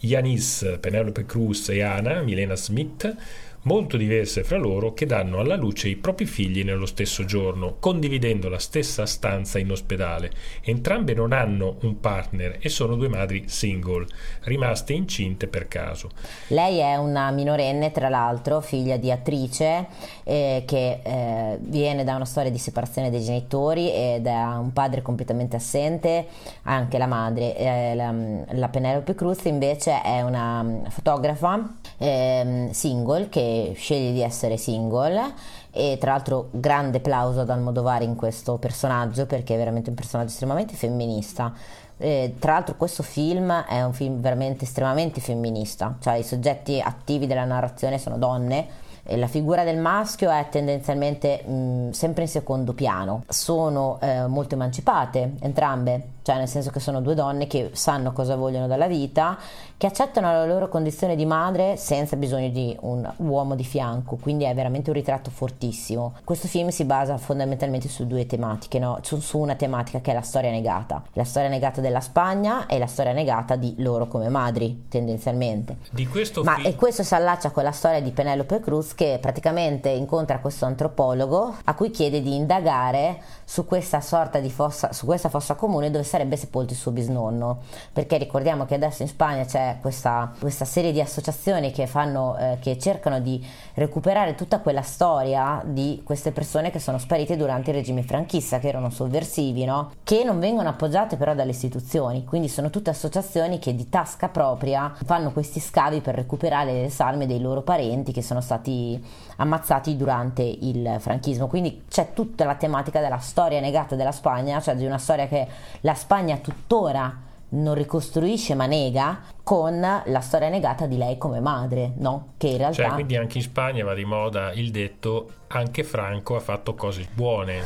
Yanis, 0.00 0.76
Penelope 0.78 1.24
Cruz 1.24 1.70
e 1.70 1.82
Ana, 1.82 2.20
Milena 2.20 2.54
Smith, 2.54 3.16
molto 3.62 3.96
diverse 3.96 4.44
fra 4.44 4.56
loro 4.56 4.94
che 4.94 5.06
danno 5.06 5.38
alla 5.38 5.56
luce 5.56 5.88
i 5.88 5.96
propri 5.96 6.26
figli 6.26 6.64
nello 6.64 6.86
stesso 6.86 7.24
giorno, 7.24 7.76
condividendo 7.78 8.48
la 8.48 8.58
stessa 8.58 9.06
stanza 9.06 9.58
in 9.58 9.70
ospedale. 9.70 10.30
Entrambe 10.62 11.14
non 11.14 11.32
hanno 11.32 11.76
un 11.82 12.00
partner 12.00 12.58
e 12.60 12.68
sono 12.68 12.94
due 12.94 13.08
madri 13.08 13.44
single, 13.46 14.06
rimaste 14.42 14.92
incinte 14.92 15.48
per 15.48 15.68
caso. 15.68 16.10
Lei 16.48 16.78
è 16.78 16.96
una 16.96 17.30
minorenne, 17.30 17.90
tra 17.90 18.08
l'altro, 18.08 18.60
figlia 18.60 18.96
di 18.96 19.10
attrice 19.10 19.86
eh, 20.24 20.62
che 20.66 21.00
eh, 21.02 21.58
viene 21.60 22.04
da 22.04 22.14
una 22.14 22.24
storia 22.24 22.50
di 22.50 22.58
separazione 22.58 23.10
dei 23.10 23.22
genitori 23.22 23.92
e 23.92 24.20
da 24.22 24.58
un 24.60 24.72
padre 24.72 25.02
completamente 25.02 25.56
assente, 25.56 26.26
anche 26.62 26.98
la 26.98 27.06
madre. 27.06 27.56
Eh, 27.56 27.94
la, 27.94 28.14
la 28.52 28.68
Penelope 28.68 29.14
Cruz 29.14 29.44
invece 29.44 30.02
è 30.02 30.22
una 30.22 30.62
mm, 30.62 30.84
fotografa 30.86 31.74
ehm, 31.98 32.70
single 32.70 33.28
che 33.28 33.47
sceglie 33.76 34.12
di 34.12 34.22
essere 34.22 34.56
single 34.56 35.34
e 35.70 35.96
tra 36.00 36.12
l'altro 36.12 36.48
grande 36.50 36.98
applauso 36.98 37.40
ad 37.40 37.50
Almodovar 37.50 38.02
in 38.02 38.16
questo 38.16 38.56
personaggio 38.56 39.26
perché 39.26 39.54
è 39.54 39.56
veramente 39.58 39.90
un 39.90 39.96
personaggio 39.96 40.30
estremamente 40.30 40.74
femminista. 40.74 41.52
Eh, 42.00 42.36
tra 42.38 42.52
l'altro 42.52 42.76
questo 42.76 43.02
film 43.02 43.52
è 43.64 43.82
un 43.82 43.92
film 43.92 44.20
veramente 44.20 44.64
estremamente 44.64 45.20
femminista, 45.20 45.96
cioè 46.00 46.14
i 46.14 46.22
soggetti 46.22 46.80
attivi 46.80 47.26
della 47.26 47.44
narrazione 47.44 47.98
sono 47.98 48.16
donne 48.18 48.86
e 49.10 49.16
la 49.16 49.26
figura 49.26 49.64
del 49.64 49.78
maschio 49.78 50.30
è 50.30 50.48
tendenzialmente 50.50 51.42
mh, 51.42 51.90
sempre 51.90 52.22
in 52.22 52.28
secondo 52.28 52.74
piano. 52.74 53.24
Sono 53.28 53.98
eh, 54.00 54.26
molto 54.26 54.54
emancipate 54.54 55.32
entrambe, 55.40 56.08
cioè 56.28 56.36
nel 56.36 56.48
senso 56.48 56.68
che 56.68 56.78
sono 56.78 57.00
due 57.00 57.14
donne 57.14 57.46
che 57.46 57.70
sanno 57.72 58.12
cosa 58.12 58.36
vogliono 58.36 58.66
dalla 58.66 58.86
vita, 58.86 59.38
che 59.78 59.86
accettano 59.86 60.30
la 60.30 60.44
loro 60.44 60.68
condizione 60.68 61.16
di 61.16 61.24
madre 61.24 61.78
senza 61.78 62.16
bisogno 62.16 62.50
di 62.50 62.76
un 62.80 63.10
uomo 63.16 63.54
di 63.54 63.64
fianco, 63.64 64.16
quindi 64.16 64.44
è 64.44 64.52
veramente 64.54 64.90
un 64.90 64.96
ritratto 64.96 65.30
fortissimo. 65.30 66.16
Questo 66.24 66.46
film 66.46 66.68
si 66.68 66.84
basa 66.84 67.16
fondamentalmente 67.16 67.88
su 67.88 68.06
due 68.06 68.26
tematiche, 68.26 68.78
no? 68.78 68.98
su, 69.00 69.38
una 69.38 69.54
tematica 69.54 70.02
che 70.02 70.10
è 70.10 70.14
la 70.14 70.20
storia 70.20 70.50
negata, 70.50 71.02
la 71.14 71.24
storia 71.24 71.48
negata 71.48 71.80
della 71.80 72.00
Spagna 72.00 72.66
e 72.66 72.78
la 72.78 72.86
storia 72.86 73.12
negata 73.12 73.56
di 73.56 73.76
loro 73.78 74.06
come 74.06 74.28
madri, 74.28 74.84
tendenzialmente. 74.90 75.78
Di 75.90 76.06
questo 76.06 76.42
Ma 76.42 76.56
film... 76.56 76.66
e 76.66 76.74
questo 76.74 77.02
si 77.02 77.14
allaccia 77.14 77.52
con 77.52 77.62
la 77.62 77.72
storia 77.72 78.02
di 78.02 78.10
Penelope 78.10 78.60
Cruz 78.60 78.94
che 78.94 79.16
praticamente 79.18 79.88
incontra 79.88 80.40
questo 80.40 80.66
antropologo 80.66 81.54
a 81.64 81.74
cui 81.74 81.88
chiede 81.90 82.20
di 82.20 82.34
indagare 82.34 83.18
su 83.46 83.64
questa 83.64 84.02
sorta 84.02 84.40
di 84.40 84.50
fossa, 84.50 84.92
su 84.92 85.06
questa 85.06 85.30
fossa 85.30 85.54
comune 85.54 85.90
dove 85.90 86.04
sarebbe 86.04 86.16
sepolto 86.36 86.72
il 86.72 86.78
suo 86.78 86.90
bisnonno, 86.90 87.58
perché 87.92 88.16
ricordiamo 88.16 88.64
che 88.64 88.74
adesso 88.74 89.02
in 89.02 89.08
Spagna 89.08 89.44
c'è 89.44 89.78
questa, 89.80 90.32
questa 90.38 90.64
serie 90.64 90.92
di 90.92 91.00
associazioni 91.00 91.70
che, 91.70 91.86
fanno, 91.86 92.36
eh, 92.38 92.58
che 92.60 92.78
cercano 92.78 93.20
di 93.20 93.44
recuperare 93.74 94.34
tutta 94.34 94.60
quella 94.60 94.82
storia 94.82 95.62
di 95.64 96.02
queste 96.04 96.32
persone 96.32 96.70
che 96.70 96.78
sono 96.78 96.98
sparite 96.98 97.36
durante 97.36 97.70
il 97.70 97.76
regime 97.76 98.02
franchista, 98.02 98.58
che 98.58 98.68
erano 98.68 98.90
sovversivi, 98.90 99.64
no? 99.64 99.92
che 100.02 100.24
non 100.24 100.38
vengono 100.38 100.68
appoggiate 100.68 101.16
però 101.16 101.34
dalle 101.34 101.50
istituzioni, 101.50 102.24
quindi 102.24 102.48
sono 102.48 102.70
tutte 102.70 102.90
associazioni 102.90 103.58
che 103.58 103.74
di 103.74 103.88
tasca 103.88 104.28
propria 104.28 104.92
fanno 105.04 105.32
questi 105.32 105.60
scavi 105.60 106.00
per 106.00 106.14
recuperare 106.14 106.72
le 106.72 106.90
salme 106.90 107.26
dei 107.26 107.40
loro 107.40 107.62
parenti 107.62 108.12
che 108.12 108.22
sono 108.22 108.40
stati 108.40 109.02
ammazzati 109.36 109.96
durante 109.96 110.42
il 110.42 110.96
franchismo, 110.98 111.46
quindi 111.46 111.84
c'è 111.88 112.12
tutta 112.12 112.44
la 112.44 112.54
tematica 112.54 113.00
della 113.00 113.18
storia 113.18 113.60
negata 113.60 113.94
della 113.94 114.12
Spagna, 114.12 114.60
cioè 114.60 114.74
di 114.74 114.84
una 114.84 114.98
storia 114.98 115.26
che 115.28 115.46
la 115.80 115.94
Spagna 115.94 116.07
tuttora 116.40 117.26
non 117.50 117.74
ricostruisce 117.74 118.54
ma 118.54 118.66
nega 118.66 119.20
con 119.42 119.80
la 119.80 120.20
storia 120.20 120.48
negata 120.48 120.86
di 120.86 120.98
lei 120.98 121.16
come 121.16 121.40
madre, 121.40 121.92
no? 121.96 122.32
Che 122.36 122.48
in 122.48 122.58
realtà... 122.58 122.82
Cioè, 122.82 122.92
quindi 122.92 123.16
anche 123.16 123.38
in 123.38 123.44
Spagna 123.44 123.84
va 123.84 123.94
di 123.94 124.04
moda 124.04 124.52
il 124.52 124.70
detto 124.70 125.30
anche 125.48 125.84
Franco 125.84 126.36
ha 126.36 126.40
fatto 126.40 126.74
cose 126.74 127.08
buone. 127.12 127.62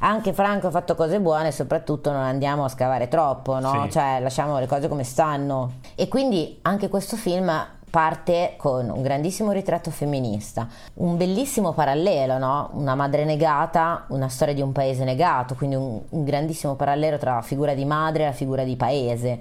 Anche 0.00 0.34
Franco 0.34 0.66
ha 0.66 0.70
fatto 0.70 0.94
cose 0.94 1.20
buone, 1.20 1.52
soprattutto 1.52 2.12
non 2.12 2.20
andiamo 2.20 2.64
a 2.64 2.68
scavare 2.68 3.08
troppo, 3.08 3.58
no? 3.58 3.84
Sì. 3.84 3.92
Cioè 3.92 4.18
lasciamo 4.20 4.58
le 4.58 4.66
cose 4.66 4.88
come 4.88 5.04
stanno. 5.04 5.76
E 5.94 6.08
quindi 6.08 6.58
anche 6.62 6.88
questo 6.88 7.16
film 7.16 7.50
parte 7.90 8.54
con 8.56 8.90
un 8.90 9.02
grandissimo 9.02 9.52
ritratto 9.52 9.90
femminista, 9.90 10.68
un 10.94 11.16
bellissimo 11.16 11.72
parallelo, 11.72 12.38
no? 12.38 12.70
una 12.72 12.94
madre 12.94 13.24
negata, 13.24 14.04
una 14.08 14.28
storia 14.28 14.54
di 14.54 14.60
un 14.60 14.72
paese 14.72 15.04
negato, 15.04 15.54
quindi 15.54 15.76
un, 15.76 16.00
un 16.08 16.24
grandissimo 16.24 16.74
parallelo 16.74 17.18
tra 17.18 17.34
la 17.34 17.42
figura 17.42 17.74
di 17.74 17.84
madre 17.84 18.24
e 18.24 18.26
la 18.26 18.32
figura 18.32 18.64
di 18.64 18.76
paese. 18.76 19.40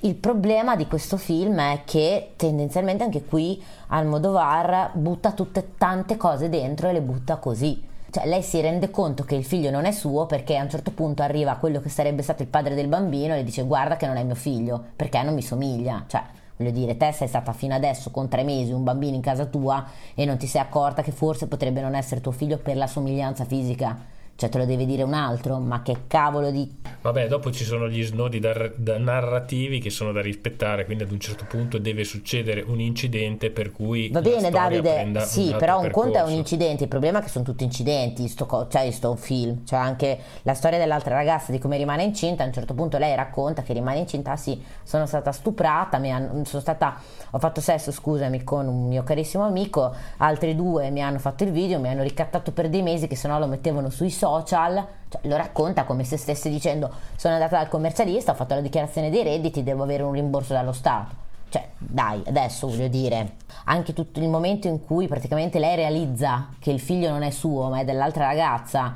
Il 0.00 0.16
problema 0.16 0.76
di 0.76 0.86
questo 0.86 1.16
film 1.16 1.58
è 1.58 1.80
che 1.86 2.32
tendenzialmente 2.36 3.04
anche 3.04 3.24
qui 3.24 3.62
Almodovar 3.86 4.90
butta 4.92 5.32
tutte 5.32 5.76
tante 5.78 6.18
cose 6.18 6.50
dentro 6.50 6.88
e 6.88 6.92
le 6.92 7.00
butta 7.00 7.36
così. 7.36 7.82
Cioè, 8.10 8.26
lei 8.26 8.42
si 8.42 8.60
rende 8.60 8.90
conto 8.90 9.24
che 9.24 9.34
il 9.34 9.44
figlio 9.44 9.70
non 9.70 9.86
è 9.86 9.92
suo 9.92 10.26
perché 10.26 10.56
a 10.56 10.62
un 10.62 10.68
certo 10.68 10.90
punto 10.90 11.22
arriva 11.22 11.56
quello 11.56 11.80
che 11.80 11.88
sarebbe 11.88 12.22
stato 12.22 12.42
il 12.42 12.48
padre 12.48 12.74
del 12.74 12.86
bambino 12.86 13.32
e 13.32 13.38
le 13.38 13.44
dice 13.44 13.64
guarda 13.64 13.96
che 13.96 14.06
non 14.06 14.16
è 14.16 14.22
mio 14.22 14.34
figlio 14.34 14.80
perché 14.94 15.22
non 15.22 15.34
mi 15.34 15.42
somiglia. 15.42 16.04
Cioè, 16.06 16.22
Voglio 16.64 16.78
dire, 16.78 16.96
te 16.96 17.12
sei 17.12 17.28
stata 17.28 17.52
fino 17.52 17.74
adesso 17.74 18.10
con 18.10 18.26
tre 18.26 18.42
mesi 18.42 18.72
un 18.72 18.84
bambino 18.84 19.14
in 19.14 19.20
casa 19.20 19.44
tua 19.44 19.84
e 20.14 20.24
non 20.24 20.38
ti 20.38 20.46
sei 20.46 20.62
accorta 20.62 21.02
che 21.02 21.12
forse 21.12 21.46
potrebbe 21.46 21.82
non 21.82 21.94
essere 21.94 22.22
tuo 22.22 22.32
figlio 22.32 22.56
per 22.56 22.78
la 22.78 22.86
somiglianza 22.86 23.44
fisica 23.44 24.13
cioè 24.36 24.48
te 24.48 24.58
lo 24.58 24.64
deve 24.64 24.84
dire 24.84 25.04
un 25.04 25.14
altro, 25.14 25.58
ma 25.58 25.82
che 25.82 26.02
cavolo 26.08 26.50
di... 26.50 26.82
Vabbè, 27.02 27.28
dopo 27.28 27.52
ci 27.52 27.64
sono 27.64 27.88
gli 27.88 28.02
snodi 28.02 28.40
da, 28.40 28.68
da 28.74 28.98
narrativi 28.98 29.78
che 29.78 29.90
sono 29.90 30.10
da 30.10 30.20
rispettare, 30.20 30.84
quindi 30.86 31.04
ad 31.04 31.12
un 31.12 31.20
certo 31.20 31.44
punto 31.44 31.78
deve 31.78 32.02
succedere 32.02 32.62
un 32.66 32.80
incidente 32.80 33.50
per 33.50 33.70
cui... 33.70 34.08
Va 34.08 34.20
bene 34.20 34.50
Davide, 34.50 35.20
sì, 35.20 35.50
un 35.52 35.56
però 35.58 35.80
un 35.80 35.90
conto 35.90 36.18
è 36.18 36.22
un 36.22 36.32
incidente, 36.32 36.84
il 36.84 36.88
problema 36.88 37.20
è 37.20 37.22
che 37.22 37.28
sono 37.28 37.44
tutti 37.44 37.62
incidenti, 37.62 38.26
sto, 38.26 38.66
cioè 38.68 38.90
sto 38.90 39.14
film, 39.14 39.64
cioè 39.64 39.78
anche 39.78 40.18
la 40.42 40.54
storia 40.54 40.78
dell'altra 40.78 41.14
ragazza 41.14 41.52
di 41.52 41.58
come 41.58 41.76
rimane 41.76 42.02
incinta, 42.02 42.42
a 42.42 42.46
un 42.46 42.52
certo 42.52 42.74
punto 42.74 42.98
lei 42.98 43.14
racconta 43.14 43.62
che 43.62 43.72
rimane 43.72 43.98
incinta, 43.98 44.32
ah, 44.32 44.36
sì, 44.36 44.60
sono 44.82 45.06
stata 45.06 45.30
stuprata, 45.30 45.98
hanno, 45.98 46.44
sono 46.44 46.62
stata, 46.62 46.98
ho 47.30 47.38
fatto 47.38 47.60
sesso, 47.60 47.92
scusami, 47.92 48.42
con 48.42 48.66
un 48.66 48.88
mio 48.88 49.04
carissimo 49.04 49.44
amico, 49.44 49.94
altri 50.16 50.56
due 50.56 50.90
mi 50.90 51.02
hanno 51.02 51.18
fatto 51.18 51.44
il 51.44 51.52
video, 51.52 51.78
mi 51.78 51.88
hanno 51.88 52.02
ricattato 52.02 52.50
per 52.50 52.68
dei 52.68 52.82
mesi 52.82 53.06
che 53.06 53.14
sennò 53.14 53.38
lo 53.38 53.46
mettevano 53.46 53.90
sui 53.90 54.10
social 54.10 54.22
social, 54.24 54.86
cioè, 55.10 55.20
lo 55.24 55.36
racconta 55.36 55.84
come 55.84 56.02
se 56.04 56.16
stesse 56.16 56.48
dicendo 56.48 56.90
sono 57.16 57.34
andata 57.34 57.58
dal 57.58 57.68
commercialista, 57.68 58.32
ho 58.32 58.34
fatto 58.34 58.54
la 58.54 58.62
dichiarazione 58.62 59.10
dei 59.10 59.22
redditi, 59.22 59.62
devo 59.62 59.82
avere 59.82 60.02
un 60.02 60.12
rimborso 60.12 60.54
dallo 60.54 60.72
Stato. 60.72 61.22
Cioè, 61.50 61.68
dai, 61.76 62.22
adesso 62.26 62.66
voglio 62.66 62.88
dire, 62.88 63.34
anche 63.64 63.92
tutto 63.92 64.20
il 64.20 64.28
momento 64.28 64.66
in 64.66 64.82
cui 64.82 65.06
praticamente 65.06 65.58
lei 65.58 65.76
realizza 65.76 66.48
che 66.58 66.70
il 66.70 66.80
figlio 66.80 67.10
non 67.10 67.22
è 67.22 67.30
suo, 67.30 67.68
ma 67.68 67.80
è 67.80 67.84
dell'altra 67.84 68.24
ragazza 68.24 68.94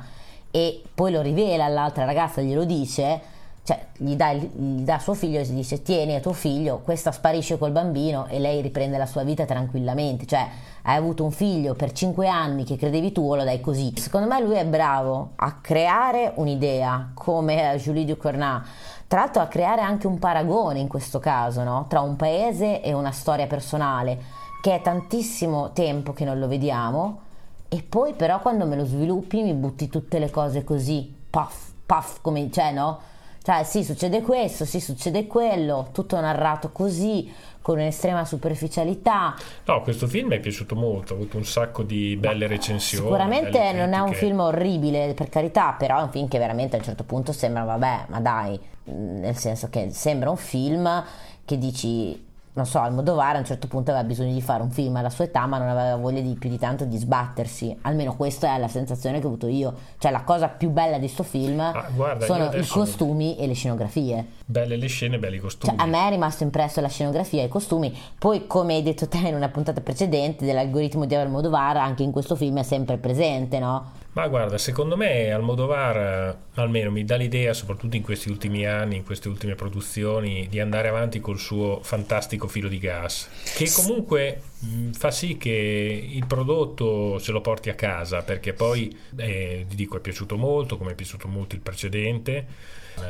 e 0.49 0.81
poi 0.93 1.11
lo 1.11 1.21
rivela 1.21 1.65
all'altra 1.65 2.05
ragazza, 2.05 2.41
glielo 2.41 2.65
dice, 2.65 3.21
cioè 3.69 3.85
gli 3.97 4.15
dà, 4.15 4.33
gli 4.33 4.81
dà 4.81 4.97
suo 4.97 5.13
figlio 5.13 5.39
e 5.39 5.45
si 5.45 5.53
dice 5.53 5.83
tieni 5.83 6.15
a 6.15 6.19
tuo 6.19 6.33
figlio, 6.33 6.79
questa 6.79 7.11
sparisce 7.11 7.59
col 7.59 7.69
bambino 7.69 8.25
e 8.25 8.39
lei 8.39 8.61
riprende 8.61 8.97
la 8.97 9.05
sua 9.05 9.21
vita 9.21 9.45
tranquillamente, 9.45 10.25
cioè 10.25 10.47
hai 10.81 10.97
avuto 10.97 11.23
un 11.23 11.29
figlio 11.29 11.75
per 11.75 11.91
5 11.91 12.27
anni 12.27 12.63
che 12.63 12.77
credevi 12.77 13.11
tu 13.11 13.29
o 13.29 13.35
lo 13.35 13.43
dai 13.43 13.61
così. 13.61 13.93
Secondo 13.95 14.27
me 14.27 14.41
lui 14.41 14.55
è 14.55 14.65
bravo 14.65 15.33
a 15.35 15.59
creare 15.61 16.31
un'idea 16.33 17.11
come 17.13 17.77
Julie 17.79 18.05
Ducournau, 18.05 18.61
tra 19.05 19.19
l'altro 19.19 19.43
a 19.43 19.45
creare 19.45 19.81
anche 19.81 20.07
un 20.07 20.17
paragone 20.17 20.79
in 20.79 20.87
questo 20.87 21.19
caso 21.19 21.61
no? 21.61 21.85
tra 21.87 21.99
un 22.01 22.15
paese 22.15 22.81
e 22.81 22.91
una 22.93 23.11
storia 23.11 23.45
personale 23.45 24.17
che 24.63 24.73
è 24.73 24.81
tantissimo 24.81 25.73
tempo 25.73 26.11
che 26.11 26.25
non 26.25 26.39
lo 26.39 26.47
vediamo 26.47 27.19
e 27.67 27.83
poi 27.87 28.15
però 28.15 28.39
quando 28.39 28.65
me 28.65 28.75
lo 28.75 28.85
sviluppi 28.85 29.43
mi 29.43 29.53
butti 29.53 29.89
tutte 29.89 30.17
le 30.17 30.31
cose 30.31 30.63
così, 30.63 31.13
puff, 31.29 31.73
puff, 31.85 32.21
come, 32.21 32.49
cioè 32.49 32.71
no? 32.71 33.17
Cioè, 33.41 33.63
sì, 33.63 33.83
succede 33.83 34.21
questo, 34.21 34.65
sì, 34.65 34.79
succede 34.79 35.25
quello, 35.25 35.89
tutto 35.91 36.19
narrato 36.19 36.71
così, 36.71 37.31
con 37.61 37.77
un'estrema 37.77 38.25
superficialità. 38.25 39.35
No, 39.65 39.81
questo 39.81 40.07
film 40.07 40.29
mi 40.29 40.35
è 40.35 40.39
piaciuto 40.39 40.75
molto, 40.75 41.13
ha 41.13 41.15
avuto 41.17 41.37
un 41.37 41.45
sacco 41.45 41.83
di 41.83 42.15
belle 42.17 42.47
recensioni. 42.47 43.05
Sicuramente 43.05 43.71
non 43.73 43.93
è 43.93 43.99
un 43.99 44.13
film 44.13 44.39
orribile, 44.39 45.13
per 45.13 45.29
carità, 45.29 45.73
però 45.73 45.99
è 45.99 46.03
un 46.03 46.09
film 46.09 46.27
che 46.27 46.37
veramente 46.37 46.75
a 46.75 46.79
un 46.79 46.85
certo 46.85 47.03
punto 47.03 47.31
sembra, 47.31 47.63
vabbè, 47.63 48.05
ma 48.07 48.19
dai, 48.19 48.59
nel 48.85 49.35
senso 49.35 49.69
che 49.69 49.89
sembra 49.91 50.29
un 50.29 50.37
film 50.37 51.03
che 51.45 51.57
dici 51.57 52.27
non 52.59 52.67
so, 52.67 52.79
Almodovar 52.79 53.35
a 53.35 53.39
un 53.39 53.45
certo 53.45 53.67
punto 53.67 53.91
aveva 53.91 54.05
bisogno 54.05 54.33
di 54.33 54.41
fare 54.41 54.61
un 54.61 54.69
film 54.69 54.97
alla 54.97 55.09
sua 55.09 55.23
età, 55.23 55.45
ma 55.45 55.57
non 55.57 55.69
aveva 55.69 55.95
voglia 55.95 56.19
di 56.19 56.35
più 56.37 56.49
di 56.49 56.59
tanto 56.59 56.83
di 56.83 56.97
sbattersi. 56.97 57.77
Almeno 57.83 58.15
questa 58.15 58.55
è 58.55 58.57
la 58.59 58.67
sensazione 58.67 59.19
che 59.19 59.25
ho 59.25 59.29
avuto 59.29 59.47
io. 59.47 59.73
Cioè, 59.97 60.11
la 60.11 60.23
cosa 60.23 60.49
più 60.49 60.69
bella 60.69 60.97
di 60.97 61.05
questo 61.05 61.23
film 61.23 61.59
ah, 61.59 61.87
guarda, 61.93 62.25
sono 62.25 62.51
i 62.53 62.67
costumi 62.67 63.37
e 63.37 63.47
le 63.47 63.53
scenografie. 63.53 64.25
Belle 64.45 64.75
le 64.75 64.87
scene, 64.87 65.17
belli 65.17 65.37
i 65.37 65.39
costumi. 65.39 65.75
Cioè, 65.75 65.81
a 65.81 65.87
me 65.87 66.07
è 66.07 66.09
rimasto 66.09 66.43
impresso 66.43 66.81
la 66.81 66.89
scenografia 66.89 67.41
e 67.41 67.45
i 67.45 67.49
costumi. 67.49 67.95
Poi, 68.17 68.45
come 68.45 68.75
hai 68.75 68.83
detto 68.83 69.07
te 69.07 69.17
in 69.19 69.35
una 69.35 69.49
puntata 69.49 69.79
precedente, 69.81 70.45
dell'algoritmo 70.45 71.05
di 71.05 71.15
Almodovar, 71.15 71.77
anche 71.77 72.03
in 72.03 72.11
questo 72.11 72.35
film 72.35 72.59
è 72.59 72.63
sempre 72.63 72.97
presente, 72.97 73.59
no? 73.59 73.97
Ma 74.19 74.27
guarda, 74.27 74.57
secondo 74.57 74.97
me 74.97 75.31
Almodovar 75.31 75.95
eh, 75.95 76.37
almeno 76.55 76.91
mi 76.91 77.05
dà 77.05 77.15
l'idea, 77.15 77.53
soprattutto 77.53 77.95
in 77.95 78.01
questi 78.01 78.29
ultimi 78.29 78.67
anni, 78.67 78.97
in 78.97 79.05
queste 79.05 79.29
ultime 79.29 79.55
produzioni, 79.55 80.47
di 80.49 80.59
andare 80.59 80.89
avanti 80.89 81.21
col 81.21 81.39
suo 81.39 81.79
fantastico 81.81 82.49
filo 82.49 82.67
di 82.67 82.79
gas, 82.79 83.29
che 83.55 83.71
comunque 83.71 84.41
mh, 84.59 84.91
fa 84.91 85.09
sì 85.09 85.37
che 85.37 86.09
il 86.11 86.25
prodotto 86.25 87.17
se 87.17 87.31
lo 87.31 87.39
porti 87.39 87.69
a 87.69 87.75
casa, 87.75 88.21
perché 88.21 88.51
poi, 88.51 88.93
eh, 89.15 89.65
ti 89.69 89.75
dico, 89.77 89.95
è 89.95 90.01
piaciuto 90.01 90.35
molto, 90.35 90.77
come 90.77 90.91
è 90.91 90.95
piaciuto 90.95 91.29
molto 91.29 91.55
il 91.55 91.61
precedente 91.61 92.45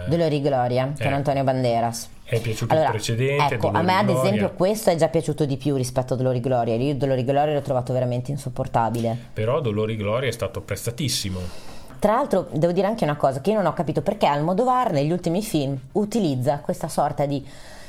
Dolori 0.08 0.42
Gloria 0.42 0.94
con 0.98 1.08
eh. 1.08 1.14
Antonio 1.14 1.44
Banderas. 1.44 2.10
È 2.24 2.40
piaciuto 2.40 2.74
allora, 2.74 2.90
il 2.90 2.94
precedente? 2.94 3.56
Ecco, 3.56 3.68
Dolori 3.68 3.78
a 3.78 3.82
me 3.82 3.98
ad 3.98 4.06
Gloria. 4.06 4.24
esempio 4.24 4.54
questo 4.54 4.90
è 4.92 4.96
già 4.96 5.08
piaciuto 5.08 5.46
di 5.46 5.58
più 5.58 5.76
rispetto 5.76 6.14
a 6.14 6.18
Dolori 6.18 6.40
Gloria. 6.40 6.76
Io 6.76 6.96
Dolori 6.96 7.24
Gloria 7.24 7.54
l'ho 7.54 7.62
trovato 7.62 7.92
veramente 7.94 8.32
insopportabile. 8.32 9.18
Però 9.34 9.60
Dolori 9.62 9.96
Gloria 9.96 10.30
è 10.30 10.32
stato 10.32 10.62
prestatissimo. 10.62 11.40
Tra 12.00 12.14
l'altro 12.14 12.48
devo 12.52 12.72
dire 12.72 12.88
anche 12.88 13.04
una 13.04 13.18
cosa 13.18 13.42
che 13.42 13.50
io 13.50 13.58
non 13.58 13.66
ho 13.66 13.74
capito 13.74 14.02
perché 14.02 14.26
Almodovar 14.26 14.92
negli 14.92 15.12
ultimi 15.12 15.42
film 15.42 15.78
utilizza 15.94 16.60
questa 16.60 16.88
sorta 16.88 17.26
di 17.26 17.46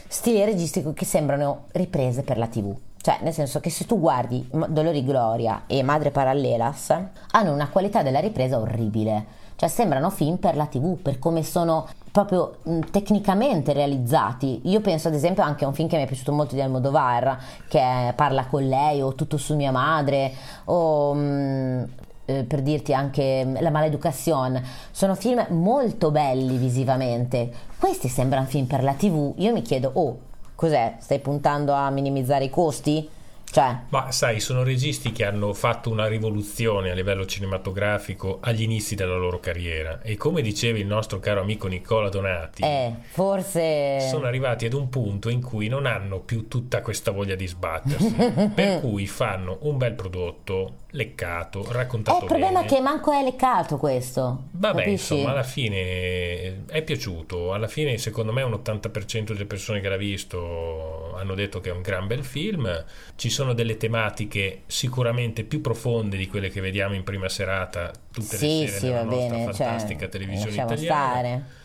stile 0.09 0.45
registico 0.45 0.93
che 0.93 1.05
sembrano 1.05 1.67
riprese 1.73 2.23
per 2.23 2.37
la 2.37 2.49
tv. 2.49 2.77
Cioè, 3.03 3.19
nel 3.23 3.33
senso 3.33 3.61
che 3.61 3.71
se 3.71 3.87
tu 3.87 3.99
guardi 3.99 4.47
Dolori 4.69 5.05
Gloria 5.05 5.63
e 5.67 5.83
Madre 5.83 6.11
Parallelas, 6.11 6.95
hanno 7.31 7.53
una 7.53 7.69
qualità 7.69 8.03
della 8.03 8.21
ripresa 8.21 8.59
orribile 8.59 9.39
cioè 9.61 9.69
sembrano 9.69 10.09
film 10.09 10.37
per 10.37 10.57
la 10.57 10.65
tv, 10.65 10.97
per 10.97 11.19
come 11.19 11.43
sono 11.43 11.87
proprio 12.11 12.61
mh, 12.63 12.79
tecnicamente 12.91 13.75
realizzati. 13.75 14.63
Io 14.65 14.81
penso 14.81 15.09
ad 15.09 15.15
esempio 15.15 15.43
anche 15.43 15.67
a 15.67 15.69
un 15.69 15.75
film 15.75 15.87
che 15.87 15.99
mi 15.99 16.05
è 16.05 16.07
piaciuto 16.07 16.33
molto 16.33 16.55
di 16.55 16.63
Almodovar, 16.63 17.37
che 17.69 18.15
Parla 18.17 18.47
con 18.47 18.67
lei 18.67 19.03
o 19.03 19.15
Tutto 19.15 19.37
su 19.37 19.55
mia 19.57 19.71
madre 19.71 20.33
o... 20.65 21.13
Mh, 21.13 21.89
eh, 22.25 22.45
per 22.45 22.63
dirti 22.63 22.95
anche 22.95 23.47
La 23.61 23.69
maleducazione, 23.69 24.65
sono 24.93 25.15
film 25.15 25.45
molto 25.51 26.11
belli 26.11 26.57
visivamente. 26.57 27.53
Questi 27.79 28.09
sembrano 28.09 28.47
film 28.47 28.65
per 28.65 28.83
la 28.83 28.95
TV. 28.95 29.35
Io 29.37 29.53
mi 29.53 29.61
chiedo, 29.61 29.91
oh, 29.93 30.19
cos'è? 30.55 30.95
Stai 31.01 31.19
puntando 31.19 31.75
a 31.75 31.91
minimizzare 31.91 32.45
i 32.45 32.51
costi? 32.51 33.07
Cioè. 33.51 33.77
Ma 33.89 34.13
sai, 34.13 34.39
sono 34.39 34.63
registi 34.63 35.11
che 35.11 35.25
hanno 35.25 35.53
fatto 35.53 35.91
una 35.91 36.07
rivoluzione 36.07 36.91
a 36.91 36.95
livello 36.95 37.27
cinematografico 37.27 38.39
agli 38.41 38.63
inizi 38.63 38.95
della 38.95 39.17
loro 39.17 39.41
carriera 39.41 40.01
e 40.03 40.17
come 40.17 40.41
diceva 40.41 40.79
il 40.79 40.87
nostro 40.87 41.19
caro 41.19 41.41
amico 41.41 41.67
Nicola 41.67 42.09
Donati, 42.09 42.63
eh, 42.63 42.95
forse 43.09 44.07
sono 44.09 44.27
arrivati 44.27 44.67
ad 44.67 44.73
un 44.73 44.89
punto 44.89 45.29
in 45.29 45.43
cui 45.43 45.67
non 45.67 45.87
hanno 45.87 46.21
più 46.21 46.47
tutta 46.47 46.81
questa 46.81 47.11
voglia 47.11 47.35
di 47.35 47.47
sbattersi, 47.47 48.15
per 48.55 48.81
cui 48.81 49.07
fanno 49.07 49.59
un 49.63 49.77
bel 49.77 49.95
prodotto 49.95 50.75
leccato, 50.93 51.67
raccontato 51.71 52.19
bene. 52.19 52.33
Il 52.33 52.41
problema 52.41 52.61
bene. 52.61 52.67
è 52.67 52.77
che 52.77 52.81
manco 52.81 53.13
è 53.13 53.23
leccato 53.23 53.77
questo. 53.77 54.45
Vabbè, 54.51 54.83
capisci? 54.83 55.15
insomma, 55.15 55.31
alla 55.31 55.43
fine 55.43 56.65
è 56.67 56.83
piaciuto, 56.83 57.53
alla 57.53 57.69
fine 57.69 57.99
secondo 57.99 58.33
me 58.33 58.43
un 58.43 58.53
80% 58.53 59.33
delle 59.33 59.47
persone 59.47 59.81
che 59.81 59.89
l'ha 59.89 59.97
visto 59.97 61.15
hanno 61.17 61.35
detto 61.35 61.61
che 61.61 61.71
è 61.71 61.73
un 61.73 61.83
gran 61.83 62.07
bel 62.07 62.25
film. 62.25 62.85
Ci 63.17 63.31
sono 63.31 63.53
delle 63.53 63.77
tematiche 63.77 64.63
sicuramente 64.67 65.45
più 65.45 65.61
profonde 65.61 66.17
di 66.17 66.27
quelle 66.27 66.49
che 66.51 66.61
vediamo 66.61 66.95
in 66.95 67.05
prima 67.05 67.29
serata 67.29 67.91
tutte 68.11 68.37
sì, 68.37 68.61
le 68.61 68.69
sere 68.69 68.79
sì, 68.79 68.89
nostra 68.89 69.05
bene, 69.05 69.45
cioè, 69.45 69.53
fantastica 69.53 70.01
cioè, 70.01 70.09
televisione 70.09 70.53
italiana. 70.53 70.77
Stare. 70.77 71.59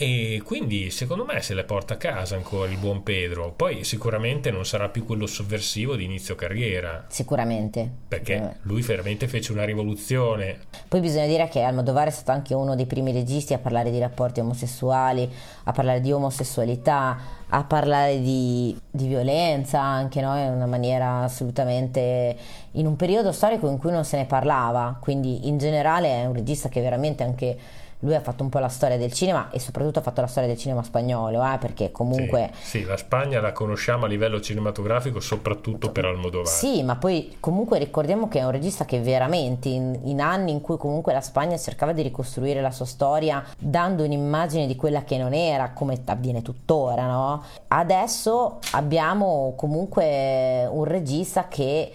E 0.00 0.42
quindi 0.44 0.92
secondo 0.92 1.24
me 1.24 1.42
se 1.42 1.54
le 1.54 1.64
porta 1.64 1.94
a 1.94 1.96
casa 1.96 2.36
ancora 2.36 2.70
il 2.70 2.78
buon 2.78 3.02
Pedro. 3.02 3.50
Poi 3.50 3.82
sicuramente 3.82 4.52
non 4.52 4.64
sarà 4.64 4.90
più 4.90 5.04
quello 5.04 5.26
sovversivo 5.26 5.96
di 5.96 6.04
inizio 6.04 6.36
carriera. 6.36 7.06
Sicuramente. 7.08 7.90
Perché 8.06 8.34
sicuramente. 8.34 8.60
lui 8.62 8.82
veramente 8.82 9.26
fece 9.26 9.50
una 9.50 9.64
rivoluzione. 9.64 10.58
Poi 10.86 11.00
bisogna 11.00 11.26
dire 11.26 11.48
che 11.48 11.62
Almodovar 11.62 12.06
è 12.06 12.10
stato 12.12 12.30
anche 12.30 12.54
uno 12.54 12.76
dei 12.76 12.86
primi 12.86 13.10
registi 13.10 13.54
a 13.54 13.58
parlare 13.58 13.90
di 13.90 13.98
rapporti 13.98 14.38
omosessuali, 14.38 15.28
a 15.64 15.72
parlare 15.72 16.00
di 16.00 16.12
omosessualità, 16.12 17.18
a 17.48 17.64
parlare 17.64 18.20
di, 18.20 18.78
di 18.88 19.08
violenza 19.08 19.80
anche 19.80 20.20
no? 20.20 20.38
in 20.38 20.52
una 20.52 20.66
maniera 20.66 21.24
assolutamente 21.24 22.36
in 22.72 22.86
un 22.86 22.94
periodo 22.94 23.32
storico 23.32 23.68
in 23.68 23.78
cui 23.78 23.90
non 23.90 24.04
se 24.04 24.16
ne 24.16 24.26
parlava. 24.26 24.96
Quindi 25.00 25.48
in 25.48 25.58
generale 25.58 26.22
è 26.22 26.24
un 26.24 26.34
regista 26.34 26.68
che 26.68 26.80
veramente 26.80 27.24
anche 27.24 27.86
lui 28.00 28.14
ha 28.14 28.20
fatto 28.20 28.42
un 28.42 28.48
po' 28.48 28.58
la 28.58 28.68
storia 28.68 28.96
del 28.96 29.12
cinema 29.12 29.50
e 29.50 29.58
soprattutto 29.58 29.98
ha 29.98 30.02
fatto 30.02 30.20
la 30.20 30.26
storia 30.26 30.48
del 30.48 30.58
cinema 30.58 30.82
spagnolo, 30.82 31.44
eh, 31.44 31.58
perché 31.58 31.90
comunque... 31.90 32.50
Sì, 32.60 32.80
sì, 32.80 32.84
la 32.84 32.96
Spagna 32.96 33.40
la 33.40 33.52
conosciamo 33.52 34.04
a 34.04 34.08
livello 34.08 34.40
cinematografico 34.40 35.20
soprattutto 35.20 35.90
per 35.90 36.04
Almodovar. 36.04 36.46
Sì, 36.46 36.82
ma 36.82 36.96
poi 36.96 37.36
comunque 37.40 37.78
ricordiamo 37.78 38.28
che 38.28 38.38
è 38.38 38.44
un 38.44 38.50
regista 38.50 38.84
che 38.84 39.00
veramente 39.00 39.68
in, 39.68 39.98
in 40.04 40.20
anni 40.20 40.52
in 40.52 40.60
cui 40.60 40.76
comunque 40.76 41.12
la 41.12 41.20
Spagna 41.20 41.56
cercava 41.56 41.92
di 41.92 42.02
ricostruire 42.02 42.60
la 42.60 42.70
sua 42.70 42.86
storia 42.86 43.44
dando 43.58 44.04
un'immagine 44.04 44.66
di 44.66 44.76
quella 44.76 45.02
che 45.02 45.18
non 45.18 45.32
era, 45.32 45.70
come 45.70 46.00
avviene 46.04 46.42
tuttora, 46.42 47.06
no? 47.06 47.42
Adesso 47.68 48.58
abbiamo 48.72 49.54
comunque 49.56 50.66
un 50.70 50.84
regista 50.84 51.48
che 51.48 51.92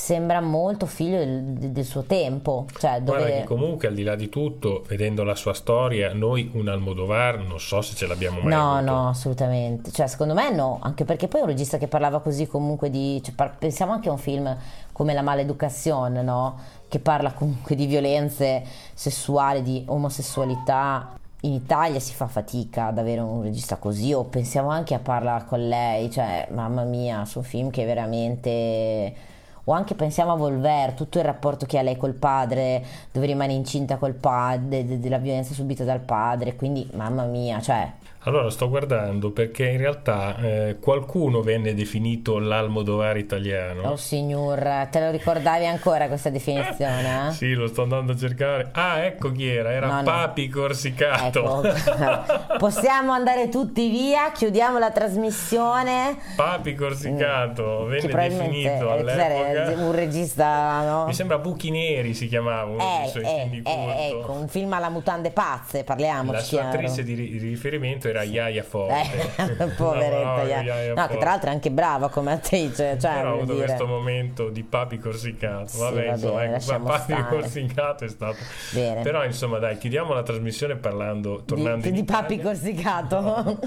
sembra 0.00 0.40
molto 0.40 0.86
figlio 0.86 1.18
del, 1.18 1.42
del 1.42 1.84
suo 1.84 2.04
tempo. 2.04 2.66
Cioè 2.78 3.02
dove... 3.02 3.18
Guarda 3.18 3.44
comunque 3.44 3.88
al 3.88 3.94
di 3.94 4.02
là 4.02 4.14
di 4.14 4.28
tutto, 4.30 4.82
vedendo 4.88 5.22
la 5.24 5.34
sua 5.34 5.52
storia, 5.52 6.14
noi 6.14 6.50
un 6.54 6.68
Almodovar 6.68 7.38
non 7.38 7.60
so 7.60 7.82
se 7.82 7.94
ce 7.94 8.06
l'abbiamo 8.06 8.40
mai 8.40 8.54
no, 8.54 8.76
avuto. 8.76 8.92
No, 8.92 9.08
assolutamente. 9.08 9.90
Cioè 9.90 10.06
secondo 10.06 10.32
me 10.32 10.50
no, 10.50 10.78
anche 10.80 11.04
perché 11.04 11.28
poi 11.28 11.40
è 11.40 11.42
un 11.42 11.50
regista 11.50 11.76
che 11.76 11.86
parlava 11.86 12.20
così 12.20 12.46
comunque 12.46 12.88
di... 12.88 13.20
Cioè, 13.22 13.34
par- 13.34 13.56
pensiamo 13.58 13.92
anche 13.92 14.08
a 14.08 14.12
un 14.12 14.18
film 14.18 14.56
come 14.92 15.12
La 15.12 15.22
maleducazione, 15.22 16.22
no? 16.22 16.58
Che 16.88 16.98
parla 16.98 17.32
comunque 17.32 17.76
di 17.76 17.86
violenze 17.86 18.62
sessuali, 18.94 19.62
di 19.62 19.84
omosessualità. 19.86 21.12
In 21.42 21.52
Italia 21.52 22.00
si 22.00 22.12
fa 22.12 22.26
fatica 22.26 22.86
ad 22.86 22.98
avere 22.98 23.20
un 23.20 23.42
regista 23.42 23.76
così, 23.76 24.12
o 24.12 24.24
pensiamo 24.24 24.68
anche 24.68 24.92
a 24.94 24.98
Parla 24.98 25.44
con 25.48 25.66
lei, 25.68 26.10
cioè 26.10 26.48
mamma 26.52 26.84
mia, 26.84 27.24
su 27.24 27.38
un 27.38 27.44
film 27.44 27.70
che 27.70 27.86
veramente 27.86 29.28
o 29.70 29.72
anche 29.72 29.94
pensiamo 29.94 30.32
a 30.32 30.36
Volver, 30.36 30.94
tutto 30.94 31.18
il 31.18 31.24
rapporto 31.24 31.64
che 31.64 31.78
ha 31.78 31.82
lei 31.82 31.96
col 31.96 32.14
padre, 32.14 32.84
dove 33.12 33.26
rimane 33.26 33.52
incinta 33.52 33.98
col 33.98 34.14
padre, 34.14 34.84
de- 34.84 34.98
della 34.98 35.18
violenza 35.18 35.54
subita 35.54 35.84
dal 35.84 36.00
padre, 36.00 36.56
quindi 36.56 36.88
mamma 36.94 37.22
mia, 37.24 37.60
cioè 37.60 37.88
allora 38.24 38.50
sto 38.50 38.68
guardando 38.68 39.30
perché 39.30 39.66
in 39.66 39.78
realtà 39.78 40.36
eh, 40.36 40.76
qualcuno 40.78 41.40
venne 41.40 41.72
definito 41.72 42.38
l'Almodovar 42.38 43.16
italiano. 43.16 43.88
Oh 43.88 43.96
signor, 43.96 44.88
te 44.90 45.00
lo 45.00 45.10
ricordavi 45.10 45.64
ancora 45.64 46.06
questa 46.06 46.28
definizione? 46.30 47.28
Eh? 47.28 47.32
sì, 47.32 47.54
lo 47.54 47.66
sto 47.66 47.82
andando 47.82 48.12
a 48.12 48.16
cercare. 48.16 48.68
Ah, 48.72 48.98
ecco 49.04 49.32
chi 49.32 49.48
era, 49.48 49.72
era 49.72 49.86
no, 49.86 50.02
Papi 50.02 50.48
no. 50.48 50.60
Corsicato. 50.60 51.64
Ecco. 51.64 52.58
Possiamo 52.58 53.12
andare 53.12 53.48
tutti 53.48 53.88
via, 53.88 54.30
chiudiamo 54.32 54.78
la 54.78 54.90
trasmissione. 54.90 56.18
Papi 56.36 56.74
Corsicato, 56.74 57.86
mm. 57.86 57.88
venne 57.88 58.28
definito 58.28 58.90
all'epoca. 58.90 59.82
un 59.82 59.92
regista, 59.92 60.82
no? 60.82 61.06
Mi 61.06 61.14
sembra 61.14 61.38
Buchi 61.38 61.70
Neri 61.70 62.12
si 62.12 62.28
chiamava 62.28 62.70
uno 62.70 62.82
eh, 62.82 63.00
dei 63.00 63.08
suoi 63.08 63.22
eh, 63.22 63.48
film 63.48 63.50
di 63.50 63.62
eh, 63.64 64.08
ecco, 64.10 64.32
un 64.32 64.48
film 64.48 64.72
alla 64.74 64.90
mutande 64.90 65.30
pazze, 65.30 65.84
parliamo. 65.84 66.32
La 66.32 66.40
sua 66.40 66.68
attrice 66.68 67.02
di, 67.02 67.14
di 67.14 67.38
riferimento 67.38 68.08
era 68.10 68.22
Iaia 68.22 68.62
Forte. 68.62 69.32
Eh, 69.36 69.66
poveretta 69.76 70.42
no, 70.42 70.48
Iaia. 70.48 70.94
No, 70.94 71.06
che 71.06 71.16
tra 71.16 71.30
l'altro 71.30 71.50
è 71.50 71.52
anche 71.52 71.70
brava 71.70 72.08
come 72.08 72.32
attrice. 72.32 72.98
Cioè, 72.98 73.14
Però 73.14 73.30
ha 73.30 73.32
avuto 73.32 73.54
dire. 73.54 73.64
questo 73.66 73.86
momento 73.86 74.48
di 74.50 74.62
Papi 74.62 74.98
Corsicato. 74.98 75.68
Sì, 75.68 75.78
Vabbè, 75.78 76.06
va 76.06 76.12
insomma, 76.12 76.40
bene, 76.40 76.56
ecco, 76.56 76.80
Papi 76.80 77.12
stare. 77.12 77.26
Corsicato 77.28 78.04
è 78.04 78.08
stato. 78.08 78.36
Bene. 78.72 79.02
Però 79.02 79.24
insomma, 79.24 79.58
dai, 79.58 79.78
chiudiamo 79.78 80.12
la 80.12 80.22
trasmissione 80.22 80.76
parlando, 80.76 81.42
tornando 81.44 81.88
di, 81.88 81.92
di. 81.92 82.04
Papi 82.04 82.40
Corsicato. 82.40 83.20
No. 83.20 83.58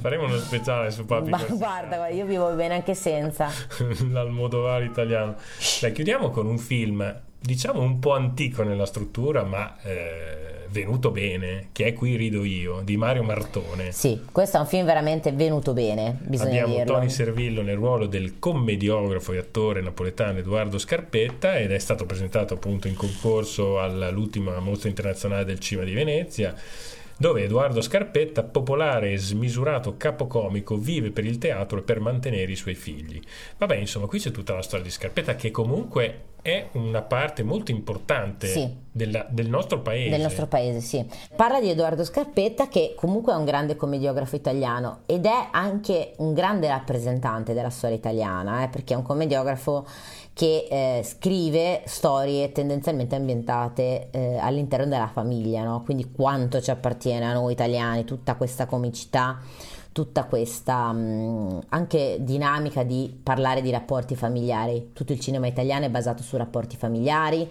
Faremo 0.00 0.24
uno 0.24 0.36
speciale 0.38 0.90
su 0.90 1.04
Papi 1.04 1.30
Ma 1.30 1.38
Corsicato. 1.38 1.58
guarda, 1.58 2.08
io 2.08 2.24
vivo 2.24 2.50
bene 2.54 2.74
anche 2.74 2.94
senza. 2.94 3.48
L'Almodovar 4.10 4.82
italiano. 4.82 5.36
Dai, 5.80 5.92
chiudiamo 5.92 6.30
con 6.30 6.46
un 6.46 6.58
film, 6.58 7.22
diciamo 7.38 7.80
un 7.80 7.98
po' 7.98 8.14
antico 8.14 8.62
nella 8.62 8.86
struttura, 8.86 9.42
ma 9.44 9.76
eh, 9.82 10.59
venuto 10.70 11.10
bene, 11.10 11.68
che 11.72 11.86
è 11.86 11.92
Qui 11.92 12.16
rido 12.16 12.44
io, 12.44 12.80
di 12.82 12.96
Mario 12.96 13.22
Martone. 13.22 13.92
Sì, 13.92 14.20
questo 14.30 14.56
è 14.56 14.60
un 14.60 14.66
film 14.66 14.86
veramente 14.86 15.32
venuto 15.32 15.72
bene, 15.72 16.16
bisogna 16.20 16.62
Abbiamo 16.62 16.74
dirlo. 16.74 16.94
Tony 16.94 17.10
Servillo 17.10 17.62
nel 17.62 17.76
ruolo 17.76 18.06
del 18.06 18.38
commediografo 18.38 19.32
e 19.32 19.38
attore 19.38 19.80
napoletano 19.80 20.38
Edoardo 20.38 20.78
Scarpetta 20.78 21.58
ed 21.58 21.72
è 21.72 21.78
stato 21.78 22.06
presentato 22.06 22.54
appunto 22.54 22.88
in 22.88 22.94
concorso 22.94 23.80
all'ultima 23.80 24.58
mostra 24.60 24.88
internazionale 24.88 25.44
del 25.44 25.58
cinema 25.58 25.86
di 25.86 25.94
Venezia 25.94 26.54
dove 27.20 27.42
Edoardo 27.42 27.82
Scarpetta, 27.82 28.42
popolare 28.42 29.12
e 29.12 29.18
smisurato 29.18 29.98
capocomico, 29.98 30.78
vive 30.78 31.10
per 31.10 31.26
il 31.26 31.36
teatro 31.36 31.80
e 31.80 31.82
per 31.82 32.00
mantenere 32.00 32.50
i 32.50 32.56
suoi 32.56 32.74
figli. 32.74 33.20
Vabbè, 33.58 33.76
insomma, 33.76 34.06
qui 34.06 34.18
c'è 34.18 34.30
tutta 34.30 34.54
la 34.54 34.62
storia 34.62 34.86
di 34.86 34.90
Scarpetta 34.90 35.36
che 35.36 35.50
comunque 35.50 36.29
è 36.42 36.68
una 36.72 37.02
parte 37.02 37.42
molto 37.42 37.70
importante 37.70 38.46
Sì. 38.46 38.68
della- 38.90 39.26
del 39.28 39.48
nostro 39.48 39.80
paese. 39.80 40.10
Del 40.10 40.20
nostro 40.20 40.46
paese, 40.46 40.80
sì. 40.80 41.04
Parla 41.34 41.60
di 41.60 41.70
Edoardo 41.70 42.04
Scarpetta, 42.04 42.68
che 42.68 42.94
comunque 42.96 43.32
è 43.32 43.36
un 43.36 43.44
grande 43.44 43.76
commediografo 43.76 44.36
italiano 44.36 45.00
ed 45.06 45.26
è 45.26 45.48
anche 45.50 46.14
un 46.18 46.32
grande 46.32 46.68
rappresentante 46.68 47.52
della 47.54 47.70
storia 47.70 47.96
italiana, 47.96 48.64
eh, 48.64 48.68
perché 48.68 48.94
è 48.94 48.96
un 48.96 49.02
commediografo 49.02 49.86
che 50.32 50.66
eh, 50.70 51.02
scrive 51.04 51.82
storie 51.84 52.52
tendenzialmente 52.52 53.14
ambientate 53.14 54.08
eh, 54.10 54.38
all'interno 54.38 54.86
della 54.86 55.08
famiglia, 55.08 55.62
no? 55.64 55.82
quindi 55.82 56.10
quanto 56.12 56.60
ci 56.62 56.70
appartiene 56.70 57.26
a 57.26 57.32
noi 57.34 57.52
italiani, 57.52 58.04
tutta 58.04 58.36
questa 58.36 58.64
comicità, 58.66 59.38
tutta 60.00 60.24
questa 60.24 60.90
mh, 60.92 61.64
anche 61.68 62.16
dinamica 62.20 62.82
di 62.84 63.14
parlare 63.22 63.60
di 63.60 63.70
rapporti 63.70 64.16
familiari. 64.16 64.92
Tutto 64.94 65.12
il 65.12 65.20
cinema 65.20 65.46
italiano 65.46 65.84
è 65.84 65.90
basato 65.90 66.22
su 66.22 66.38
rapporti 66.38 66.76
familiari 66.76 67.46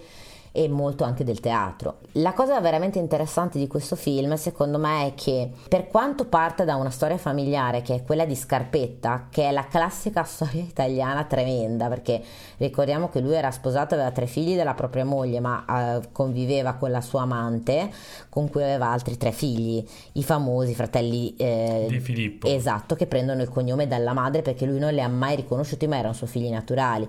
e 0.52 0.68
molto 0.68 1.04
anche 1.04 1.24
del 1.24 1.40
teatro. 1.40 2.00
La 2.14 2.34
cosa 2.34 2.60
veramente 2.60 3.00
interessante 3.00 3.60
di 3.60 3.68
questo 3.68 3.96
film, 3.96 4.34
secondo 4.36 4.78
me, 4.78 5.08
è 5.08 5.14
che 5.16 5.52
per 5.68 5.88
quanto 5.88 6.26
parte 6.26 6.66
da 6.66 6.76
una 6.76 6.90
storia 6.90 7.18
familiare 7.18 7.82
che 7.82 7.96
è 7.96 8.04
quella 8.04 8.26
di 8.26 8.36
Scarpetta, 8.36 9.28
che 9.30 9.48
è 9.48 9.52
la 9.52 9.66
classica 9.68 10.24
storia 10.30 10.62
italiana 10.62 11.24
tremenda, 11.26 11.88
perché 11.88 12.22
ricordiamo 12.58 13.10
che 13.10 13.20
lui 13.20 13.34
era 13.34 13.52
sposato, 13.52 13.94
aveva 13.94 14.12
tre 14.12 14.26
figli 14.26 14.56
della 14.56 14.74
propria 14.74 15.06
moglie, 15.06 15.40
ma 15.40 15.66
eh, 15.98 16.12
conviveva 16.12 16.74
con 16.74 16.92
la 16.92 17.02
sua 17.02 17.22
amante, 17.22 17.92
con 18.30 18.50
cui 18.50 18.64
aveva 18.64 18.88
altri 18.88 19.18
tre 19.18 19.32
figli, 19.32 19.86
i 20.14 20.24
famosi 20.24 20.74
fratelli 20.74 21.36
eh, 21.36 21.86
Di 21.88 22.00
Filippo. 22.00 22.48
Esatto, 22.48 22.96
che 22.96 23.08
prendono 23.08 23.42
il 23.42 23.50
cognome 23.50 23.88
dalla 23.88 24.14
madre 24.14 24.42
perché 24.42 24.66
lui 24.66 24.80
non 24.80 24.94
li 24.94 25.02
ha 25.02 25.08
mai 25.08 25.36
riconosciuti, 25.36 25.88
ma 25.88 25.98
erano 25.98 26.14
suoi 26.14 26.30
figli 26.30 26.50
naturali. 26.50 27.08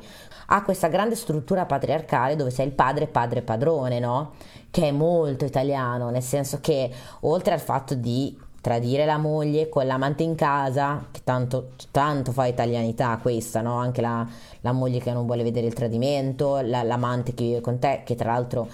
Ha 0.53 0.63
questa 0.63 0.89
grande 0.89 1.15
struttura 1.15 1.65
patriarcale 1.65 2.37
dove 2.37 2.51
sei 2.51 2.67
il 2.67 2.73
padre, 2.73 3.07
padre, 3.07 3.40
padrone, 3.43 3.99
no? 3.99 4.33
Che 4.71 4.89
è 4.89 4.91
molto 4.93 5.45
italiano, 5.45 6.11
nel 6.11 6.23
senso 6.23 6.59
che 6.61 6.91
oltre 7.21 7.55
al 7.55 7.61
fatto 7.61 7.95
di 7.95 8.37
tradire 8.61 9.07
la 9.07 9.17
moglie 9.17 9.69
con 9.69 9.87
l'amante 9.87 10.23
in 10.23 10.35
casa, 10.35 11.07
che 11.11 11.21
tanto, 11.25 11.71
tanto 11.91 12.31
fa 12.33 12.47
italianità 12.47 13.19
questa, 13.21 13.63
no? 13.63 13.77
Anche 13.77 14.01
la, 14.01 14.27
la 14.61 14.73
moglie 14.73 14.99
che 14.99 15.13
non 15.13 15.27
vuole 15.27 15.43
vedere 15.43 15.67
il 15.67 15.75
tradimento, 15.75 16.61
la- 16.61 16.83
l'amante 16.83 17.35
che 17.35 17.45
vive 17.45 17.61
con 17.61 17.79
te, 17.79 18.03
che 18.05 18.15
tra 18.15 18.33
l'altro 18.33 18.69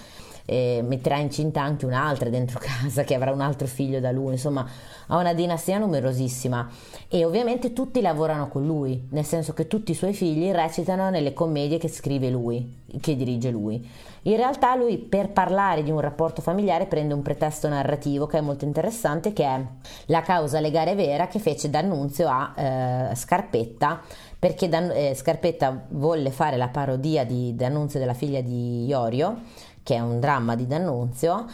eh, 0.49 0.81
metterà 0.81 1.17
incinta 1.17 1.61
anche 1.61 1.85
un'altra 1.85 2.29
dentro 2.29 2.57
casa 2.63 3.03
che 3.03 3.13
avrà 3.13 3.31
un 3.31 3.41
altro 3.41 3.67
figlio 3.67 3.99
da 3.99 4.11
lui, 4.11 4.31
insomma 4.33 4.65
ha 5.07 5.17
una 5.17 5.33
dinastia 5.33 5.77
numerosissima 5.77 6.69
e 7.09 7.25
ovviamente 7.25 7.73
tutti 7.73 8.01
lavorano 8.01 8.47
con 8.47 8.65
lui, 8.65 9.07
nel 9.11 9.25
senso 9.25 9.53
che 9.53 9.67
tutti 9.67 9.91
i 9.91 9.95
suoi 9.95 10.13
figli 10.13 10.49
recitano 10.51 11.09
nelle 11.09 11.33
commedie 11.33 11.77
che 11.77 11.89
scrive 11.89 12.29
lui, 12.29 12.83
che 13.01 13.15
dirige 13.15 13.51
lui. 13.51 13.85
In 14.23 14.35
realtà 14.35 14.75
lui 14.75 14.97
per 14.97 15.29
parlare 15.29 15.83
di 15.83 15.91
un 15.91 16.01
rapporto 16.01 16.41
familiare 16.41 16.85
prende 16.85 17.13
un 17.13 17.21
pretesto 17.21 17.69
narrativo 17.69 18.25
che 18.25 18.37
è 18.37 18.41
molto 18.41 18.65
interessante, 18.65 19.31
che 19.31 19.45
è 19.45 19.61
la 20.07 20.21
causa 20.21 20.59
legale 20.59 20.95
vera 20.95 21.27
che 21.27 21.39
fece 21.39 21.69
D'Annunzio 21.69 22.27
a 22.27 22.53
eh, 22.55 23.15
Scarpetta, 23.15 24.01
perché 24.37 24.67
Dan- 24.67 24.91
eh, 24.93 25.13
Scarpetta 25.15 25.85
volle 25.89 26.31
fare 26.31 26.57
la 26.57 26.67
parodia 26.67 27.25
di 27.25 27.55
D'Annunzio 27.55 27.99
della 27.99 28.13
figlia 28.13 28.41
di 28.41 28.85
Iorio, 28.85 29.39
che 29.87 29.95
è 29.95 29.99
un 30.01 30.19
dramma 30.19 30.57
di 30.57 30.67
D'Annunzio, 30.67 31.45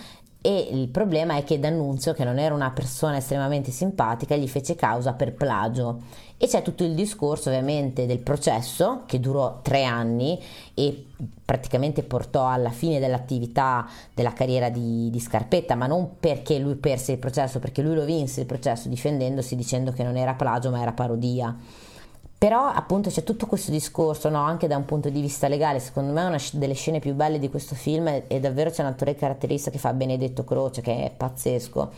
e 0.41 0.69
il 0.71 0.87
problema 0.87 1.37
è 1.37 1.43
che 1.43 1.59
D'Annunzio, 1.59 2.13
che 2.13 2.23
non 2.23 2.39
era 2.39 2.55
una 2.55 2.71
persona 2.71 3.17
estremamente 3.17 3.69
simpatica, 3.69 4.35
gli 4.35 4.47
fece 4.47 4.73
causa 4.73 5.13
per 5.13 5.33
plagio. 5.33 6.01
E 6.35 6.47
c'è 6.47 6.63
tutto 6.63 6.83
il 6.83 6.95
discorso 6.95 7.49
ovviamente 7.49 8.07
del 8.07 8.17
processo 8.17 9.03
che 9.05 9.19
durò 9.19 9.59
tre 9.61 9.83
anni 9.83 10.41
e 10.73 11.05
praticamente 11.45 12.01
portò 12.01 12.47
alla 12.47 12.71
fine 12.71 12.99
dell'attività 12.99 13.87
della 14.15 14.33
carriera 14.33 14.69
di, 14.69 15.11
di 15.11 15.19
Scarpetta, 15.19 15.75
ma 15.75 15.85
non 15.85 16.17
perché 16.19 16.57
lui 16.57 16.73
perse 16.73 17.11
il 17.11 17.19
processo, 17.19 17.59
perché 17.59 17.83
lui 17.83 17.93
lo 17.93 18.03
vinse 18.03 18.41
il 18.41 18.47
processo 18.47 18.89
difendendosi 18.89 19.55
dicendo 19.55 19.91
che 19.91 20.03
non 20.03 20.17
era 20.17 20.33
plagio 20.33 20.71
ma 20.71 20.81
era 20.81 20.91
parodia. 20.91 21.55
Però 22.43 22.65
appunto 22.65 23.09
c'è 23.09 23.23
tutto 23.23 23.45
questo 23.45 23.71
discorso, 23.71 24.27
no? 24.27 24.41
anche 24.41 24.67
da 24.67 24.75
un 24.75 24.83
punto 24.83 25.07
di 25.07 25.21
vista 25.21 25.47
legale, 25.47 25.79
secondo 25.79 26.11
me 26.11 26.25
una 26.25 26.37
sc- 26.37 26.55
delle 26.55 26.73
scene 26.73 26.99
più 26.99 27.13
belle 27.13 27.39
di 27.39 27.49
questo 27.49 27.73
film 27.73 28.09
è, 28.09 28.27
è 28.27 28.41
davvero 28.41 28.69
c'è 28.69 28.81
un 28.81 28.89
attore 28.89 29.15
caratterista 29.15 29.71
che 29.71 29.77
fa 29.77 29.93
Benedetto 29.93 30.43
Croce, 30.43 30.81
che 30.81 31.05
è 31.05 31.09
pazzesco. 31.15 31.91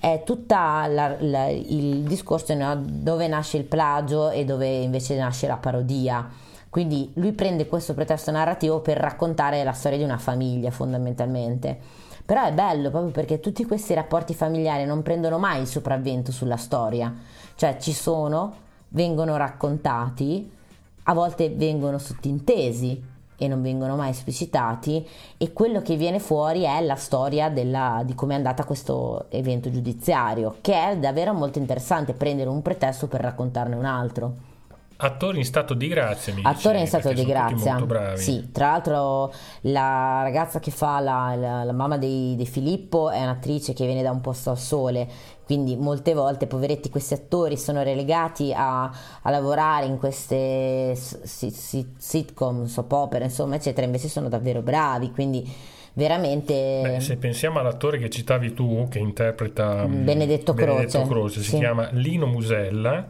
È 0.00 0.22
tutto 0.24 0.54
il 0.86 2.02
discorso 2.04 2.54
no? 2.54 2.82
dove 2.82 3.28
nasce 3.28 3.58
il 3.58 3.64
plagio 3.64 4.30
e 4.30 4.46
dove 4.46 4.66
invece 4.68 5.18
nasce 5.18 5.46
la 5.46 5.58
parodia. 5.58 6.26
Quindi 6.70 7.10
lui 7.16 7.32
prende 7.32 7.66
questo 7.66 7.92
pretesto 7.92 8.30
narrativo 8.30 8.80
per 8.80 8.96
raccontare 8.96 9.62
la 9.64 9.72
storia 9.72 9.98
di 9.98 10.04
una 10.04 10.16
famiglia 10.16 10.70
fondamentalmente. 10.70 11.78
Però 12.24 12.42
è 12.42 12.54
bello 12.54 12.88
proprio 12.88 13.12
perché 13.12 13.38
tutti 13.38 13.66
questi 13.66 13.92
rapporti 13.92 14.32
familiari 14.32 14.86
non 14.86 15.02
prendono 15.02 15.36
mai 15.36 15.60
il 15.60 15.66
sopravvento 15.66 16.32
sulla 16.32 16.56
storia, 16.56 17.14
cioè 17.54 17.76
ci 17.78 17.92
sono, 17.92 18.66
vengono 18.88 19.36
raccontati, 19.36 20.50
a 21.04 21.14
volte 21.14 21.50
vengono 21.50 21.98
sottintesi 21.98 23.02
e 23.40 23.46
non 23.46 23.62
vengono 23.62 23.94
mai 23.94 24.10
esplicitati 24.10 25.06
e 25.36 25.52
quello 25.52 25.80
che 25.80 25.96
viene 25.96 26.18
fuori 26.18 26.62
è 26.62 26.80
la 26.82 26.96
storia 26.96 27.48
della, 27.48 28.02
di 28.04 28.14
come 28.14 28.34
è 28.34 28.36
andata 28.36 28.64
questo 28.64 29.26
evento 29.30 29.70
giudiziario, 29.70 30.56
che 30.60 30.90
è 30.90 30.96
davvero 30.98 31.32
molto 31.32 31.58
interessante 31.58 32.14
prendere 32.14 32.48
un 32.50 32.62
pretesto 32.62 33.06
per 33.06 33.20
raccontarne 33.20 33.76
un 33.76 33.84
altro. 33.84 34.34
Attori 35.00 35.38
in 35.38 35.44
stato 35.44 35.74
di 35.74 35.86
grazia, 35.86 36.34
mi 36.34 36.40
Attori 36.42 36.56
dicevi, 36.56 36.80
in 36.80 36.86
stato 36.88 37.12
di 37.12 37.24
grazia. 37.24 37.70
molto 37.70 37.86
bravi. 37.86 38.20
Sì, 38.20 38.50
tra 38.50 38.70
l'altro 38.72 39.32
la 39.60 40.22
ragazza 40.24 40.58
che 40.58 40.72
fa 40.72 40.98
la, 40.98 41.36
la- 41.36 41.62
la 41.62 41.72
mamma 41.72 41.96
di, 41.96 42.34
di 42.34 42.44
Filippo 42.44 43.08
è 43.08 43.22
un'attrice 43.22 43.72
che 43.74 43.86
viene 43.86 44.02
da 44.02 44.10
un 44.10 44.20
posto 44.20 44.50
al 44.50 44.58
sole, 44.58 45.08
quindi 45.48 45.76
molte 45.76 46.12
volte, 46.12 46.46
poveretti, 46.46 46.90
questi 46.90 47.14
attori 47.14 47.56
sono 47.56 47.82
relegati 47.82 48.52
a, 48.54 48.82
a 49.22 49.30
lavorare 49.30 49.86
in 49.86 49.96
queste 49.96 50.94
s- 50.94 51.22
si- 51.22 51.50
si- 51.50 51.94
sitcom, 51.96 52.66
soap 52.66 52.92
opera, 52.92 53.24
insomma, 53.24 53.54
eccetera, 53.54 53.86
invece 53.86 54.08
sono 54.08 54.28
davvero 54.28 54.60
bravi, 54.60 55.10
quindi 55.10 55.50
veramente... 55.94 56.80
Beh, 56.82 57.00
se 57.00 57.16
pensiamo 57.16 57.60
all'attore 57.60 57.96
che 57.96 58.10
citavi 58.10 58.52
tu, 58.52 58.88
che 58.90 58.98
interpreta 58.98 59.86
mm, 59.86 60.04
Benedetto 60.04 60.52
Croce. 60.52 61.02
Croce, 61.04 61.40
si 61.40 61.50
Sì. 61.52 61.56
chiama 61.56 61.88
Lino 61.92 62.26
Musella 62.26 63.06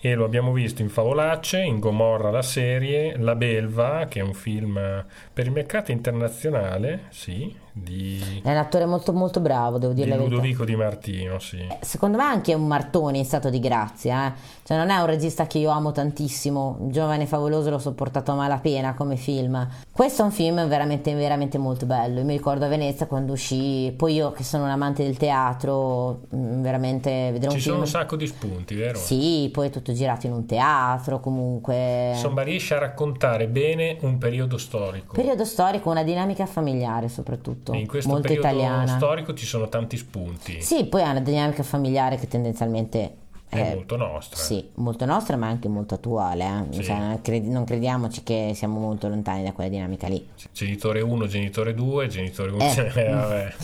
e 0.00 0.14
lo 0.14 0.24
abbiamo 0.24 0.50
visto 0.52 0.80
in 0.80 0.88
Favolacce, 0.88 1.60
in 1.60 1.78
Gomorra 1.78 2.30
la 2.30 2.40
serie, 2.42 3.18
La 3.18 3.34
Belva, 3.36 4.06
che 4.08 4.20
è 4.20 4.22
un 4.22 4.32
film 4.32 5.04
per 5.30 5.44
il 5.44 5.52
mercato 5.52 5.92
internazionale, 5.92 7.02
sì, 7.10 7.54
di, 7.72 8.40
È 8.42 8.50
un 8.50 8.56
attore 8.56 8.84
molto 8.84 9.12
molto 9.12 9.40
bravo, 9.40 9.78
devo 9.78 9.92
di 9.92 10.02
dire 10.02 10.10
la 10.10 10.16
verità. 10.16 10.34
Ludovico 10.34 10.64
Di 10.64 10.76
Martino, 10.76 11.38
sì. 11.38 11.66
Secondo 11.80 12.18
me 12.18 12.24
è 12.24 12.26
anche 12.26 12.52
un 12.54 12.66
martone 12.66 13.18
in 13.18 13.24
stato 13.24 13.48
di 13.48 13.60
grazia, 13.60 14.28
eh. 14.28 14.32
cioè 14.62 14.76
non 14.76 14.90
è 14.90 14.96
un 14.98 15.06
regista 15.06 15.46
che 15.46 15.58
io 15.58 15.70
amo 15.70 15.92
tantissimo, 15.92 16.78
Giovane 16.90 17.26
Favoloso 17.26 17.70
l'ho 17.70 17.78
sopportato 17.78 18.32
a 18.32 18.34
malapena 18.34 18.94
come 18.94 19.16
film. 19.16 19.66
Questo 19.90 20.22
è 20.22 20.24
un 20.24 20.32
film 20.32 20.66
veramente, 20.68 21.14
veramente 21.14 21.58
molto 21.58 21.86
bello, 21.86 22.18
io 22.18 22.24
mi 22.24 22.36
ricordo 22.36 22.64
a 22.64 22.68
Venezia 22.68 23.06
quando 23.06 23.32
uscì, 23.32 23.92
poi 23.96 24.14
io 24.14 24.32
che 24.32 24.44
sono 24.44 24.64
un 24.64 24.70
amante 24.70 25.02
del 25.02 25.16
teatro, 25.16 26.22
mm, 26.34 26.62
veramente 26.62 27.30
vedere 27.32 27.52
un 27.52 27.56
Ci 27.56 27.60
film... 27.60 27.74
sono 27.74 27.78
un 27.80 27.86
sacco 27.86 28.16
di 28.16 28.26
spunti, 28.26 28.74
vero? 28.74 28.98
Sì, 28.98 29.48
poi 29.52 29.68
è 29.68 29.70
tutto 29.70 29.92
girato 29.92 30.26
in 30.26 30.32
un 30.32 30.46
teatro, 30.46 31.20
comunque... 31.20 32.10
Insomma, 32.12 32.42
riesce 32.42 32.74
a 32.74 32.78
raccontare 32.78 33.48
bene 33.48 33.96
un 34.00 34.18
periodo 34.18 34.58
storico. 34.58 35.14
Periodo 35.14 35.44
storico, 35.44 35.90
una 35.90 36.02
dinamica 36.02 36.46
familiare 36.46 37.08
soprattutto, 37.08 37.61
E 37.72 37.78
in 37.78 37.86
questo 37.86 38.10
molto 38.10 38.28
periodo 38.28 38.48
italiana. 38.48 38.96
storico 38.96 39.34
ci 39.34 39.46
sono 39.46 39.68
tanti 39.68 39.96
spunti. 39.96 40.60
Sì, 40.60 40.84
poi 40.86 41.02
ha 41.02 41.10
una 41.10 41.20
dinamica 41.20 41.62
familiare 41.62 42.16
che 42.16 42.26
tendenzialmente 42.26 43.14
È 43.48 43.56
è 43.56 43.74
molto 43.74 43.96
nostra. 43.96 44.36
Sì, 44.36 44.66
molto 44.76 45.04
nostra, 45.04 45.36
ma 45.36 45.46
anche 45.46 45.68
molto 45.68 45.94
attuale. 45.94 46.44
eh. 46.44 46.74
Sì. 46.74 46.84
Cioè, 46.84 46.96
non 46.98 47.20
credi- 47.22 47.48
non 47.50 47.64
crediamoci 47.64 48.22
che 48.22 48.52
siamo 48.54 48.80
molto 48.80 49.08
lontani 49.08 49.44
da 49.44 49.52
quella 49.52 49.68
dinamica 49.70 50.08
lì. 50.08 50.26
Genitore 50.52 51.02
1, 51.02 51.26
genitore 51.26 51.74
2, 51.74 52.06
genitore 52.08 52.50
1. 52.50 52.64
Eh. 52.64 52.90
vabbè. 53.12 53.54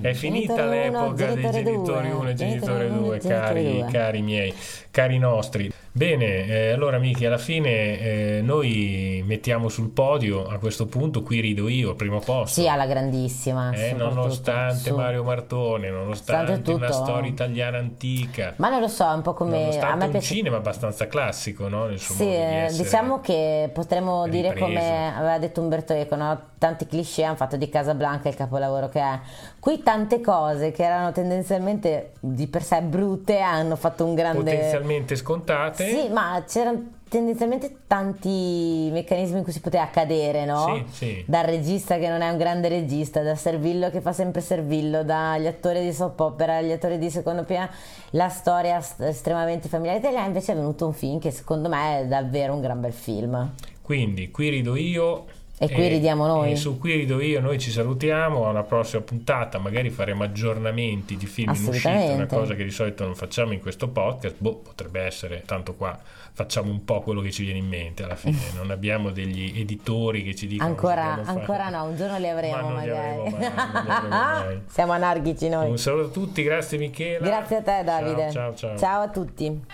È 0.00 0.12
finita 0.12 0.54
Genitore 0.54 0.88
uno, 0.88 1.00
l'epoca 1.02 1.34
dei 1.34 1.42
genitore 1.50 1.62
genitori 1.64 2.08
due. 2.08 2.18
1 2.18 2.28
e 2.28 2.34
genitore 2.34 2.60
Genitore 2.60 2.84
uno, 2.86 3.06
2, 3.06 3.18
genitore 3.18 3.40
cari, 3.40 3.84
cari 3.90 4.22
miei, 4.22 4.54
cari 4.90 5.18
nostri. 5.18 5.72
Bene, 5.94 6.46
eh, 6.46 6.70
allora 6.70 6.96
amici, 6.96 7.26
alla 7.26 7.36
fine 7.36 8.00
eh, 8.00 8.40
noi 8.42 9.22
mettiamo 9.26 9.68
sul 9.68 9.90
podio 9.90 10.46
a 10.48 10.56
questo 10.56 10.86
punto, 10.86 11.22
qui 11.22 11.40
rido 11.40 11.68
io, 11.68 11.90
al 11.90 11.96
primo 11.96 12.18
posto. 12.18 12.60
Sì, 12.62 12.66
alla 12.66 12.86
grandissima. 12.86 13.72
Eh, 13.72 13.92
nonostante 13.92 14.88
Su. 14.88 14.96
Mario 14.96 15.22
Martone, 15.22 15.90
nonostante 15.90 16.52
Nonostante 16.52 16.72
una 16.72 16.86
tutto. 16.86 17.04
storia 17.04 17.30
italiana 17.30 17.76
antica, 17.76 18.54
Ma 18.56 18.70
non 18.70 18.80
lo 18.80 18.88
so, 18.88 19.06
è 19.06 19.12
un 19.12 19.20
po' 19.20 19.34
come... 19.34 19.78
A 19.78 19.94
me 19.96 20.04
un 20.06 20.10
piace... 20.12 20.34
cinema 20.34 20.56
abbastanza 20.56 21.06
classico, 21.08 21.68
no? 21.68 21.84
Nel 21.84 21.98
suo 21.98 22.14
Sì, 22.14 22.24
di 22.70 22.76
diciamo 22.82 23.20
che 23.20 23.68
potremmo 23.70 24.26
dire 24.28 24.48
ripreso. 24.54 24.64
come 24.64 25.14
aveva 25.14 25.38
detto 25.38 25.60
Umberto 25.60 25.92
Eco, 25.92 26.16
no? 26.16 26.50
tanti 26.62 26.86
cliché 26.86 27.24
hanno 27.24 27.34
fatto 27.34 27.56
di 27.56 27.68
Casablanca 27.68 28.28
il 28.28 28.36
capolavoro 28.36 28.88
che 28.88 29.00
è. 29.00 29.18
Qui 29.58 29.82
tante 29.82 30.20
cose 30.20 30.70
che 30.70 30.84
erano 30.84 31.10
tendenzialmente 31.10 32.12
di 32.20 32.46
per 32.46 32.62
sé 32.62 32.80
brutte 32.82 33.40
hanno 33.40 33.74
fatto 33.74 34.04
un 34.04 34.14
grande... 34.14 34.38
potenzialmente 34.38 35.16
scontate. 35.16 35.81
Sì, 35.88 36.08
ma 36.08 36.44
c'erano 36.46 37.00
tendenzialmente 37.08 37.80
tanti 37.86 38.88
meccanismi 38.90 39.38
in 39.38 39.44
cui 39.44 39.52
si 39.52 39.60
poteva 39.60 39.82
accadere, 39.82 40.46
no? 40.46 40.84
Sì, 40.88 40.96
sì. 40.96 41.24
Dal 41.26 41.44
regista 41.44 41.98
che 41.98 42.08
non 42.08 42.22
è 42.22 42.30
un 42.30 42.38
grande 42.38 42.68
regista, 42.68 43.22
da 43.22 43.34
Servillo 43.34 43.90
che 43.90 44.00
fa 44.00 44.12
sempre 44.12 44.40
Servillo, 44.40 45.04
dagli 45.04 45.46
attori 45.46 45.82
di 45.82 45.92
soap 45.92 46.18
opera, 46.20 46.56
agli 46.56 46.72
attori 46.72 46.96
di 46.96 47.10
secondo 47.10 47.44
piano, 47.44 47.68
la 48.10 48.28
storia 48.30 48.80
st- 48.80 49.02
estremamente 49.02 49.68
familiare 49.68 49.98
italiana, 49.98 50.26
invece 50.26 50.52
è 50.52 50.54
venuto 50.54 50.86
un 50.86 50.94
film 50.94 51.18
che 51.18 51.30
secondo 51.30 51.68
me 51.68 52.00
è 52.00 52.06
davvero 52.06 52.54
un 52.54 52.60
gran 52.60 52.80
bel 52.80 52.94
film. 52.94 53.52
Quindi 53.82 54.30
qui 54.30 54.48
rido 54.48 54.74
io. 54.76 55.26
E 55.62 55.72
qui 55.72 55.88
ridiamo 55.88 56.26
noi. 56.26 56.52
E 56.52 56.56
su 56.56 56.78
qui 56.78 56.96
rido 56.96 57.20
io 57.20 57.40
noi 57.40 57.58
ci 57.58 57.70
salutiamo. 57.70 58.48
Alla 58.48 58.64
prossima 58.64 59.02
puntata 59.02 59.58
magari 59.58 59.90
faremo 59.90 60.24
aggiornamenti 60.24 61.16
di 61.16 61.26
film 61.26 61.54
in 61.54 61.64
uscita, 61.68 61.90
una 61.90 62.26
cosa 62.26 62.54
che 62.54 62.64
di 62.64 62.70
solito 62.70 63.04
non 63.04 63.14
facciamo 63.14 63.52
in 63.52 63.60
questo 63.60 63.88
podcast. 63.88 64.36
Boh, 64.38 64.56
potrebbe 64.56 65.00
essere, 65.02 65.42
tanto 65.46 65.74
qua 65.74 65.96
facciamo 66.34 66.70
un 66.70 66.82
po' 66.84 67.02
quello 67.02 67.20
che 67.20 67.30
ci 67.30 67.44
viene 67.44 67.58
in 67.58 67.68
mente 67.68 68.02
alla 68.02 68.16
fine. 68.16 68.38
Non 68.56 68.70
abbiamo 68.70 69.10
degli 69.10 69.60
editori 69.60 70.22
che 70.22 70.34
ci 70.34 70.46
dicono 70.46 70.68
Ancora, 70.68 71.20
ancora 71.24 71.68
no, 71.68 71.84
un 71.84 71.96
giorno 71.96 72.18
li 72.18 72.28
avremo 72.28 72.54
Ma 72.56 72.60
non 72.60 72.70
li 72.70 72.88
magari. 72.88 73.08
avremo 73.08 73.22
mai, 73.22 73.32
non 73.32 73.84
li 73.84 73.90
avremo 73.90 74.08
mai. 74.44 74.62
Siamo 74.66 74.92
anarchici 74.92 75.48
noi. 75.48 75.70
Un 75.70 75.78
saluto 75.78 76.06
a 76.06 76.10
tutti, 76.10 76.42
grazie 76.42 76.78
Michela. 76.78 77.26
Grazie 77.26 77.56
a 77.56 77.62
te 77.62 77.82
Davide. 77.84 78.30
Ciao, 78.30 78.54
ciao, 78.54 78.76
ciao. 78.76 78.78
Ciao 78.78 79.02
a 79.02 79.08
tutti. 79.08 79.64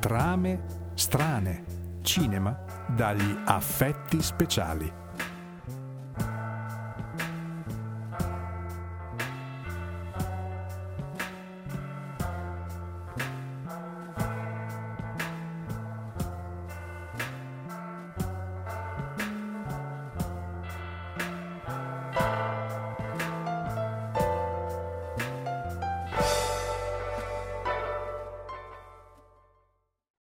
Trame 0.00 0.60
strane. 0.94 1.64
Cinema 2.02 2.67
dagli 2.88 3.36
affetti 3.44 4.22
speciali. 4.22 5.07